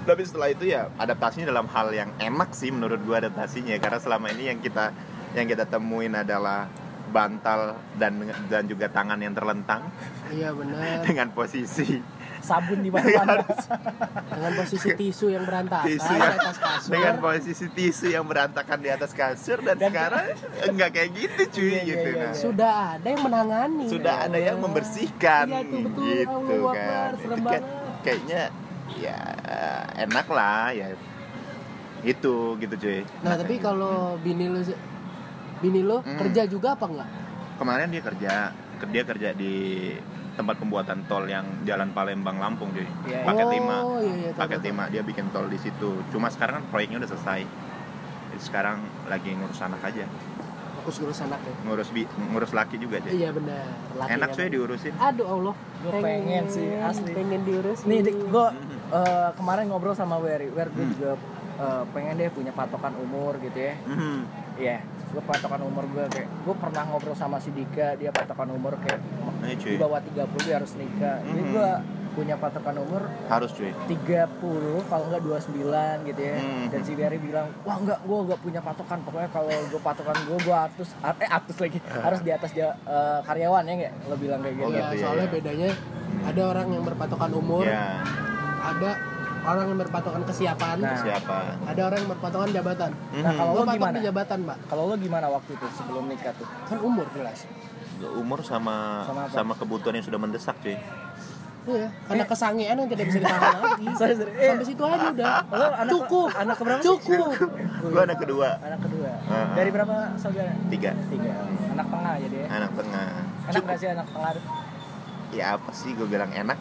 tapi 0.09 0.23
setelah 0.23 0.49
itu 0.49 0.65
ya 0.67 0.89
adaptasinya 0.95 1.47
dalam 1.47 1.67
hal 1.67 1.87
yang 1.91 2.09
enak 2.17 2.49
sih 2.51 2.69
menurut 2.69 2.97
gua 3.01 3.17
adaptasinya 3.19 3.77
karena 3.77 3.97
selama 3.97 4.27
ini 4.29 4.43
yang 4.47 4.59
kita 4.59 4.89
yang 5.31 5.45
kita 5.45 5.63
temuin 5.63 6.13
adalah 6.15 6.65
bantal 7.07 7.73
dan 7.95 8.17
dan 8.45 8.65
juga 8.65 8.85
tangan 8.87 9.17
yang 9.17 9.31
terlentang 9.31 9.89
Iya 10.27 10.49
benar. 10.51 11.01
dengan 11.05 11.29
posisi 11.29 12.01
Sabun 12.39 12.79
di 12.79 12.87
mana-mana. 12.93 13.43
Dengan 14.31 14.51
posisi 14.55 14.95
tisu 15.01 15.27
yang 15.27 15.43
berantakan 15.43 15.83
tisu 15.85 16.07
di 16.07 16.23
atas 16.23 16.55
kasur. 16.57 16.89
dengan 16.89 17.15
posisi 17.19 17.65
tisu 17.67 18.05
yang 18.07 18.23
berantakan 18.23 18.79
di 18.79 18.89
atas 18.89 19.11
kasur 19.11 19.59
dan, 19.59 19.75
Dan- 19.75 19.91
sekarang 19.91 20.25
enggak 20.63 20.89
kayak 20.93 21.09
gitu 21.13 21.41
cuy 21.51 21.65
Iya, 21.65 21.67
iya, 21.67 21.83
gitu 21.83 22.07
iya, 22.07 22.15
nah. 22.15 22.23
iya. 22.23 22.39
Sudah 22.39 22.73
ada 22.95 23.07
yang 23.07 23.21
menangani. 23.21 23.85
sudah 23.87 24.15
ada 24.23 24.39
yang 24.39 24.57
membersihkan 24.57 25.45
Iya, 25.45 25.59
tuh, 25.61 25.79
betul. 25.83 26.03
gitu 26.07 26.55
Akbar, 26.63 26.79
kan 26.79 27.11
Itu 27.11 27.27
kayak- 27.27 27.43
banget. 27.43 27.63
kayaknya 27.99 28.41
ya 28.99 29.17
enak 29.97 30.27
lah 30.27 30.69
ya 30.71 30.87
itu 32.01 32.35
gitu 32.55 32.75
cuy 32.75 32.99
Nah, 33.19 33.35
tapi 33.35 33.55
kalau 33.57 34.15
bini 34.17 34.47
lu 34.47 34.61
bini 35.59 35.81
lu 35.81 35.99
Hmm. 35.99 36.15
kerja 36.17 36.43
juga 36.45 36.73
apa 36.73 36.85
enggak? 36.85 37.09
kemarin 37.55 37.87
dia 37.87 37.99
kerja 38.01 38.33
dia 38.85 39.03
kerja 39.03 39.29
di 39.33 39.55
tempat 40.33 40.55
pembuatan 40.55 41.03
tol 41.03 41.27
yang 41.27 41.43
Jalan 41.63 41.91
Palembang 41.91 42.39
Lampung 42.39 42.71
cuy 42.71 42.87
Iya, 43.05 43.27
paket 43.27 43.43
oh, 43.43 43.51
lima 43.51 43.77
iya, 43.99 44.13
iya, 44.17 44.29
paket 44.31 44.61
lima 44.63 44.83
dia 44.87 45.01
bikin 45.01 45.27
tol 45.29 45.43
di 45.45 45.59
situ 45.59 45.99
cuma 46.09 46.27
sekarang 46.27 46.59
kan 46.59 46.65
proyeknya 46.69 46.97
udah 46.97 47.09
selesai 47.09 47.43
Jadi 48.29 48.39
sekarang 48.41 48.79
lagi 49.05 49.33
ngurus 49.33 49.59
anak 49.59 49.83
aja 49.83 50.07
Fokus 50.79 50.95
ngurus 50.97 51.19
anak 51.19 51.39
ya. 51.41 51.51
ngurus 51.61 51.89
bi 51.91 52.07
ngurus 52.07 52.51
laki 52.53 52.79
juga 52.79 53.03
cuy 53.03 53.11
Iya 53.13 53.35
benar. 53.35 53.67
Laki 53.97 54.09
enak 54.13 54.29
cuy 54.31 54.47
diurusin 54.47 54.93
Aduh 54.95 55.27
Allah. 55.27 55.55
Gua 55.79 55.91
pengen 55.97 56.43
sih, 56.45 56.75
asli. 56.77 57.11
Pengen 57.11 57.43
diurus. 57.43 57.83
Nih, 57.83 57.99
dik, 58.01 58.15
gue 58.21 58.47
Mhm. 58.91 59.35
kemarin 59.35 59.65
ngobrol 59.67 59.93
sama 59.93 60.17
Wery. 60.17 60.49
Wer, 60.49 60.69
gue 60.69 60.81
Hmm. 60.81 60.93
juga 60.93 61.11
eh, 61.59 61.83
pengen 61.91 62.15
deh 62.15 62.31
punya 62.31 62.51
patokan 62.51 62.95
umur 62.97 63.35
gitu 63.37 63.59
ya. 63.59 63.75
Mhm. 63.83 64.19
Iya, 64.55 64.79
gue 65.09 65.19
patokan 65.21 65.59
umur 65.61 65.83
gue 65.87 66.07
kayak 66.07 66.27
gue 66.41 66.55
pernah 66.55 66.83
ngobrol 66.85 67.11
sama 67.13 67.35
si 67.37 67.51
Dika, 67.51 67.95
dia 67.95 68.11
patokan 68.11 68.47
umur 68.49 68.79
kayak 68.79 68.99
Ini 69.39 69.55
di 69.55 69.55
cuy 69.57 69.75
bawah 69.75 69.99
30 69.99 70.39
dia 70.41 70.55
harus 70.55 70.71
nikah. 70.73 71.19
Jadi 71.19 71.41
Mhm. 71.41 71.51
gue 71.51 71.69
punya 72.09 72.35
patokan 72.35 72.75
umur 72.77 73.03
harus 73.27 73.51
cuy 73.51 73.71
30 73.87 74.83
kalau 74.87 75.03
enggak 75.07 75.21
29 75.21 75.95
gitu 76.05 76.21
ya. 76.21 76.35
Mhm. 76.37 76.63
Dan 76.69 76.79
si 76.81 76.91
Wery 76.95 77.19
bilang, 77.19 77.47
"Wah, 77.61 77.75
enggak, 77.75 77.99
gue 78.01 78.17
enggak 78.21 78.39
punya 78.39 78.61
patokan. 78.61 78.97
Pokoknya 79.03 79.29
kalau 79.29 79.51
gue 79.51 79.81
patokan 79.83 80.15
gue 80.21 80.37
gue 80.39 80.55
atus 80.57 80.89
eh 81.03 81.29
atus 81.29 81.57
lagi. 81.59 81.79
harus 82.07 82.19
di 82.19 82.31
atas 82.31 82.51
dia 82.51 82.71
eh, 82.71 83.19
karyawan 83.21 83.63
ya 83.63 83.73
enggak? 83.75 83.93
Lo 84.07 84.15
bilang 84.15 84.39
kayak 84.39 84.55
gitu. 84.55 84.63
Oh, 84.63 84.71
Iya, 84.71 84.79
gitu 84.81 84.93
ya, 84.95 85.01
soalnya 85.03 85.27
ya. 85.27 85.33
bedanya 85.33 85.69
ada 86.23 86.41
orang 86.45 86.67
yang 86.71 86.83
berpatokan 86.83 87.31
umur, 87.31 87.63
ya 87.63 87.99
ada 88.61 88.91
orang 89.41 89.65
yang 89.65 89.79
berpatokan 89.79 90.21
kesiapan, 90.23 90.77
Nah. 90.79 90.99
siapa 90.99 91.37
ada 91.57 91.81
orang 91.81 91.97
yang 91.97 92.11
berpatokan 92.11 92.49
jabatan. 92.51 92.91
Nah, 93.15 93.31
kalau 93.33 93.51
Lo 93.53 93.61
lo 93.61 93.71
gimana? 93.71 93.95
di 93.95 94.01
jabatan, 94.03 94.37
Mbak. 94.43 94.57
Kalau 94.67 94.83
lo 94.85 94.95
gimana 94.95 95.25
waktu 95.27 95.51
itu 95.53 95.65
sebelum 95.73 96.03
nikah 96.05 96.33
tuh? 96.33 96.47
Kan 96.65 96.77
umur 96.79 97.07
jelas. 97.11 97.47
umur 97.99 98.39
sama 98.41 99.03
Sama 99.03 99.27
sama, 99.27 99.51
kebutuhan 99.53 99.91
yang 99.93 100.05
sudah 100.05 100.15
mendesak 100.17 100.55
cuy 100.57 100.79
Iya, 101.61 101.91
karena 102.03 102.23
Eh. 102.23 102.27
kesangean 102.27 102.75
yang 102.77 102.87
tidak 102.87 103.05
bisa 103.05 103.19
ditahan 103.19 103.43
lagi. 103.61 103.85
Sorry, 103.93 104.13
sorry. 104.15 104.31
Eh, 104.33 104.47
Sampai 104.49 104.65
situ 104.65 104.81
aja 104.81 105.07
udah. 105.11 105.27
Lo 105.45 105.65
anak 105.69 105.91
Cukup. 105.91 106.27
Anak 106.33 106.55
keberapa? 106.55 106.81
Cukup. 106.81 107.29
gue 107.83 108.01
anak 108.01 108.17
kedua 108.17 108.49
Anak 108.57 108.79
kedua. 108.81 109.11
Ah. 109.25 109.51
Dari 109.53 109.69
berapa 109.69 109.95
saudara? 110.15 110.51
tiga 110.69 110.91
Tiga. 111.05 111.31
Anak 111.69 111.87
tengah 111.89 112.13
jadi 112.17 112.37
ya. 112.37 112.47
anak 112.49 112.71
tengah 112.73 113.07
Enak 113.19 113.53
cukup 113.53 113.67
gak 113.67 113.77
sih 113.77 113.87
anak 113.89 114.07
tengah? 114.07 114.31
ya 115.29 115.45
apa 115.53 115.69
sih 115.71 115.91
gue 115.91 116.07
bilang 116.07 116.31
enak 116.31 116.57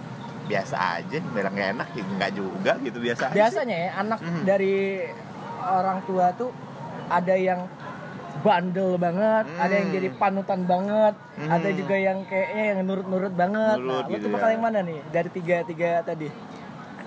biasa 0.49 0.77
aja 0.97 1.19
bilang 1.29 1.53
gak 1.53 1.71
enak 1.77 1.89
ya 1.93 2.05
nggak 2.09 2.31
juga 2.33 2.73
gitu 2.81 2.99
biasa 2.99 3.23
aja. 3.29 3.37
Biasanya 3.37 3.77
ya 3.79 3.91
anak 3.97 4.19
Mhm. 4.19 4.43
dari 4.43 4.75
orang 5.61 5.99
tua 6.03 6.27
tuh 6.33 6.51
ada 7.09 7.35
yang 7.35 7.61
bandel 8.39 8.95
banget, 8.97 9.45
Hmm. 9.45 9.59
ada 9.59 9.75
yang 9.75 9.89
jadi 9.91 10.09
panutan 10.15 10.61
banget, 10.63 11.15
Hmm. 11.35 11.51
ada 11.51 11.69
juga 11.71 11.97
yang 11.99 12.23
kayaknya 12.25 12.65
yang 12.71 12.79
nurut-nurut 12.83 13.35
banget. 13.35 13.77
Nurut 13.77 13.93
nah, 13.99 14.07
lo 14.07 14.11
gitu 14.11 14.25
tuh 14.25 14.31
bakal 14.33 14.49
ya. 14.49 14.55
yang 14.55 14.63
mana 14.63 14.79
nih 14.81 15.01
dari 15.11 15.29
tiga 15.29 15.57
tiga 15.63 15.91
tadi? 16.03 16.29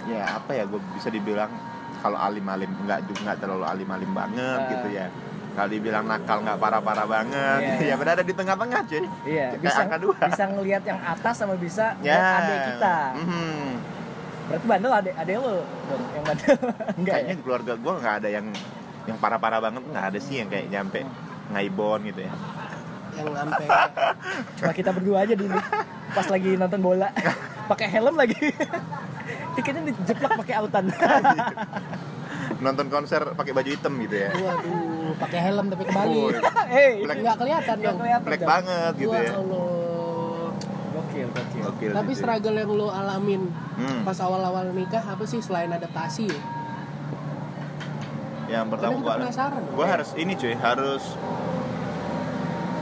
ya 0.01 0.25
apa 0.33 0.57
ya 0.57 0.65
gue 0.65 0.81
bisa 0.97 1.07
dibilang 1.07 1.53
kalau 2.01 2.17
alim-alim 2.17 2.73
nggak 2.81 3.05
juga 3.05 3.19
nggak 3.21 3.37
terlalu 3.37 3.65
alim-alim 3.69 4.11
banget 4.11 4.57
Ah. 4.57 4.65
gitu 4.67 4.87
ya 4.89 5.05
kalau 5.51 5.67
dibilang 5.67 6.05
nakal 6.05 6.39
nggak 6.39 6.57
parah-parah 6.57 7.05
banget 7.05 7.59
Iya, 7.77 7.91
ya 7.91 7.95
berada 7.95 8.21
di 8.21 8.31
tengah-tengah 8.31 8.81
cuy 8.83 9.03
Iya, 9.23 9.45
Kayak 9.51 9.61
bisa 9.61 9.79
angka 9.81 9.97
dua. 9.97 10.15
bisa 10.21 10.43
ngelihat 10.47 10.83
yang 10.83 10.99
atas 10.99 11.35
sama 11.35 11.55
bisa 11.55 11.85
ya 11.99 12.15
ngeliat 12.15 12.39
adik 12.39 12.59
kita. 12.67 12.97
Mhm. 13.15 13.67
Berarti 14.41 14.65
bandel 14.65 14.91
adek 14.93 15.13
adek 15.15 15.35
lo 15.37 15.55
dong 15.61 16.03
yang 16.09 16.23
bandel. 16.25 16.55
Enggak 16.99 17.13
kayaknya 17.13 17.35
ya? 17.35 17.41
keluarga 17.41 17.73
gue 17.75 17.93
nggak 17.97 18.15
ada 18.17 18.29
yang 18.29 18.45
yang 19.01 19.17
parah-parah 19.17 19.59
banget 19.61 19.83
nggak 19.83 20.05
ada 20.07 20.19
sih 20.19 20.35
yang 20.37 20.47
kayak 20.47 20.65
nyampe 20.67 20.99
ngaibon 21.49 21.99
gitu 22.05 22.21
ya 22.21 22.33
Yang 23.11 23.27
sampai 23.35 23.65
Cuma 24.57 24.71
kita 24.71 24.89
berdua 24.91 25.17
aja 25.21 25.33
dulu. 25.33 25.57
Pas 26.11 26.27
lagi 26.27 26.51
nonton 26.55 26.79
bola. 26.79 27.07
Pakai 27.71 27.87
helm 27.89 28.15
lagi. 28.15 28.39
tiketnya 29.51 29.83
dijeplak 29.85 30.31
pakai 30.37 30.55
autan 30.55 30.87
nonton 32.61 32.87
konser 32.87 33.21
pakai 33.33 33.51
baju 33.51 33.69
hitam 33.69 33.93
gitu 33.99 34.15
ya 34.17 34.29
Waduh, 34.31 34.90
pakai 35.13 35.39
helm 35.41 35.65
tapi 35.67 35.83
kembali. 35.83 36.15
Oh, 36.15 36.29
eh 36.81 36.91
Black. 37.01 37.17
Nggak 37.17 37.35
kelihatan 37.37 37.75
dong. 37.77 37.97
kelihatan 37.97 38.25
black 38.25 38.39
dong. 38.39 38.49
banget 38.49 38.91
gitu 38.95 39.09
Wah, 39.09 39.21
ya 39.21 39.33
Allah. 39.33 40.47
gokil 40.91 41.27
gokil 41.27 41.61
Gokil 41.63 41.89
Tapi 41.93 42.09
cuy. 42.09 42.17
struggle 42.17 42.55
yang 42.55 42.71
lo 42.71 42.87
alamin 42.89 43.43
Hmm. 43.73 44.01
pas 44.03 44.17
awal-awal 44.17 44.69
nikah 44.71 45.01
apa 45.01 45.23
sih 45.23 45.39
selain 45.39 45.69
adaptasi 45.69 46.27
ya? 46.27 46.41
yang 48.51 48.67
pertama 48.67 48.99
gua 48.99 49.15
penasaran. 49.17 49.63
gua 49.69 49.85
harus 49.87 50.11
ini 50.13 50.35
cuy 50.35 50.53
harus 50.53 51.03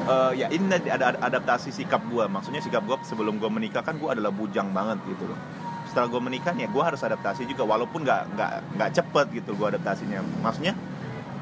eh, 0.06 0.32
ya 0.36 0.48
ini 0.50 0.66
ada 0.68 1.06
ada 1.08 1.20
adaptasi 1.22 1.70
sikap 1.72 2.02
gua 2.08 2.26
maksudnya 2.26 2.60
sikap 2.60 2.82
gua 2.84 2.98
sebelum 3.02 3.38
gua 3.38 3.48
menikah 3.48 3.80
kan 3.80 3.96
gua 3.96 4.12
adalah 4.12 4.30
bujang 4.30 4.70
banget 4.70 4.98
gitu 5.08 5.24
loh 5.24 5.38
setelah 5.86 6.10
gua 6.10 6.22
menikah 6.22 6.54
ya 6.54 6.66
gua 6.68 6.90
harus 6.90 7.00
adaptasi 7.00 7.46
juga 7.46 7.64
walaupun 7.64 8.02
nggak 8.02 8.22
nggak 8.34 8.52
nggak 8.76 8.90
cepet 8.92 9.26
gitu 9.36 9.54
gua 9.54 9.70
adaptasinya 9.70 10.20
maksudnya 10.40 10.74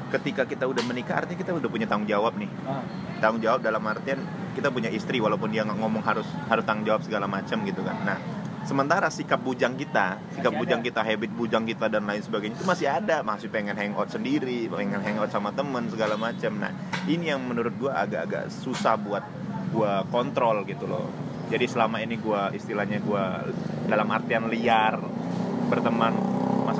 ketika 0.08 0.48
kita 0.48 0.64
udah 0.64 0.82
menikah 0.88 1.20
artinya 1.20 1.38
kita 1.38 1.52
udah 1.52 1.68
punya 1.68 1.86
tanggung 1.88 2.08
jawab 2.08 2.36
nih. 2.40 2.48
Ah, 2.64 2.80
tanggung 3.20 3.44
jawab 3.44 3.60
dalam 3.60 3.82
artian 3.84 4.20
kita 4.56 4.72
punya 4.72 4.88
istri 4.88 5.20
walaupun 5.20 5.52
dia 5.52 5.62
ngomong 5.68 6.00
harus 6.02 6.26
harus 6.48 6.64
tanggung 6.64 6.88
jawab 6.88 7.04
segala 7.04 7.28
macam 7.28 7.60
gitu 7.62 7.84
kan. 7.84 7.96
Nah 8.04 8.18
sementara 8.64 9.08
sikap 9.08 9.40
bujang 9.40 9.80
kita 9.80 10.20
sikap 10.32 10.52
Masih 10.52 10.60
bujang 10.60 10.80
ada. 10.80 10.88
kita 10.92 11.00
habit 11.00 11.30
bujang 11.32 11.64
kita 11.64 11.86
dan 11.88 12.04
lain 12.04 12.20
sebagainya 12.24 12.56
itu 12.56 12.66
masih 12.66 12.88
ada. 12.88 13.20
Masih 13.20 13.48
pengen 13.52 13.76
hangout 13.76 14.08
sendiri 14.08 14.68
pengen 14.72 15.00
hangout 15.04 15.28
sama 15.28 15.52
temen 15.52 15.84
segala 15.92 16.16
macam. 16.16 16.52
Nah 16.56 16.72
ini 17.04 17.28
yang 17.28 17.44
menurut 17.44 17.76
gua 17.76 18.00
agak-agak 18.04 18.48
susah 18.48 18.96
buat 18.96 19.24
gua 19.72 20.08
kontrol 20.08 20.64
gitu 20.64 20.88
loh. 20.88 21.08
Jadi 21.48 21.64
selama 21.68 22.00
ini 22.00 22.16
gua 22.16 22.48
istilahnya 22.52 23.00
gua 23.04 23.44
dalam 23.88 24.08
artian 24.08 24.48
liar 24.48 25.00
berteman 25.68 26.37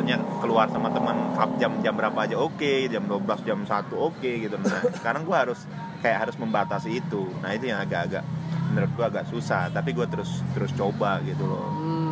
maksudnya 0.09 0.41
keluar 0.41 0.67
sama 0.73 0.89
teman 0.89 1.17
jam 1.61 1.73
jam 1.85 1.93
berapa 1.93 2.17
aja 2.17 2.37
oke 2.41 2.89
jam 2.89 3.05
12 3.05 3.45
jam 3.45 3.61
1 3.61 3.93
oke 3.93 4.31
gitu 4.41 4.57
nah 4.57 4.81
sekarang 4.99 5.29
gua 5.29 5.45
harus 5.45 5.69
kayak 6.01 6.31
harus 6.31 6.37
membatasi 6.41 6.97
itu. 6.97 7.29
Nah 7.43 7.53
itu 7.53 7.69
yang 7.69 7.83
agak-agak 7.83 8.25
menurut 8.73 8.91
gua 8.97 9.07
agak 9.13 9.25
susah 9.29 9.69
tapi 9.69 9.93
gua 9.93 10.09
terus 10.09 10.41
terus 10.57 10.73
coba 10.73 11.21
gitu 11.23 11.45
loh. 11.45 11.69
Hmm. 11.69 12.07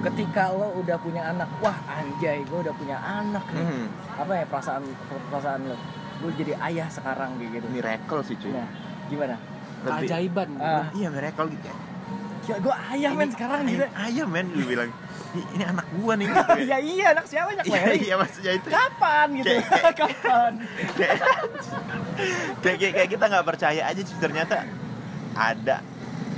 ketika 0.00 0.48
lo 0.48 0.80
udah 0.80 0.96
punya 0.96 1.28
anak 1.28 1.44
wah 1.60 1.76
anjay 1.92 2.40
gue 2.40 2.56
udah 2.56 2.72
punya 2.72 2.96
anak 2.96 3.44
nih. 3.52 3.68
Hmm, 3.68 3.84
apa 4.16 4.32
ya 4.32 4.44
perasaan 4.48 4.80
perasaan 5.28 5.60
lo? 5.68 5.76
Gue 6.24 6.32
jadi 6.40 6.56
ayah 6.56 6.88
sekarang 6.88 7.36
gitu. 7.36 7.68
Miracle 7.68 8.24
sih 8.24 8.32
cuy. 8.40 8.48
Nah 8.48 8.64
gimana? 9.12 9.36
Lebih- 9.84 10.08
Keajaiban. 10.08 10.48
Ah. 10.56 10.88
iya 10.96 11.12
miracle 11.12 11.52
gitu 11.52 11.68
ya 11.68 11.76
Gila, 12.40 12.56
gue 12.58 12.74
ayah 12.90 13.12
men 13.12 13.28
sekarang 13.28 13.60
gitu 13.64 13.84
ayah 13.86 14.26
men 14.26 14.46
lu 14.50 14.64
bilang 14.64 14.90
ini, 15.30 15.62
anak 15.62 15.86
gua 15.94 16.18
nih. 16.18 16.26
Gitu 16.26 16.42
ya. 16.66 16.66
ya 16.66 16.78
iya 16.82 17.06
anak 17.12 17.24
siapa 17.24 17.48
anak 17.52 17.64
iya 17.64 17.80
iya 17.94 18.14
maksudnya 18.16 18.52
itu. 18.52 18.66
Kapan 18.66 19.26
gitu? 19.38 19.46
Kayak- 19.62 19.94
kapan? 19.94 20.52
kayak 20.96 21.18
kayak, 22.60 22.76
kayak, 22.78 22.92
kayak 22.94 23.10
kita 23.10 23.24
nggak 23.26 23.46
percaya 23.46 23.82
aja 23.84 24.00
sih 24.00 24.16
ternyata 24.18 24.66
ada 25.32 25.76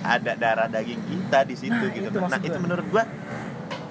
ada 0.02 0.32
darah 0.34 0.68
daging 0.68 1.00
kita 1.00 1.38
di 1.42 1.54
situ 1.54 1.72
Nah, 1.78 1.88
gitu. 1.90 2.08
itu 2.10 2.18
nah 2.20 2.36
itu 2.38 2.52
gua. 2.52 2.60
menurut 2.60 2.86
gua 2.88 3.04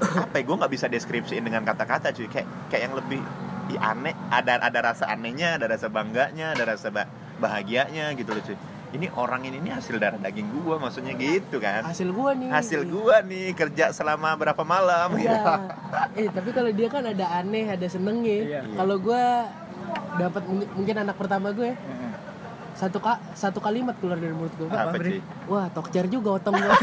apa 0.02 0.36
ya 0.36 0.44
gue 0.44 0.56
nggak 0.58 0.72
bisa 0.72 0.86
deskripsiin 0.86 1.42
dengan 1.42 1.64
kata-kata 1.64 2.12
cuy. 2.12 2.28
Kayak 2.28 2.48
kayak 2.68 2.82
yang 2.86 2.96
lebih 2.96 3.22
ih, 3.70 3.80
aneh 3.80 4.14
ada 4.28 4.60
ada 4.60 4.80
rasa 4.84 5.08
anehnya 5.08 5.56
ada 5.56 5.66
rasa 5.66 5.88
bangganya 5.88 6.54
ada 6.54 6.64
rasa 6.68 6.90
ba- 6.90 7.10
bahagianya 7.38 8.14
gitu 8.14 8.32
loh 8.32 8.44
cuy 8.44 8.58
ini 8.92 9.08
orang 9.10 9.42
ini, 9.44 9.58
ini 9.58 9.70
hasil 9.70 9.96
darah 9.96 10.18
daging 10.18 10.52
gua 10.54 10.76
maksudnya 10.76 11.14
gitu 11.14 11.58
kan 11.58 11.80
Hasil 11.82 12.12
gua 12.12 12.32
nih. 12.34 12.50
hasil 12.50 12.84
gua 12.84 13.20
nih 13.22 13.52
kerja 13.52 13.90
selama 13.90 14.36
berapa 14.36 14.60
malam 14.62 15.16
Iya. 15.16 15.72
eh 16.14 16.28
tapi 16.28 16.50
kalau 16.50 16.70
dia 16.70 16.88
kan 16.88 17.04
ada 17.06 17.26
aneh, 17.34 17.66
ada 17.66 17.88
senengnya. 17.88 18.38
Iya. 18.38 18.62
Kalau 18.70 18.96
gua 18.98 19.48
dapat 20.14 20.44
mungkin- 20.46 21.00
anak 21.00 21.16
pertama 21.16 21.52
gue 21.52 21.72
satu 22.74 22.98
ka, 22.98 23.16
satu 23.34 23.60
kalimat 23.60 23.94
keluar 23.96 24.16
dari 24.16 24.32
mulut 24.32 24.52
gue. 24.54 24.68
apa 24.68 24.96
cuy 24.96 25.20
Wah, 25.46 25.68
tokcer 25.70 26.08
juga 26.08 26.36
otong 26.36 26.56
gua. 26.58 26.76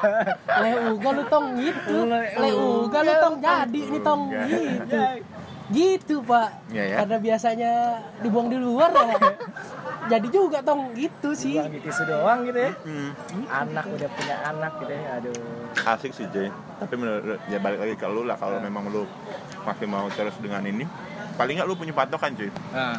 Leuga 0.62 1.08
lu 1.10 1.24
tong 1.26 1.46
gitu. 1.54 1.96
Le- 2.04 2.32
Leuga 2.38 2.98
lu 3.00 3.12
tong 3.18 3.36
jadi 3.38 3.80
ini 3.82 3.98
tong 4.00 4.22
Leuga. 4.28 4.44
gitu. 4.46 4.96
Gitu, 5.72 6.14
Pak. 6.22 6.68
Iya 6.68 6.84
ya. 6.86 6.96
Karena 7.00 7.16
biasanya 7.18 7.72
dibuang 8.20 8.48
di 8.48 8.56
luar 8.56 8.92
ya. 8.92 9.16
Jadi 10.02 10.28
juga 10.28 10.58
tong 10.62 10.90
gitu 10.98 11.30
sih. 11.30 11.54
Buang 11.54 11.78
tisu 11.78 12.02
doang 12.04 12.38
gitu 12.42 12.58
ya. 12.58 12.72
Hmm. 12.82 13.10
anak 13.46 13.84
udah 13.86 14.08
punya 14.10 14.36
anak 14.42 14.72
gitu 14.82 14.92
ya 14.92 15.02
aduh. 15.20 15.34
Asik 15.86 16.12
sih 16.12 16.26
Jay. 16.34 16.48
Tapi 16.82 16.94
menurut 16.98 17.38
ya 17.46 17.58
balik 17.62 17.78
lagi 17.78 17.94
ke 17.94 18.06
lu 18.10 18.26
lah 18.26 18.34
kalau 18.34 18.58
Nah. 18.58 18.66
memang 18.66 18.90
lu 18.90 19.06
masih 19.62 19.86
mau 19.86 20.10
terus 20.10 20.34
dengan 20.42 20.62
ini 20.66 20.82
paling 21.32 21.56
nggak 21.56 21.68
lu 21.70 21.78
punya 21.78 21.94
patokan 21.94 22.34
cuy 22.34 22.50
nah. 22.74 22.98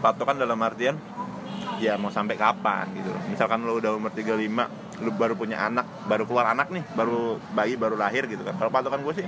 Patokan 0.00 0.40
dalam 0.40 0.56
artian 0.64 0.96
ya 1.76 2.00
mau 2.00 2.08
sampai 2.08 2.36
kapan 2.36 2.88
gitu. 2.96 3.12
Loh 3.12 3.20
misalkan 3.28 3.60
lu 3.60 3.76
udah 3.76 3.92
umur 3.96 4.12
35 4.12 5.04
lu 5.04 5.10
baru 5.12 5.32
punya 5.36 5.60
anak 5.64 5.84
baru 6.04 6.24
keluar 6.28 6.52
anak 6.52 6.68
nih 6.68 6.84
baru 6.92 7.36
bayi 7.52 7.76
baru 7.76 8.00
lahir 8.00 8.24
gitu 8.24 8.40
kan. 8.40 8.56
Kalau 8.56 8.72
patokan 8.72 9.04
gue 9.04 9.14
sih 9.20 9.26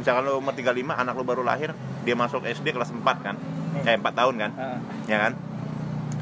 misalkan 0.00 0.24
lu 0.24 0.40
umur 0.40 0.56
35 0.56 0.72
anak 0.88 1.12
lu 1.12 1.24
baru 1.24 1.44
lahir 1.44 1.76
dia 2.02 2.16
masuk 2.16 2.48
SD 2.48 2.72
kelas 2.72 2.88
4 2.96 3.04
kan. 3.20 3.36
Kayak 3.84 4.00
4 4.00 4.16
tahun 4.16 4.34
kan. 4.40 4.50
Ah, 4.56 4.78
ya 5.04 5.18
kan 5.28 5.32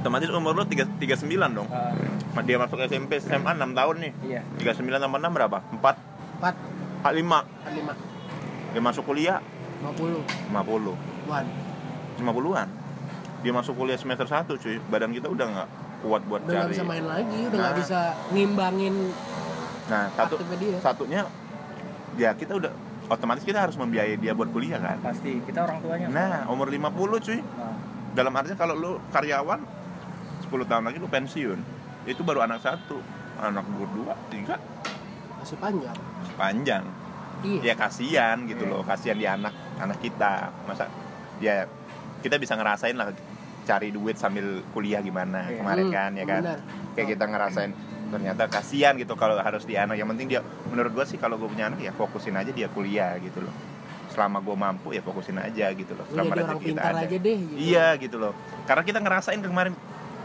otomatis 0.07 0.31
umur 0.31 0.55
lu 0.55 0.63
3, 0.63 0.87
39 1.03 1.27
dong. 1.51 1.67
Ah, 1.67 1.91
dia 2.41 2.57
masuk 2.57 2.79
SMP 2.79 3.19
SMA 3.19 3.51
6 3.51 3.75
tahun 3.75 3.97
nih. 3.99 4.13
Iya. 4.23 4.41
39 4.63 5.03
tambah 5.03 5.19
6 5.19 5.35
berapa? 5.35 5.59
4 5.75 5.99
Empat, 6.37 6.55
5 7.03 7.11
lima, 7.11 7.39
dia 8.71 8.79
masuk 8.79 9.03
kuliah? 9.03 9.43
50. 9.83 10.23
50 10.53 10.95
Wan. 11.27 11.47
50-an 12.17 12.69
dia 13.37 13.53
masuk 13.53 13.75
kuliah 13.75 13.99
semester 13.99 14.25
1 14.25 14.47
cuy. 14.55 14.79
Badan 14.87 15.11
kita 15.11 15.27
udah 15.27 15.47
nggak 15.49 15.69
kuat 16.01 16.23
buat 16.25 16.41
Udah 16.45 16.55
cari. 16.63 16.71
bisa 16.71 16.85
main 16.85 17.03
lagi, 17.03 17.41
udah 17.47 17.59
nggak 17.59 17.75
Nah. 17.75 17.81
bisa 17.83 17.99
ngimbangin 18.31 18.95
nah 19.87 20.11
satu 20.13 20.35
dia. 20.59 20.77
satunya 20.83 21.23
ya 22.19 22.35
kita 22.35 22.59
udah 22.59 22.75
otomatis 23.07 23.47
kita 23.47 23.63
harus 23.63 23.79
membiayai 23.79 24.19
dia 24.19 24.35
buat 24.35 24.51
kuliah 24.51 24.79
kan? 24.79 24.99
Pasti 25.03 25.41
kita 25.43 25.63
orang 25.63 25.79
tuanya. 25.83 26.07
Nah 26.11 26.37
umur 26.47 26.71
50 26.71 26.95
cuy. 27.19 27.39
Nah, 27.39 27.75
dalam 28.13 28.33
artinya 28.33 28.57
kalau 28.57 28.75
lu 28.75 28.93
karyawan 29.09 29.61
10 30.47 30.63
tahun 30.65 30.85
lagi 30.85 30.97
lu 30.97 31.09
pensiun. 31.09 31.59
Itu 32.05 32.23
baru 32.23 32.43
anak 32.43 32.63
satu. 32.63 33.03
Anak 33.37 33.67
berdua 33.69 34.15
tiga. 34.29 34.57
Masih 35.37 35.59
panjang. 35.59 35.97
panjang. 36.35 36.85
Iya. 37.37 37.61
ya 37.63 37.75
kasihan 37.77 38.49
gitu 38.49 38.65
Iya. 38.65 38.73
loh. 38.73 38.83
Kasihan 38.83 39.15
di 39.15 39.27
anak 39.27 39.53
anak 39.77 39.99
kita. 40.01 40.49
Masa 40.65 40.89
ya 41.37 41.69
kita 42.19 42.41
bisa 42.41 42.57
ngerasain 42.57 42.97
lah 42.97 43.13
cari 43.63 43.91
duit 43.91 44.17
sambil 44.17 44.65
kuliah 44.73 44.99
gimana. 44.99 45.45
Iya. 45.47 45.61
kemarin 45.61 45.85
Hmm, 45.85 45.95
kan 45.95 46.11
ya 46.13 46.25
kan? 46.25 46.43
benar. 46.43 46.61
kayak 46.97 47.09
kita 47.13 47.25
ngerasain 47.29 47.73
ternyata 48.07 48.43
kasihan 48.49 48.95
gitu 48.97 49.13
kalau 49.15 49.37
harus 49.37 49.69
di 49.69 49.77
anak. 49.77 50.01
Yang 50.01 50.09
penting 50.15 50.27
dia 50.31 50.41
menurut 50.67 50.95
gua 50.95 51.05
sih 51.05 51.19
kalau 51.19 51.37
gue 51.37 51.45
punya 51.45 51.69
anak 51.69 51.83
ya 51.83 51.93
fokusin 51.93 52.33
aja 52.33 52.49
dia 52.49 52.71
kuliah 52.71 53.21
gitu 53.21 53.43
loh. 53.43 53.53
Selama 54.09 54.41
gue 54.41 54.57
mampu 54.57 54.89
ya 54.97 55.05
fokusin 55.05 55.37
aja 55.37 55.69
gitu 55.71 55.93
loh. 55.93 56.09
Lu 56.09 56.15
selama 56.17 56.33
rezeki 56.41 56.65
kita 56.73 56.81
ada. 56.81 57.05
aja 57.05 57.17
deh 57.19 57.37
gitu. 57.37 57.59
iya 57.61 57.87
gitu 58.01 58.17
loh. 58.17 58.33
Karena 58.65 58.81
kita 58.81 58.99
ngerasain 58.99 59.45
kemarin 59.45 59.77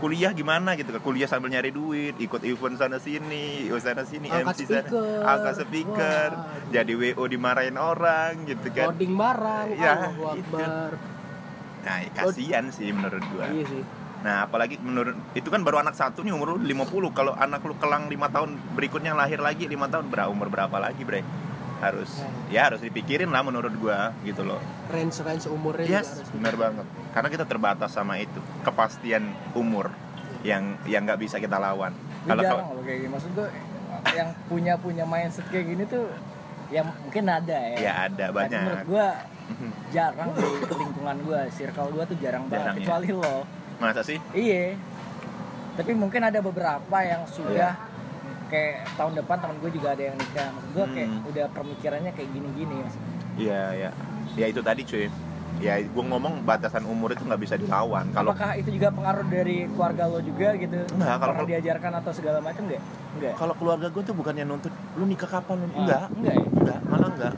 kuliah 0.02 0.32
gimana 0.32 0.74
gitu 0.74 0.90
kan 0.90 1.00
kuliah 1.00 1.26
sambil 1.26 1.48
nyari 1.48 1.70
duit 1.70 2.18
ikut 2.18 2.42
event 2.42 2.76
sana 2.76 2.98
sini 2.98 3.70
sana 3.78 4.02
sini 4.02 4.28
Angkat 4.28 4.58
MC 4.58 4.62
sana 4.66 4.82
speaker. 4.82 5.22
angkat 5.24 5.54
speaker 5.62 6.28
Wah. 6.34 6.68
jadi 6.68 6.92
wo 7.14 7.24
dimarahin 7.24 7.78
orang 7.78 8.34
gitu 8.44 8.68
kan 8.70 8.90
Loading 8.90 9.14
barang. 9.14 9.68
Iya, 9.72 9.94
Allahu 10.10 10.24
itu. 10.34 10.56
Akbar. 10.58 10.92
nah 11.82 11.96
kasihan 12.12 12.66
sih 12.68 12.90
menurut 12.90 13.22
gua 13.28 13.46
Iya 13.48 13.64
sih. 13.64 13.84
nah 14.22 14.46
apalagi 14.46 14.78
menurut 14.78 15.18
itu 15.32 15.48
kan 15.48 15.62
baru 15.62 15.80
anak 15.80 15.94
satu 15.94 16.22
nih 16.22 16.30
umur 16.30 16.54
lu 16.54 16.62
50 16.62 17.10
kalau 17.12 17.34
anak 17.34 17.62
lu 17.62 17.74
kelang 17.76 18.06
lima 18.06 18.26
tahun 18.28 18.54
berikutnya 18.74 19.14
lahir 19.14 19.38
lagi 19.38 19.66
lima 19.66 19.86
tahun 19.86 20.06
berapa 20.08 20.28
umur 20.28 20.46
berapa 20.48 20.78
lagi 20.78 21.02
bre 21.02 21.22
harus 21.82 22.22
ya 22.54 22.70
harus 22.70 22.80
dipikirin 22.80 23.34
lah 23.34 23.42
menurut 23.42 23.74
gua 23.82 24.14
gitu 24.22 24.46
loh. 24.46 24.62
Range 24.94 25.12
range 25.26 25.50
umurnya 25.50 25.90
yes 26.02 26.22
benar 26.30 26.54
banget. 26.54 26.86
Karena 27.12 27.30
kita 27.34 27.46
terbatas 27.50 27.92
sama 27.92 28.22
itu 28.22 28.38
kepastian 28.62 29.34
umur 29.58 29.90
yang 30.46 30.78
yang 30.86 31.04
nggak 31.10 31.18
bisa 31.20 31.42
kita 31.42 31.58
lawan. 31.58 31.92
Kalau 32.30 32.42
loh 32.46 32.86
kayak 32.86 33.00
gini. 33.02 33.10
Maksud 33.10 33.32
gue 33.34 33.50
yang 34.14 34.30
punya 34.46 34.74
punya 34.78 35.04
mindset 35.10 35.46
kayak 35.50 35.66
gini 35.74 35.84
tuh 35.90 36.06
ya 36.70 36.86
mungkin 36.86 37.26
ada 37.28 37.58
ya. 37.74 37.78
Ya 37.82 37.94
ada 38.08 38.26
Tapi 38.30 38.38
banyak. 38.38 38.62
menurut 38.62 38.86
gue 38.86 39.08
jarang 39.92 40.30
di 40.38 40.46
lingkungan 40.80 41.18
gue 41.28 41.42
circle 41.52 41.90
gue 41.92 42.04
tuh 42.08 42.18
jarang 42.22 42.46
banget 42.48 42.62
Jarang 42.62 42.76
ya? 42.78 42.82
kecuali 42.86 43.10
lo. 43.12 43.38
Masa 43.82 44.02
sih? 44.06 44.22
Iya. 44.38 44.78
Tapi 45.76 45.92
mungkin 45.98 46.22
ada 46.22 46.40
beberapa 46.46 46.98
yang 47.02 47.26
sudah 47.26 47.74
kayak 48.52 48.76
tahun 48.94 49.14
depan 49.16 49.38
temen 49.40 49.56
gue 49.58 49.72
juga 49.72 49.88
ada 49.90 50.04
yang 50.04 50.16
nikah. 50.16 50.48
Maksud 50.52 50.70
gue 50.70 50.86
kayak 50.92 51.10
Hmm. 51.10 51.30
udah 51.32 51.46
pemikirannya 51.52 52.12
kayak 52.12 52.30
gini-gini 52.30 52.76
iya 53.40 53.62
ya 53.74 53.90
ya 54.34 54.46
itu 54.46 54.60
tadi 54.60 54.84
cuy. 54.84 55.08
Ya 55.60 55.78
gue 55.78 56.04
ngomong 56.04 56.42
batasan 56.42 56.84
umur 56.84 57.12
itu 57.12 57.22
nggak 57.22 57.38
bisa 57.40 57.56
dilawan. 57.56 58.10
Kalau 58.12 58.34
apakah 58.34 58.58
itu 58.58 58.70
juga 58.72 58.90
pengaruh 58.90 59.26
dari 59.26 59.66
keluarga 59.68 60.04
lo 60.06 60.20
juga 60.20 60.52
gitu? 60.56 60.74
Enggak, 60.92 61.16
kalau- 61.16 61.32
pernah 61.32 61.48
diajarkan 61.48 61.92
atau 61.98 62.12
segala 62.12 62.38
macam 62.40 62.64
nggak? 62.66 62.82
Nggak? 63.16 63.34
Kalau 63.36 63.54
keluarga 63.56 63.88
gue 63.88 64.04
tuh 64.04 64.14
bukannya 64.14 64.44
nuntut 64.44 64.74
lu 64.96 65.06
nikah 65.06 65.30
kapan? 65.30 65.56
Lu 65.58 65.68
Ah, 65.68 65.78
enggak 65.78 66.04
enggak 66.12 66.34
ya? 66.34 66.46
Enggak 66.52 66.80
malah 66.86 67.10
enggak 67.10 67.34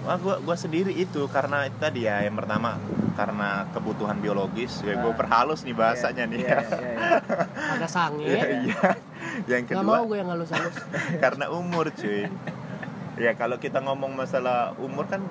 Wah, 0.00 0.16
gua 0.16 0.40
gua 0.40 0.56
sendiri 0.56 0.88
itu 0.90 1.20
karena 1.28 1.68
itu 1.68 1.76
tadi 1.76 2.08
ya 2.08 2.24
yang 2.24 2.32
pertama 2.32 2.80
karena 3.12 3.68
kebutuhan 3.68 4.16
biologis. 4.16 4.80
Ya 4.80 4.96
gue 4.96 5.04
Ah. 5.04 5.12
perhalus 5.12 5.60
nih 5.62 5.74
bahasanya 5.74 6.24
nih 6.24 6.38
Iya, 6.38 6.48
ya. 6.48 6.60
iya, 6.64 6.88
iya. 6.88 7.08
Agak 7.76 7.90
sange. 7.90 8.24
Iya, 8.64 8.90
Yang 9.46 9.62
Gak 9.68 9.78
mau 9.78 10.00
kedua 10.00 10.06
gue 10.06 10.16
yang 10.16 10.30
halus-halus. 10.30 10.76
karena 11.22 11.44
umur 11.48 11.86
cuy. 11.90 12.26
Ya 13.16 13.32
kalau 13.34 13.56
kita 13.56 13.78
ngomong 13.78 14.14
masalah 14.14 14.72
umur 14.76 15.04
kan 15.04 15.22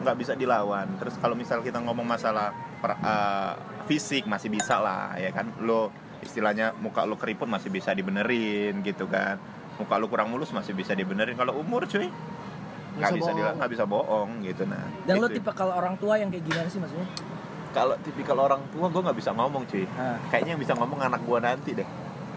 nggak 0.00 0.16
bisa 0.16 0.32
dilawan. 0.32 0.88
Terus 0.96 1.14
kalau 1.16 1.34
misal 1.34 1.60
kita 1.60 1.78
ngomong 1.78 2.04
masalah 2.04 2.50
per- 2.78 2.96
eh, 2.96 3.52
fisik 3.84 4.24
masih 4.24 4.48
bisa 4.48 4.78
lah 4.78 5.14
ya 5.14 5.30
kan. 5.30 5.50
Lo 5.58 5.90
istilahnya 6.20 6.72
muka 6.74 7.02
lo 7.02 7.14
keriput 7.14 7.46
masih 7.46 7.68
bisa 7.68 7.92
dibenerin 7.92 8.80
gitu 8.80 9.04
kan. 9.04 9.36
Muka 9.76 9.94
lo 9.96 10.06
kurang 10.06 10.28
mulus 10.28 10.50
masih 10.50 10.72
bisa 10.72 10.92
dibenerin. 10.92 11.34
Kalau 11.34 11.54
umur 11.54 11.84
cuy 11.84 12.08
nggak 12.90 13.12
bisa 13.12 13.22
bohong. 13.22 13.38
dila- 13.38 13.54
nggak 13.54 13.70
bisa 13.70 13.84
bohong 13.86 14.30
gitu 14.42 14.62
nah. 14.66 14.82
dan 15.06 15.14
lo 15.16 15.30
Gitu. 15.30 15.38
tipe 15.38 15.50
kalau 15.54 15.72
orang 15.72 15.94
tua 15.94 16.18
yang 16.18 16.26
kayak 16.26 16.42
gimana 16.42 16.66
sih 16.66 16.82
maksudnya 16.82 17.06
kalau 17.70 17.94
tipikal 18.02 18.34
orang 18.36 18.66
tua 18.68 18.90
gue 18.90 18.98
nggak 18.98 19.14
bisa 19.14 19.30
ngomong 19.30 19.62
cuy. 19.64 19.86
Ah. 19.94 20.18
Kayaknya 20.26 20.50
yang 20.52 20.60
bisa 20.60 20.74
ngomong 20.74 20.98
anak 21.00 21.22
gua 21.22 21.38
nanti 21.38 21.70
deh. 21.72 21.86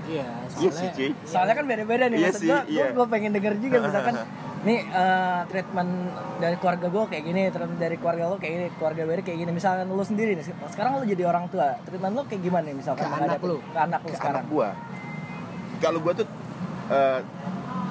Iya, 0.06 0.26
Iya 0.26 0.50
soalnya 0.50 0.72
sih 0.74 0.88
cuy. 0.92 1.12
soalnya 1.24 1.54
kan 1.54 1.66
beda-beda 1.66 2.06
nih 2.06 2.18
Iya 2.18 2.28
maksud 2.28 2.40
sih, 2.40 2.50
gua, 2.50 2.60
iya. 2.68 2.86
gua, 2.92 3.06
pengen 3.08 3.32
denger 3.32 3.54
juga 3.58 3.78
misalkan 3.86 4.16
nih 4.64 4.80
eh, 4.82 5.42
treatment 5.46 5.92
dari 6.38 6.56
keluarga 6.56 6.88
gue 6.88 7.04
kayak 7.06 7.24
gini 7.26 7.42
treatment 7.50 7.78
dari 7.78 7.96
keluarga 7.96 8.24
lo 8.26 8.36
kayak 8.38 8.54
gini 8.54 8.66
keluarga 8.74 9.02
Berry 9.04 9.22
kayak 9.22 9.38
gini 9.38 9.52
misalkan 9.52 9.86
lo 9.86 10.00
sendiri 10.02 10.32
nih 10.34 10.46
sekarang 10.66 10.92
lo 10.96 11.04
jadi 11.04 11.24
orang 11.26 11.46
tua 11.48 11.76
treatment 11.82 12.14
lo 12.14 12.24
kayak 12.24 12.42
gimana 12.42 12.64
nih 12.66 12.76
misalkan 12.78 13.04
Ke 13.04 13.16
anak 13.18 13.40
lo. 13.42 13.60
ke 13.60 13.76
anak 13.78 14.00
lo 14.00 14.08
ke 14.08 14.16
sekarang 14.16 14.40
anak 14.40 14.46
gua 14.50 14.70
kalau 15.78 16.00
gua 16.00 16.14
tuh 16.14 16.28
eh, 16.90 17.20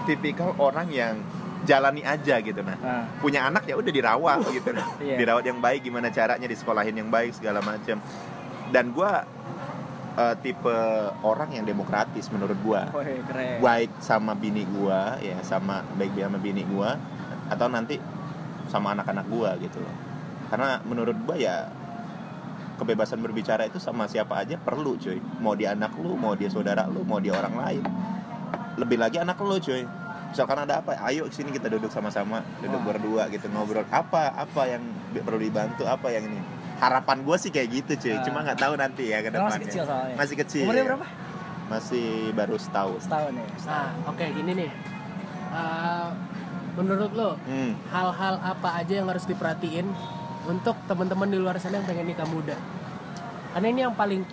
tipikal 0.03 0.51
orang 0.57 0.89
yang 0.89 1.15
jalani 1.63 2.03
aja 2.03 2.41
gitu 2.41 2.61
nah 2.61 2.75
Nah, 2.75 3.05
punya 3.21 3.47
anak 3.47 3.63
ya 3.63 3.77
udah 3.77 3.93
dirawat 3.93 4.41
gitu 4.49 4.73
nah 4.73 4.87
Iya. 4.99 5.17
dirawat 5.19 5.45
yang 5.45 5.59
baik 5.59 5.81
gimana 5.83 6.09
caranya 6.09 6.45
disekolahin 6.45 6.97
yang 6.97 7.07
baik 7.07 7.33
segala 7.33 7.61
macam 7.61 8.01
dan 8.69 8.85
gua 8.91 9.29
eh, 10.19 10.35
tipe 10.45 10.77
orang 11.23 11.51
yang 11.57 11.65
demokratis 11.65 12.29
menurut 12.33 12.59
gua. 12.61 12.89
Keren. 12.93 13.59
Baik 13.61 13.91
sama 14.03 14.37
bini 14.37 14.65
gua 14.69 15.17
ya 15.21 15.39
sama 15.45 15.85
baik 15.97 16.17
sama 16.17 16.39
bini 16.41 16.63
gua 16.69 16.97
atau 17.49 17.67
nanti 17.69 17.97
sama 18.69 18.97
anak-anak 18.97 19.27
gua 19.29 19.57
gitu 19.61 19.81
loh. 19.81 19.97
Karena 20.53 20.81
menurut 20.85 21.17
gua 21.25 21.37
ya 21.37 21.69
kebebasan 22.81 23.21
berbicara 23.23 23.69
itu 23.69 23.79
sama 23.79 24.09
siapa 24.11 24.43
aja 24.43 24.59
perlu 24.59 24.99
cuy. 24.99 25.21
Mau 25.41 25.55
dia 25.55 25.73
anak 25.77 25.95
lu 26.01 26.17
mau 26.19 26.35
dia 26.35 26.49
saudara 26.49 26.89
lu 26.89 27.05
mau 27.05 27.21
dia 27.21 27.37
orang 27.37 27.55
lain. 27.57 27.85
Lebih 28.81 28.99
lagi 29.01 29.21
anak 29.21 29.39
lu 29.41 29.57
cuy. 29.61 29.85
Misalkan 30.33 30.65
ada 30.65 30.81
apa 30.81 30.97
ayo 31.13 31.29
sini 31.29 31.53
kita 31.53 31.69
duduk 31.69 31.93
sama-sama 31.93 32.41
duduk 32.65 32.81
Wah. 32.81 32.89
berdua 32.97 33.23
gitu 33.29 33.53
ngobrol. 33.53 33.85
Apa 33.93 34.33
apa 34.33 34.63
yang 34.65 34.81
perlu 35.13 35.37
dibantu? 35.37 35.85
Apa 35.85 36.09
yang 36.09 36.25
ini 36.25 36.41
harapan 36.83 37.22
gue 37.22 37.37
sih 37.39 37.51
kayak 37.51 37.68
gitu 37.72 37.93
cuy 37.97 38.12
Ah. 38.12 38.22
cuma 38.22 38.39
nggak 38.43 38.59
tahu 38.59 38.74
nanti 38.74 39.05
ya 39.07 39.18
ke 39.18 39.30
Karena 39.30 39.39
masih 39.41 39.55
depannya 39.55 39.66
kecil 39.70 39.83
soalnya 39.87 40.16
masih 40.18 40.37
kecil 40.37 40.62
umurnya 40.66 40.83
ya. 40.83 40.89
berapa 40.91 41.07
masih 41.70 42.07
baru 42.35 42.57
setahun 42.59 42.99
setahun 43.01 43.33
ya 43.33 43.47
Nah, 43.64 43.89
oke 44.05 44.24
gini 44.28 44.53
nih. 44.53 44.70
Eh, 45.53 46.09
menurut 46.72 47.12
lo, 47.12 47.30
hmm. 47.39 47.72
hal-hal 47.87 48.35
apa 48.43 48.68
aja 48.74 48.95
yang 48.95 49.07
harus 49.07 49.24
diperhatiin 49.24 49.85
untuk 50.45 50.74
teman-teman 50.85 51.28
di 51.28 51.37
luar 51.37 51.57
sana 51.57 51.78
yang 51.78 51.87
pengen 51.87 52.09
nikah 52.09 52.26
muda? 52.26 52.57
Karena 53.53 53.66
ini 53.68 53.80
yang 53.83 53.93
paling 53.93 54.24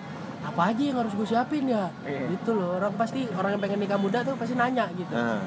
apa 0.41 0.61
aja 0.65 0.81
yang 0.81 0.97
harus 0.97 1.11
gue 1.11 1.27
siapin 1.27 1.67
ya? 1.67 1.91
Iya. 2.01 2.31
Gitu 2.33 2.51
loh. 2.51 2.75
Orang 2.75 2.95
pasti 2.95 3.27
orang 3.29 3.55
yang 3.55 3.61
pengen 3.61 3.79
nikah 3.79 3.99
muda 3.99 4.23
tuh 4.23 4.33
pasti 4.33 4.55
nanya 4.55 4.87
gitu. 4.91 5.11
Nah, 5.11 5.43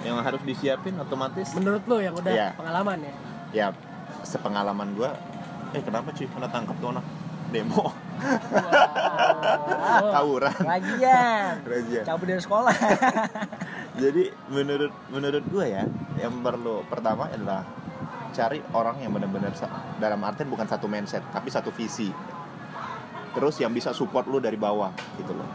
yang 0.00 0.16
harus 0.18 0.40
disiapin 0.42 0.96
otomatis 0.98 1.52
Menurut 1.52 1.84
lo 1.84 1.96
yang 1.98 2.12
udah 2.12 2.32
Iya. 2.32 2.48
pengalaman 2.54 2.98
ya? 3.00 3.14
ya 3.54 3.66
sepengalaman 4.20 4.92
gua 4.92 5.12
eh 5.74 5.82
kenapa 5.82 6.10
cuy? 6.10 6.26
Kena 6.26 6.48
tangkap 6.48 6.76
tuh 6.78 6.90
anak. 6.90 7.04
Demo. 7.50 7.86
Wow. 7.86 7.92
tawuran. 10.16 10.54
Lagian 10.58 11.54
Razia. 11.62 12.02
cabut 12.02 12.26
dari 12.26 12.42
sekolah. 12.42 12.74
Jadi 14.02 14.26
menurut 14.50 14.90
menurut 15.06 15.44
gua 15.46 15.66
ya 15.66 15.84
yang 16.18 16.42
perlu 16.42 16.82
pertama 16.88 17.30
adalah 17.30 17.62
cari 18.34 18.58
orang 18.74 18.98
yang 18.98 19.14
benar-benar 19.14 19.54
dalam 20.02 20.18
artian 20.26 20.50
bukan 20.50 20.66
satu 20.66 20.90
mindset 20.90 21.22
tapi 21.30 21.50
satu 21.50 21.70
visi. 21.70 22.10
Terus 23.34 23.58
yang 23.58 23.70
bisa 23.70 23.94
support 23.94 24.26
lu 24.26 24.38
dari 24.38 24.58
bawah 24.58 24.90
gitu 25.14 25.30
loh. 25.30 25.46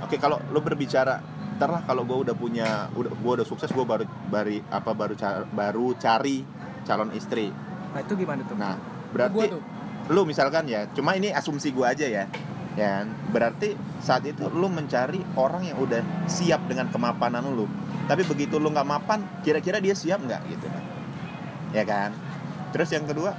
Oke 0.00 0.16
kalau 0.16 0.40
lu 0.48 0.60
berbicara 0.60 1.20
ntar 1.60 1.68
lah 1.68 1.82
kalau 1.84 2.08
gue 2.08 2.24
udah 2.24 2.32
punya 2.32 2.88
udah 2.96 3.12
gue 3.12 3.32
udah 3.36 3.46
sukses 3.46 3.68
gue 3.68 3.84
baru 3.84 4.08
bari 4.32 4.64
apa 4.72 4.96
baru 4.96 5.12
ca- 5.12 5.44
baru 5.44 5.92
cari 6.00 6.40
calon 6.88 7.12
istri. 7.12 7.52
Nah 7.92 8.00
itu 8.00 8.16
gimana 8.16 8.40
tuh? 8.48 8.56
Nah 8.56 8.80
Gua 9.12 9.28
berarti 9.28 9.44
tuh. 9.52 9.62
lu 10.10 10.24
misalkan 10.24 10.64
ya 10.66 10.88
cuma 10.96 11.14
ini 11.14 11.30
asumsi 11.30 11.70
gua 11.70 11.92
aja 11.92 12.08
ya. 12.08 12.24
Ya 12.72 13.04
kan? 13.04 13.12
berarti 13.28 13.76
saat 14.00 14.24
itu 14.24 14.48
lu 14.48 14.64
mencari 14.72 15.20
orang 15.36 15.68
yang 15.68 15.76
udah 15.76 16.00
siap 16.24 16.64
dengan 16.64 16.88
kemapanan 16.88 17.44
lu. 17.52 17.68
Tapi 18.08 18.24
begitu 18.24 18.56
lu 18.56 18.72
nggak 18.72 18.88
mapan 18.88 19.20
kira-kira 19.44 19.76
dia 19.76 19.92
siap 19.92 20.24
nggak 20.24 20.40
gitu? 20.48 20.66
Kan 20.72 20.84
ya 21.76 21.84
kan? 21.84 22.10
Terus 22.72 22.88
yang 22.96 23.04
kedua 23.04 23.36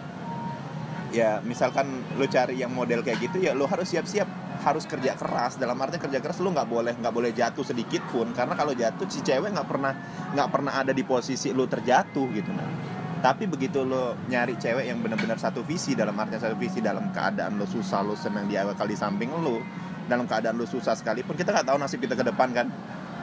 ya 1.13 1.41
misalkan 1.45 2.01
lu 2.17 2.25
cari 2.29 2.57
yang 2.61 2.73
model 2.73 3.01
kayak 3.01 3.25
gitu 3.25 3.41
ya 3.41 3.57
lu 3.57 3.65
harus 3.65 3.89
siap-siap. 3.89 4.29
Harus 4.61 4.85
kerja 4.85 5.17
keras. 5.17 5.57
Dalam 5.57 5.75
artinya 5.81 6.05
kerja 6.05 6.21
keras 6.21 6.37
lu 6.37 6.53
nggak 6.53 6.69
boleh 6.69 6.93
nggak 6.93 7.13
boleh 7.13 7.33
jatuh 7.33 7.65
sedikit 7.65 8.05
pun. 8.13 8.29
Karena 8.37 8.53
kalau 8.53 8.77
jatuh 8.77 9.09
si 9.09 9.25
cewek 9.25 9.49
nggak 9.49 9.65
pernah 9.65 9.97
nggak 10.37 10.49
pernah 10.53 10.77
ada 10.77 10.93
di 10.93 11.01
posisi 11.01 11.49
lu 11.49 11.65
terjatuh 11.65 12.29
gitu 12.37 12.53
nah 12.53 12.92
tapi 13.23 13.47
begitu 13.47 13.87
lo 13.87 14.19
nyari 14.27 14.59
cewek 14.59 14.83
yang 14.83 14.99
benar-benar 14.99 15.39
satu 15.39 15.63
visi 15.63 15.95
dalam 15.95 16.11
artinya 16.19 16.43
satu 16.43 16.59
visi 16.59 16.83
dalam 16.83 17.07
keadaan 17.15 17.55
lo 17.55 17.63
susah 17.63 18.03
lo 18.03 18.19
senang 18.19 18.51
dia 18.51 18.67
bakal 18.67 18.83
di 18.83 18.99
samping 18.99 19.31
lo 19.31 19.63
dalam 20.11 20.27
keadaan 20.27 20.59
lo 20.59 20.67
susah 20.67 20.91
sekalipun 20.91 21.39
kita 21.39 21.55
nggak 21.55 21.71
tahu 21.71 21.77
nasib 21.79 22.03
kita 22.03 22.19
ke 22.19 22.27
depan 22.27 22.51
kan? 22.51 22.67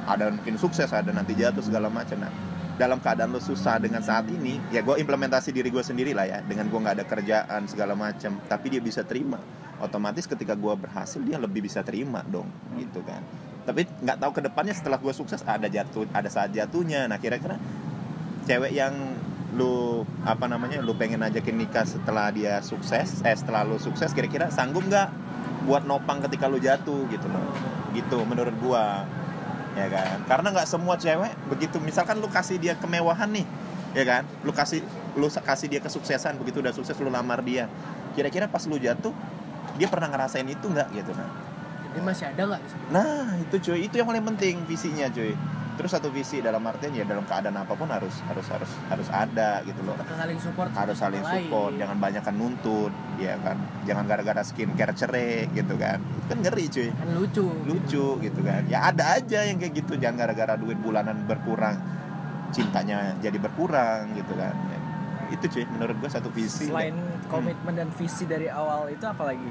Ada 0.08 0.32
mungkin 0.32 0.56
sukses 0.56 0.88
ada 0.88 1.12
nanti 1.12 1.36
jatuh 1.36 1.60
segala 1.60 1.92
macam. 1.92 2.16
Nah 2.16 2.32
dalam 2.80 2.96
keadaan 2.96 3.36
lo 3.36 3.44
susah 3.44 3.76
dengan 3.76 4.00
saat 4.00 4.24
ini 4.32 4.56
ya 4.72 4.80
gue 4.80 4.96
implementasi 4.96 5.52
diri 5.52 5.68
gue 5.68 5.84
sendiri 5.84 6.16
lah 6.16 6.24
ya 6.24 6.40
dengan 6.48 6.72
gue 6.72 6.80
nggak 6.80 6.96
ada 6.96 7.04
kerjaan 7.04 7.68
segala 7.68 7.92
macam. 7.92 8.40
Tapi 8.48 8.66
dia 8.72 8.80
bisa 8.80 9.04
terima. 9.04 9.36
Otomatis 9.84 10.24
ketika 10.24 10.56
gue 10.56 10.74
berhasil 10.80 11.20
dia 11.20 11.36
lebih 11.36 11.68
bisa 11.68 11.84
terima 11.84 12.24
dong 12.24 12.48
gitu 12.80 13.04
kan. 13.04 13.20
Tapi 13.68 13.84
nggak 13.84 14.16
tahu 14.16 14.32
ke 14.32 14.40
depannya 14.48 14.72
setelah 14.72 14.96
gue 14.96 15.12
sukses 15.12 15.44
ada 15.44 15.68
jatuh 15.68 16.08
ada 16.16 16.32
saat 16.32 16.56
jatuhnya. 16.56 17.04
Nah 17.04 17.20
kira-kira 17.20 17.60
cewek 18.48 18.72
yang 18.72 18.96
lu 19.50 20.06
apa 20.22 20.46
namanya 20.46 20.78
lu 20.78 20.94
pengen 20.94 21.26
ajakin 21.26 21.58
nikah 21.58 21.82
setelah 21.82 22.30
dia 22.30 22.62
sukses 22.62 23.18
eh 23.26 23.34
setelah 23.34 23.66
lu 23.66 23.82
sukses 23.82 24.14
kira-kira 24.14 24.46
sanggup 24.46 24.86
nggak 24.86 25.10
buat 25.66 25.84
nopang 25.84 26.22
ketika 26.24 26.46
lu 26.46 26.56
jatuh 26.62 27.04
gitu 27.10 27.26
loh. 27.28 27.50
Gitu 27.92 28.18
menurut 28.24 28.54
gua. 28.62 29.04
Ya 29.74 29.86
kan? 29.86 30.18
Karena 30.26 30.48
nggak 30.54 30.68
semua 30.68 30.98
cewek 30.98 31.30
begitu. 31.50 31.78
Misalkan 31.82 32.18
lu 32.18 32.26
kasih 32.30 32.58
dia 32.58 32.74
kemewahan 32.78 33.30
nih 33.30 33.46
ya 33.94 34.04
kan? 34.06 34.22
Lu 34.46 34.54
kasih 34.54 34.82
lu 35.18 35.26
kasih 35.26 35.66
dia 35.66 35.80
kesuksesan 35.82 36.38
begitu 36.38 36.62
udah 36.62 36.74
sukses 36.74 36.94
lu 37.02 37.10
lamar 37.10 37.42
dia. 37.42 37.66
Kira-kira 38.14 38.46
pas 38.46 38.62
lu 38.66 38.78
jatuh 38.78 39.14
dia 39.78 39.88
pernah 39.88 40.10
ngerasain 40.10 40.44
itu 40.44 40.66
nggak 40.66 40.88
gitu 40.92 41.12
nah 41.14 41.30
Jadi 41.90 41.98
masih 42.06 42.24
ada 42.30 42.42
nggak? 42.46 42.60
Nah, 42.94 43.34
itu 43.42 43.56
cuy, 43.58 43.78
itu 43.90 43.94
yang 43.98 44.06
paling 44.06 44.22
penting 44.22 44.62
visinya 44.62 45.10
cuy. 45.10 45.34
Terus 45.80 45.96
satu 45.96 46.12
visi 46.12 46.44
dalam 46.44 46.60
artian 46.68 46.92
ya 46.92 47.08
dalam 47.08 47.24
keadaan 47.24 47.56
apa 47.56 47.72
pun 47.72 47.88
harus 47.88 48.12
harus 48.28 48.44
harus 48.52 48.68
harus 48.92 49.08
ada 49.08 49.64
gitu 49.64 49.80
loh. 49.80 49.96
Kita 49.96 50.12
saling 50.12 50.36
support. 50.36 50.68
Harus 50.76 50.96
saling 51.00 51.24
sama 51.24 51.32
lain. 51.32 51.48
support, 51.48 51.72
jangan 51.80 51.96
banyak 51.96 52.22
nuntut, 52.36 52.92
ya 53.16 53.40
kan. 53.40 53.56
Jangan 53.88 54.04
gara-gara 54.04 54.44
skincare 54.44 54.92
cerai 54.92 55.48
gitu 55.56 55.80
kan. 55.80 56.04
Kan 56.28 56.44
ngeri 56.44 56.68
cuy. 56.68 56.92
Kan 56.92 57.08
lucu. 57.16 57.48
Lucu 57.64 58.06
gitu 58.20 58.40
kan. 58.44 58.68
Ya 58.68 58.92
ada 58.92 59.16
aja 59.16 59.40
yang 59.48 59.56
kayak 59.56 59.72
gitu, 59.80 59.96
jangan 59.96 60.28
gara-gara 60.28 60.60
duit 60.60 60.76
bulanan 60.84 61.24
berkurang 61.24 61.80
cintanya 62.52 63.16
jadi 63.24 63.40
berkurang 63.40 64.12
gitu 64.20 64.36
kan. 64.36 64.52
Itu 65.32 65.48
cuy 65.48 65.64
menurut 65.64 65.96
gua 65.96 66.12
satu 66.12 66.28
visi. 66.28 66.68
selain 66.68 66.92
dan- 66.92 67.24
komitmen 67.32 67.72
dan 67.72 67.88
visi 67.96 68.28
dari 68.28 68.52
awal 68.52 68.92
itu 68.92 69.08
apa 69.08 69.32
lagi 69.32 69.48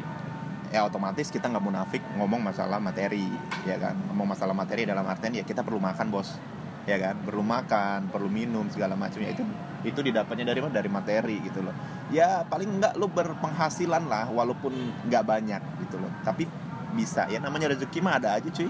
ya 0.70 0.86
otomatis 0.86 1.34
kita 1.34 1.49
nggak 1.49 1.65
munafik 1.65 2.01
ngomong 2.17 2.41
masalah 2.41 2.78
materi 2.78 3.26
ya 3.65 3.76
kan? 3.82 3.97
Ngomong 4.09 4.38
masalah 4.38 4.53
materi 4.53 4.86
dalam 4.86 5.05
artian 5.05 5.34
ya 5.34 5.43
kita 5.45 5.65
perlu 5.65 5.82
makan 5.82 6.07
bos. 6.13 6.38
Ya 6.86 6.97
kan? 6.97 7.17
Perlu 7.22 7.41
makan 7.45 8.09
perlu 8.09 8.30
minum 8.30 8.65
segala 8.70 8.93
macamnya. 8.93 9.34
Itu 9.34 9.43
itu 9.86 9.99
didapatnya 10.03 10.53
dari 10.53 10.59
mana? 10.61 10.74
Dari 10.74 10.89
materi 10.89 11.36
gitu 11.41 11.65
loh. 11.65 11.74
Ya 12.13 12.45
paling 12.45 12.82
nggak 12.82 12.93
lo 12.97 13.09
berpenghasilan 13.09 14.05
lah 14.09 14.30
walaupun 14.30 14.74
nggak 15.09 15.24
banyak 15.26 15.61
gitu 15.86 15.97
loh. 16.01 16.11
Tapi 16.22 16.45
bisa. 16.93 17.26
Ya 17.30 17.41
namanya 17.41 17.74
rezeki 17.74 17.99
mah 18.01 18.17
ada 18.22 18.38
aja 18.38 18.49
cuy. 18.49 18.70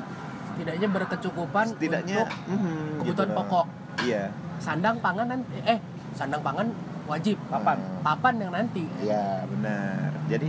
Setidaknya 0.55 0.87
berkecukupan 0.91 1.65
setidaknya 1.71 2.27
untuk 2.27 2.29
mhm, 2.51 2.87
kebutuhan 2.99 3.29
gitu 3.31 3.37
pokok. 3.39 3.65
iya. 4.03 4.23
Sandang 4.59 4.99
pangan 4.99 5.27
eh 5.63 5.79
sandang 6.15 6.43
pangan 6.43 6.67
wajib. 7.07 7.39
Papan. 7.47 7.79
Eh, 7.79 8.03
Papan 8.03 8.33
yang 8.39 8.51
nanti. 8.51 8.83
Iya 8.99 9.47
benar. 9.47 10.11
Jadi 10.27 10.47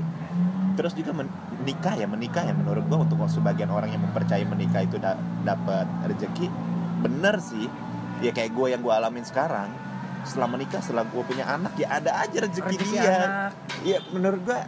terus 0.81 0.97
juga 0.97 1.13
menikah 1.13 1.93
ya 1.93 2.09
menikah 2.09 2.41
ya 2.41 2.57
menurut 2.57 2.89
gua 2.89 3.05
untuk 3.05 3.21
sebagian 3.29 3.69
orang 3.69 3.93
yang 3.93 4.01
mempercayai 4.01 4.49
menikah 4.49 4.81
itu 4.81 4.97
da- 4.97 5.21
dapat 5.45 5.85
rezeki 6.09 6.49
bener 7.05 7.37
sih. 7.37 7.69
ya 8.21 8.33
kayak 8.37 8.53
gue 8.53 8.67
yang 8.69 8.85
gue 8.85 8.93
alamin 8.93 9.25
sekarang 9.25 9.73
setelah 10.29 10.53
menikah 10.53 10.85
setelah 10.85 11.09
gue 11.09 11.25
punya 11.25 11.49
anak 11.49 11.73
ya 11.81 11.89
ada 11.89 12.21
aja 12.21 12.45
rezeki 12.45 12.77
Rezeki 12.77 12.93
dia 12.93 13.17
anak. 13.17 13.53
ya 13.81 13.99
menurut 14.13 14.41
gue 14.45 14.61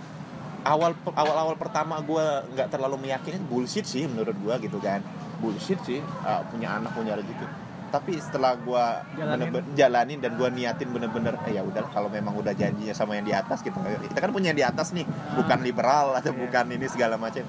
awal 0.64 0.96
awal 1.12 1.36
awal 1.36 1.56
pertama 1.60 2.00
gue 2.00 2.24
nggak 2.56 2.72
terlalu 2.72 2.96
meyakini 3.08 3.36
bullshit 3.44 3.84
sih 3.84 4.08
menurut 4.08 4.32
gue 4.40 4.54
gitu 4.64 4.80
kan 4.80 5.04
bullshit 5.44 5.76
sih 5.84 6.00
uh, 6.24 6.40
punya 6.48 6.80
anak 6.80 6.96
punya 6.96 7.12
rezeki 7.12 7.44
tapi 7.92 8.16
setelah 8.16 8.56
gue 8.56 8.84
Jalanin. 9.20 9.52
jalanin 9.76 10.18
dan 10.18 10.32
gue 10.34 10.48
niatin 10.48 10.88
bener-bener 10.88 11.36
eh, 11.44 11.54
ya 11.54 11.62
udah 11.62 11.84
kalau 11.92 12.08
memang 12.08 12.32
udah 12.32 12.56
janjinya 12.56 12.96
sama 12.96 13.20
yang 13.20 13.28
di 13.28 13.36
atas 13.36 13.60
kita 13.60 13.76
kita 13.78 14.16
kan 14.16 14.32
punya 14.32 14.50
yang 14.50 14.58
di 14.58 14.64
atas 14.64 14.96
nih 14.96 15.04
bukan 15.36 15.60
liberal 15.60 16.16
atau 16.16 16.32
Iya. 16.32 16.40
bukan 16.40 16.64
ini 16.72 16.86
segala 16.88 17.20
macam 17.20 17.44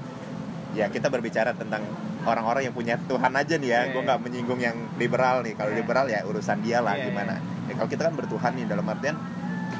ya 0.75 0.91
kita 0.91 1.07
berbicara 1.07 1.55
tentang 1.55 1.87
orang-orang 2.23 2.67
yang 2.67 2.75
punya 2.75 2.95
Tuhan 2.99 3.31
aja 3.31 3.55
nih 3.55 3.69
ya. 3.69 3.79
Iya, 3.83 3.91
gue 3.93 3.99
iya. 3.99 4.07
nggak 4.09 4.19
menyinggung 4.19 4.59
yang 4.59 4.77
liberal 4.95 5.43
nih. 5.43 5.53
Kalau 5.55 5.71
Iya. 5.71 5.79
liberal 5.79 6.05
ya 6.07 6.19
urusan 6.23 6.57
dia 6.59 6.79
lah 6.79 6.95
Iya, 6.95 7.07
gimana. 7.07 7.35
ya 7.69 7.73
kalau 7.75 7.87
kita 7.87 8.01
kan 8.07 8.13
bertuhan 8.15 8.51
nih 8.55 8.65
dalam 8.67 8.83
artian 8.83 9.15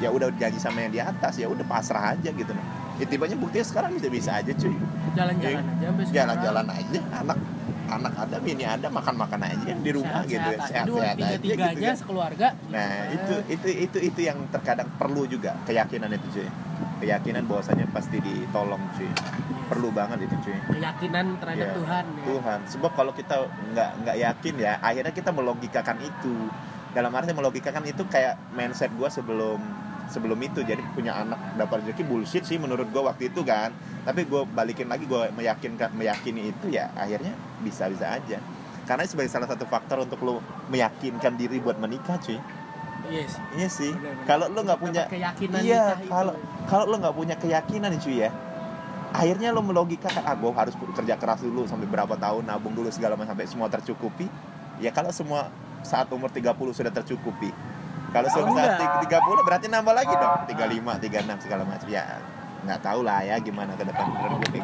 ya 0.00 0.08
udah 0.08 0.32
janji 0.34 0.56
sama 0.56 0.80
yang 0.80 0.92
di 0.92 1.00
atas 1.00 1.36
ya 1.36 1.46
udah 1.46 1.62
pasrah 1.64 2.16
aja 2.16 2.30
gitu 2.30 2.50
nah 2.50 2.66
ya 2.96 3.04
tibanya 3.04 3.34
buktinya 3.34 3.66
sekarang 3.66 3.90
bisa 3.94 4.08
bisa 4.08 4.30
aja 4.38 4.52
cuy. 4.54 4.72
Jalan-jalan 5.12 5.64
Iya. 5.76 5.88
aja 5.92 6.12
jalan-jalan 6.14 6.66
aja 6.70 7.00
anak 7.20 7.38
anak 7.86 8.14
ada 8.16 8.36
bini 8.38 8.62
ada 8.62 8.88
makan 8.88 9.14
makan 9.14 9.40
aja 9.42 9.72
di 9.72 9.90
rumah 9.90 10.24
gitu 10.24 10.40
Sehat-sehat 10.40 10.56
aja. 10.56 10.66
sehat-sehat 10.66 10.86
Dua, 10.86 11.02
aja 11.02 11.12
gitu 11.12 11.44
tiga-tiganya 11.44 11.84
kan. 11.86 11.96
sekeluarga 11.96 12.48
Nah 12.66 12.90
itu 13.10 13.34
itu 13.48 13.68
itu 13.70 13.98
itu 14.02 14.20
yang 14.22 14.38
terkadang 14.48 14.88
perlu 14.94 15.22
juga 15.24 15.52
keyakinan 15.62 16.10
itu 16.10 16.26
cuy 16.32 16.48
keyakinan 16.96 17.44
bahwasanya 17.44 17.86
pasti 17.90 18.16
ditolong 18.18 18.80
cuy 18.92 19.08
perlu 19.64 19.88
banget 19.90 20.24
itu 20.24 20.36
cuy 20.40 20.56
keyakinan 20.72 21.36
terhadap 21.38 21.60
Iya. 21.62 21.74
Tuhan 21.74 22.04
ya. 22.06 22.24
Tuhan 22.26 22.58
sebab 22.66 22.90
kalau 22.92 23.12
kita 23.12 23.36
nggak 23.70 23.90
nggak 24.00 24.16
yakin 24.18 24.54
ya 24.56 24.72
akhirnya 24.78 25.12
kita 25.12 25.30
melogikakan 25.30 25.98
itu 25.98 26.34
dalam 26.90 27.10
arti 27.10 27.30
melogikakan 27.30 27.84
itu 27.84 28.06
kayak 28.06 28.38
mindset 28.50 28.90
gue 28.90 29.08
sebelum 29.08 29.58
sebelum 30.08 30.38
itu. 30.40 30.60
Jadi 30.64 30.80
punya 30.92 31.16
anak 31.16 31.56
dapat 31.56 31.84
rezeki 31.84 32.02
bullshit 32.06 32.44
sih 32.44 32.60
menurut 32.60 32.88
gue 32.90 33.02
waktu 33.02 33.32
itu 33.32 33.44
kan. 33.44 33.72
Tapi 34.04 34.28
gue 34.28 34.42
balikin 34.52 34.88
lagi 34.88 35.08
gue 35.08 35.32
meyakinkan 35.32 35.92
meyakini 35.96 36.52
itu 36.52 36.72
ya 36.72 36.92
akhirnya 36.96 37.32
bisa 37.64 37.88
bisa 37.88 38.12
aja. 38.12 38.38
Karena 38.84 39.08
sebagai 39.08 39.32
salah 39.32 39.48
satu 39.48 39.64
faktor 39.64 40.04
untuk 40.04 40.20
lo 40.20 40.44
meyakinkan 40.68 41.40
diri 41.40 41.60
buat 41.60 41.80
menikah 41.80 42.20
cuy. 42.20 42.36
Yes. 43.04 43.36
iya 43.52 43.68
sih. 43.68 43.92
Benar-benar. 43.92 44.24
kalau 44.24 44.46
lo 44.48 44.60
nggak 44.64 44.80
punya 44.80 45.02
keyakinan 45.12 45.60
iya 45.60 45.92
kalau 46.08 46.32
kalau 46.64 46.84
lo 46.88 46.96
nggak 46.96 47.16
punya 47.16 47.34
keyakinan 47.36 47.92
cuy 48.00 48.24
ya. 48.24 48.30
Akhirnya 49.14 49.54
lo 49.54 49.60
melogikakan 49.62 50.24
ah 50.24 50.34
gue 50.34 50.50
harus 50.50 50.74
kerja 50.74 51.14
keras 51.20 51.44
dulu 51.44 51.68
sampai 51.68 51.86
berapa 51.86 52.16
tahun 52.16 52.48
nabung 52.48 52.74
dulu 52.74 52.88
segala 52.90 53.14
macam 53.14 53.36
sampai 53.36 53.48
semua 53.48 53.68
tercukupi. 53.68 54.26
Ya 54.82 54.90
kalau 54.90 55.12
semua 55.14 55.52
saat 55.84 56.08
umur 56.10 56.32
30 56.32 56.56
sudah 56.72 56.92
tercukupi 56.92 57.52
kalau 58.14 58.28
Kalau 58.30 58.54
saat 58.54 58.78
enggak. 58.78 59.10
30 59.10 59.42
berarti 59.42 59.66
nambah 59.66 59.90
lagi 59.92 60.14
dong 60.14 60.34
35 60.46 61.02
36 61.02 61.44
segala 61.44 61.62
macam 61.66 61.88
ya 61.90 62.02
nggak 62.64 62.80
tahu 62.80 63.00
lah 63.02 63.20
ya 63.20 63.36
gimana 63.38 63.74
ke 63.74 63.84
depan 63.84 64.04
gue. 64.08 64.62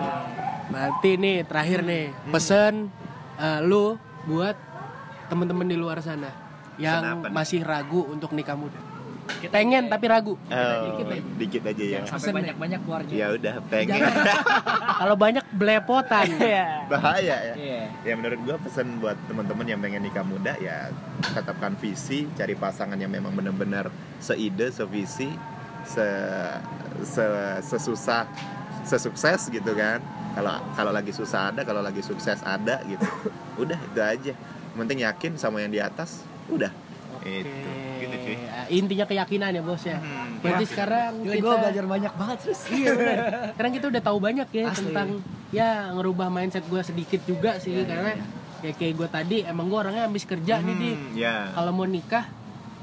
Berarti 0.70 1.10
nih 1.18 1.36
terakhir 1.44 1.82
nih 1.82 2.04
Hmm. 2.14 2.30
pesan 2.30 2.74
eh, 3.36 3.60
lu 3.60 3.98
buat 4.24 4.54
temen-temen 5.26 5.66
di 5.66 5.76
luar 5.76 5.98
sana 5.98 6.30
yang 6.76 7.02
masih 7.28 7.60
ragu 7.60 8.06
untuk 8.06 8.32
nikah 8.32 8.54
muda. 8.54 8.78
Pengen 9.48 9.86
tapi 9.86 10.04
ragu. 10.06 10.34
Oh, 10.36 10.80
Dikit 10.90 11.06
aja. 11.08 11.22
dikit 11.38 11.62
aja 11.66 11.84
ya. 11.84 12.00
Sampai 12.06 12.32
banyak-banyak 12.32 12.80
keluarga. 12.84 13.12
Ya 13.12 13.26
udah 13.32 13.54
pengen. 13.66 14.00
Kalau 15.00 15.16
banyak 15.16 15.44
belepotan. 15.54 16.26
Iya. 16.40 16.88
bahaya 16.88 17.36
ya. 17.52 17.54
Iya. 17.54 17.82
ya 18.02 18.14
menurut 18.16 18.40
gua 18.42 18.56
pesan 18.58 18.98
buat 18.98 19.14
teman-teman 19.28 19.66
yang 19.68 19.80
pengen 19.80 20.02
nikah 20.02 20.24
muda 20.24 20.56
ya 20.56 20.88
tetapkan 21.22 21.76
visi 21.76 22.26
cari 22.34 22.56
pasangan 22.56 22.96
yang 22.96 23.12
memang 23.12 23.30
benar-benar 23.30 23.92
seide 24.18 24.72
sevisi 24.72 25.30
se, 25.84 26.06
se 27.04 27.24
sesusah 27.62 28.24
sesukses 28.82 29.48
gitu 29.48 29.72
kan. 29.76 30.00
Kalau 30.34 30.56
kalau 30.74 30.92
lagi 30.94 31.12
susah 31.12 31.50
ada 31.52 31.62
kalau 31.66 31.82
lagi 31.84 32.00
sukses 32.00 32.40
ada 32.42 32.80
gitu. 32.88 33.04
Udah 33.62 33.76
itu 33.76 34.00
aja. 34.00 34.32
Yang 34.70 34.78
penting 34.78 34.98
yakin 35.02 35.32
sama 35.36 35.60
yang 35.60 35.70
di 35.70 35.82
atas 35.82 36.22
udah. 36.46 36.70
Itu 37.26 37.50
gitu 38.00 38.14
cuy 38.18 38.36
Eh, 38.36 38.66
Intinya 38.72 39.04
keyakinan 39.04 39.50
ya 39.50 39.60
bos 39.60 39.82
ya. 39.82 39.96
Hmm, 39.96 40.38
Berarti 40.38 40.56
yakin. 40.58 40.70
sekarang 40.70 41.12
Gila 41.18 41.32
kita 41.32 41.42
gue 41.42 41.54
belajar 41.58 41.84
banyak 41.86 42.12
banget 42.14 42.36
terus. 42.40 42.60
Iya 42.70 42.90
benar. 42.92 43.18
Sekarang 43.52 43.72
kita 43.72 43.86
udah 43.88 44.02
tahu 44.02 44.18
banyak 44.18 44.48
ya 44.50 44.64
Asli. 44.66 44.78
tentang 44.84 45.08
ya 45.50 45.68
ngerubah 45.92 46.28
mindset 46.28 46.64
gue 46.64 46.80
sedikit 46.80 47.20
juga 47.24 47.50
sih 47.56 47.72
Iya, 47.72 47.84
karena 47.84 48.10
ya 48.60 48.72
kayak 48.72 48.94
gue 48.94 49.08
tadi 49.08 49.36
emang 49.42 49.66
gue 49.66 49.78
orangnya 49.78 50.04
habis 50.04 50.22
kerja 50.22 50.54
nih 50.58 50.76
di 50.76 50.90
Hmm, 50.90 51.10
ya 51.14 51.34
kalau 51.50 51.72
mau 51.72 51.84
nikah 51.84 52.28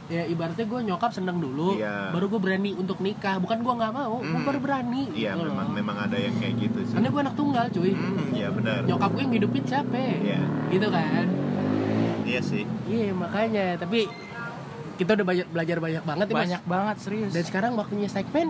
ya 0.07 0.23
ibaratnya 0.23 0.63
gue 0.63 0.79
nyokap 0.83 1.11
seneng 1.11 1.37
dulu 1.37 1.75
Iya. 1.75 2.09
baru 2.09 2.25
gue 2.27 2.41
berani 2.41 2.71
untuk 2.73 2.97
nikah 2.97 3.37
bukan 3.37 3.59
gue 3.59 3.73
nggak 3.73 3.93
mau 3.93 4.17
gue 4.17 4.31
Hmm. 4.31 4.41
baru 4.41 4.57
berani 4.57 5.03
iya 5.11 5.31
gitu 5.31 5.45
memang 5.45 5.67
loh. 5.67 5.75
memang 5.75 5.95
ada 6.01 6.15
yang 6.15 6.31
kayak 6.33 6.55
gitu 6.57 6.79
sih 6.81 6.95
karena 6.95 7.07
gue 7.07 7.21
anak 7.21 7.35
tunggal 7.35 7.65
cuy 7.69 7.91
Hmm, 7.91 8.31
iya 8.31 8.47
benar 8.49 8.79
nyokap 8.83 9.09
gue 9.09 9.21
yang 9.21 9.33
hidupin 9.33 9.63
siapa 9.63 9.95
iya 9.99 10.41
gitu 10.67 10.87
kan 10.89 11.25
iya 12.23 12.39
sih 12.41 12.63
iya 12.85 13.11
makanya 13.13 13.65
tapi 13.77 14.07
kita 14.97 15.13
udah 15.13 15.25
banyak 15.25 15.47
belajar 15.47 15.77
banyak 15.77 16.03
banget 16.03 16.25
ya 16.25 16.33
Mas. 16.33 16.41
Banyak 16.43 16.63
banget 16.65 16.95
serius. 16.99 17.31
dan 17.31 17.43
sekarang 17.43 17.71
waktunya 17.73 18.07
segmen 18.07 18.49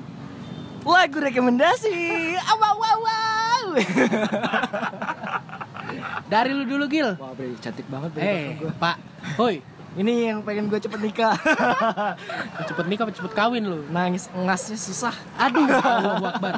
lagu 0.81 1.19
rekomendasi. 1.19 1.97
Wow 2.39 2.73
wow 2.73 2.97
wow. 2.97 3.65
dari 6.27 6.51
lu 6.51 6.63
dulu 6.65 6.85
Gil 6.85 7.15
Wah, 7.15 7.31
bre, 7.31 7.55
cantik 7.57 7.87
banget 7.87 8.09
bre, 8.11 8.21
eh 8.21 8.43
gue. 8.57 8.71
pak 8.73 8.95
hoi 9.35 9.59
Ini 9.95 10.13
yang 10.29 10.39
pengen 10.41 10.67
gue 10.67 10.77
cepet 10.77 10.99
nikah. 10.99 11.33
cepet 12.69 12.85
nikah 12.85 13.03
apa 13.03 13.13
cepet 13.13 13.33
kawin 13.33 13.63
lu 13.63 13.81
Nangis 13.89 14.29
ngasnya 14.31 14.77
susah. 14.77 15.15
aduh 15.35 15.65
Allahu 15.97 16.25
Akbar 16.27 16.53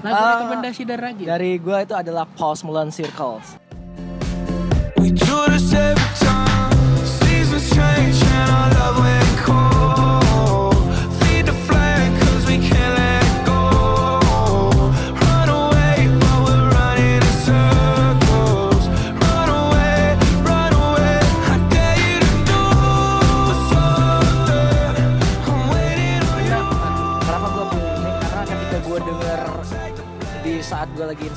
lagu 0.00 0.16
Ah. 0.16 0.32
rekomendasi 0.34 0.82
dari 0.82 0.98
Ragi 0.98 1.24
Dari 1.24 1.50
gue 1.56 1.76
itu 1.78 1.94
adalah 1.94 2.24
Post 2.26 2.64
Malone 2.64 2.90
Circles. 2.90 3.54
We 4.96 5.10
do 5.10 5.24
this 5.46 5.70
every 5.70 6.00
time. 6.16 6.39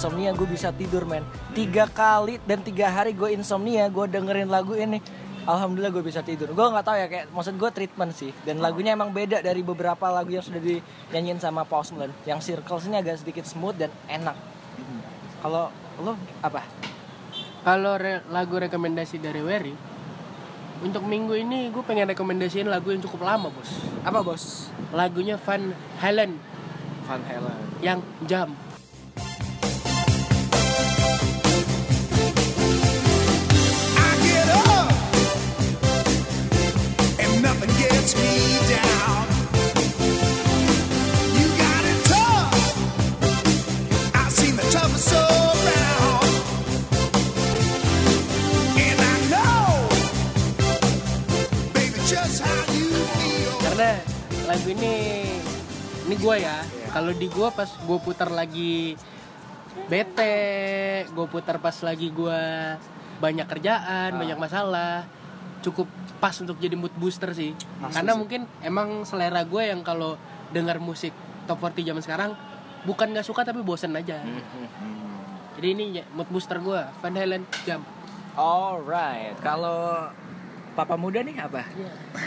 Insomnia 0.04 0.36
gue 0.36 0.48
bisa 0.52 0.70
tidur 0.76 1.08
men. 1.08 1.24
Tiga 1.56 1.88
kali 1.88 2.36
dan 2.44 2.60
tiga 2.60 2.92
hari 2.92 3.16
gue 3.16 3.32
insomnia 3.32 3.88
gue 3.88 4.04
dengerin 4.12 4.52
lagu 4.52 4.76
ini 4.76 5.00
alhamdulillah 5.44 5.92
gue 5.92 6.04
bisa 6.04 6.24
tidur. 6.24 6.52
Gue 6.52 6.66
nggak 6.68 6.86
tahu 6.86 6.98
ya 6.98 7.08
kayak 7.08 7.26
maksud 7.32 7.56
gue 7.60 7.70
treatment 7.72 8.12
sih. 8.16 8.32
Dan 8.44 8.60
lagunya 8.64 8.96
emang 8.96 9.12
beda 9.12 9.44
dari 9.44 9.62
beberapa 9.62 10.10
lagu 10.10 10.32
yang 10.32 10.44
sudah 10.44 10.60
dinyanyiin 10.60 11.40
sama 11.40 11.68
Post 11.68 11.96
Malone 11.96 12.16
yang 12.24 12.40
circles 12.40 12.88
ini 12.88 13.00
agak 13.00 13.22
sedikit 13.22 13.46
smooth 13.48 13.76
dan 13.76 13.92
enak. 14.08 14.36
Kalau 15.44 15.70
lo 16.00 16.16
apa? 16.40 16.64
Kalau 17.64 17.96
re- 17.96 18.24
lagu 18.28 18.60
rekomendasi 18.60 19.24
dari 19.24 19.40
Wery 19.40 19.72
Untuk 20.84 21.08
minggu 21.08 21.32
ini 21.40 21.72
gue 21.72 21.80
pengen 21.80 22.12
rekomendasiin 22.12 22.68
lagu 22.68 22.92
yang 22.92 23.00
cukup 23.00 23.24
lama 23.24 23.48
bos. 23.48 23.72
Apa 24.04 24.20
bos? 24.20 24.68
Lagunya 24.92 25.40
Van 25.40 25.72
Halen. 26.04 26.36
Van 27.08 27.22
Halen. 27.24 27.60
Yang 27.80 28.00
Jam 28.28 28.52
gue 56.34 56.50
ya. 56.50 56.58
Kalau 56.90 57.14
di 57.14 57.30
gue 57.30 57.48
pas 57.54 57.70
gue 57.70 58.00
putar 58.02 58.34
lagi 58.34 58.98
Bete 59.86 61.06
Gue 61.14 61.30
putar 61.30 61.62
pas 61.62 61.78
lagi 61.86 62.10
gue 62.10 62.42
Banyak 63.22 63.46
kerjaan, 63.46 64.18
banyak 64.18 64.42
masalah 64.42 65.06
Cukup 65.62 65.86
pas 66.18 66.34
untuk 66.42 66.58
jadi 66.58 66.74
mood 66.74 66.92
booster 66.98 67.30
sih. 67.38 67.54
Karena 67.94 68.18
mungkin 68.18 68.50
emang 68.66 69.06
selera 69.06 69.46
gue 69.46 69.62
yang 69.62 69.86
kalau 69.86 70.18
dengar 70.50 70.82
musik 70.82 71.14
top 71.46 71.62
40 71.62 71.94
zaman 71.94 72.02
sekarang 72.02 72.32
Bukan 72.82 73.14
gak 73.14 73.30
suka 73.30 73.46
tapi 73.46 73.62
bosen 73.62 73.94
aja. 73.94 74.18
Jadi 75.54 75.68
ini 75.70 76.02
ya, 76.02 76.04
mood 76.18 76.28
booster 76.34 76.58
gue 76.58 76.82
Van 76.82 77.14
Halen 77.14 77.46
Jam. 77.64 77.86
Alright, 78.34 79.38
kalau 79.40 80.10
papa 80.74 80.96
muda 80.96 81.22
nih 81.22 81.38
apa? 81.38 81.62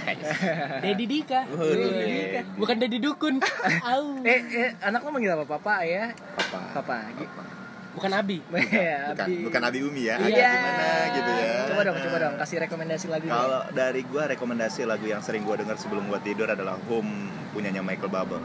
Dedi 0.85 1.05
Dika. 1.05 1.41
Dedi 1.47 1.89
Dika. 1.91 2.41
Bukan 2.55 2.77
Dedi 2.77 2.99
Dukun. 2.99 3.43
Au. 3.91 4.23
Eh, 4.23 4.41
eh, 4.47 4.71
anak 4.81 5.03
lo 5.03 5.11
manggil 5.11 5.33
apa? 5.33 5.45
Papa, 5.45 5.83
ayah? 5.83 6.15
Papa. 6.37 6.61
Papa. 6.75 6.97
Gi- 7.13 7.55
Bukan 7.97 8.13
Abi. 8.13 8.45
Iya, 8.77 9.09
bukan 9.09 9.25
Abi. 9.25 9.37
bukan 9.49 9.63
Abi 9.63 9.79
Umi 9.81 10.03
ya 10.05 10.21
Iya. 10.21 10.29
agak 10.29 10.53
gimana 10.53 10.87
gitu 11.17 11.31
ya 11.33 11.53
Coba 11.65 11.81
dong, 11.83 11.97
coba 11.97 12.17
dong 12.21 12.35
kasih 12.37 12.57
rekomendasi 12.61 13.07
lagu. 13.09 13.25
kalau 13.25 13.63
dari 13.73 14.01
gua 14.05 14.23
rekomendasi 14.29 14.81
lagu 14.85 15.09
yang 15.09 15.25
sering 15.25 15.41
gua 15.43 15.57
dengar 15.57 15.81
sebelum 15.81 16.05
gua 16.05 16.21
tidur 16.21 16.45
adalah 16.45 16.77
Home 16.93 17.33
punyanya 17.51 17.81
Michael 17.81 18.13
Bublé 18.13 18.37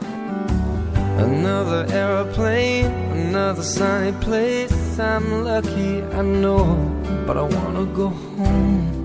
Another 1.20 1.84
aeroplane, 1.92 2.88
another 3.12 3.62
sunny 3.62 4.16
place. 4.24 4.72
I'm 4.98 5.44
lucky, 5.44 6.00
I 6.16 6.24
know, 6.24 6.64
but 7.28 7.36
I 7.36 7.44
wanna 7.44 7.86
go 7.92 8.08
home. 8.40 9.01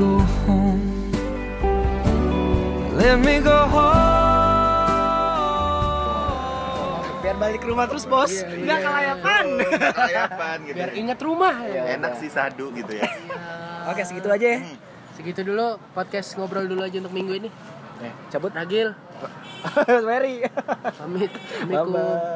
Go 0.00 0.16
home. 0.42 0.80
Let 2.96 3.16
me 3.18 3.36
go 3.40 3.68
home. 3.68 4.00
Biar 7.20 7.36
balik 7.36 7.60
ke 7.60 7.68
rumah 7.68 7.84
terus, 7.84 8.04
Bos. 8.04 8.32
Iya, 8.32 8.48
Enggak 8.50 8.78
kelayapan. 8.82 9.44
kelayapan 9.92 10.56
gitu 10.62 10.76
Biar 10.76 10.88
ya. 10.88 10.94
inget 10.96 11.18
rumah 11.20 11.54
ya. 11.62 11.82
enak 11.94 12.12
sih 12.16 12.28
sadu 12.28 12.72
gitu 12.72 12.92
ya 12.92 13.04
Oke, 13.86 14.02
segitu 14.02 14.28
aja 14.28 14.46
ya. 14.50 14.60
Segitu 15.12 15.40
dulu 15.42 15.76
podcast 15.92 16.32
ngobrol 16.34 16.64
dulu 16.64 16.80
aja 16.80 16.96
untuk 16.98 17.12
minggu 17.12 17.32
ini. 17.36 17.48
Eh, 18.00 18.12
cabut. 18.32 18.48
Ragil, 18.50 18.96
Mary. 20.08 20.40
pamit. 20.96 21.28
Assalamualaikum. 21.60 21.92
Bye-bye. 21.92 22.30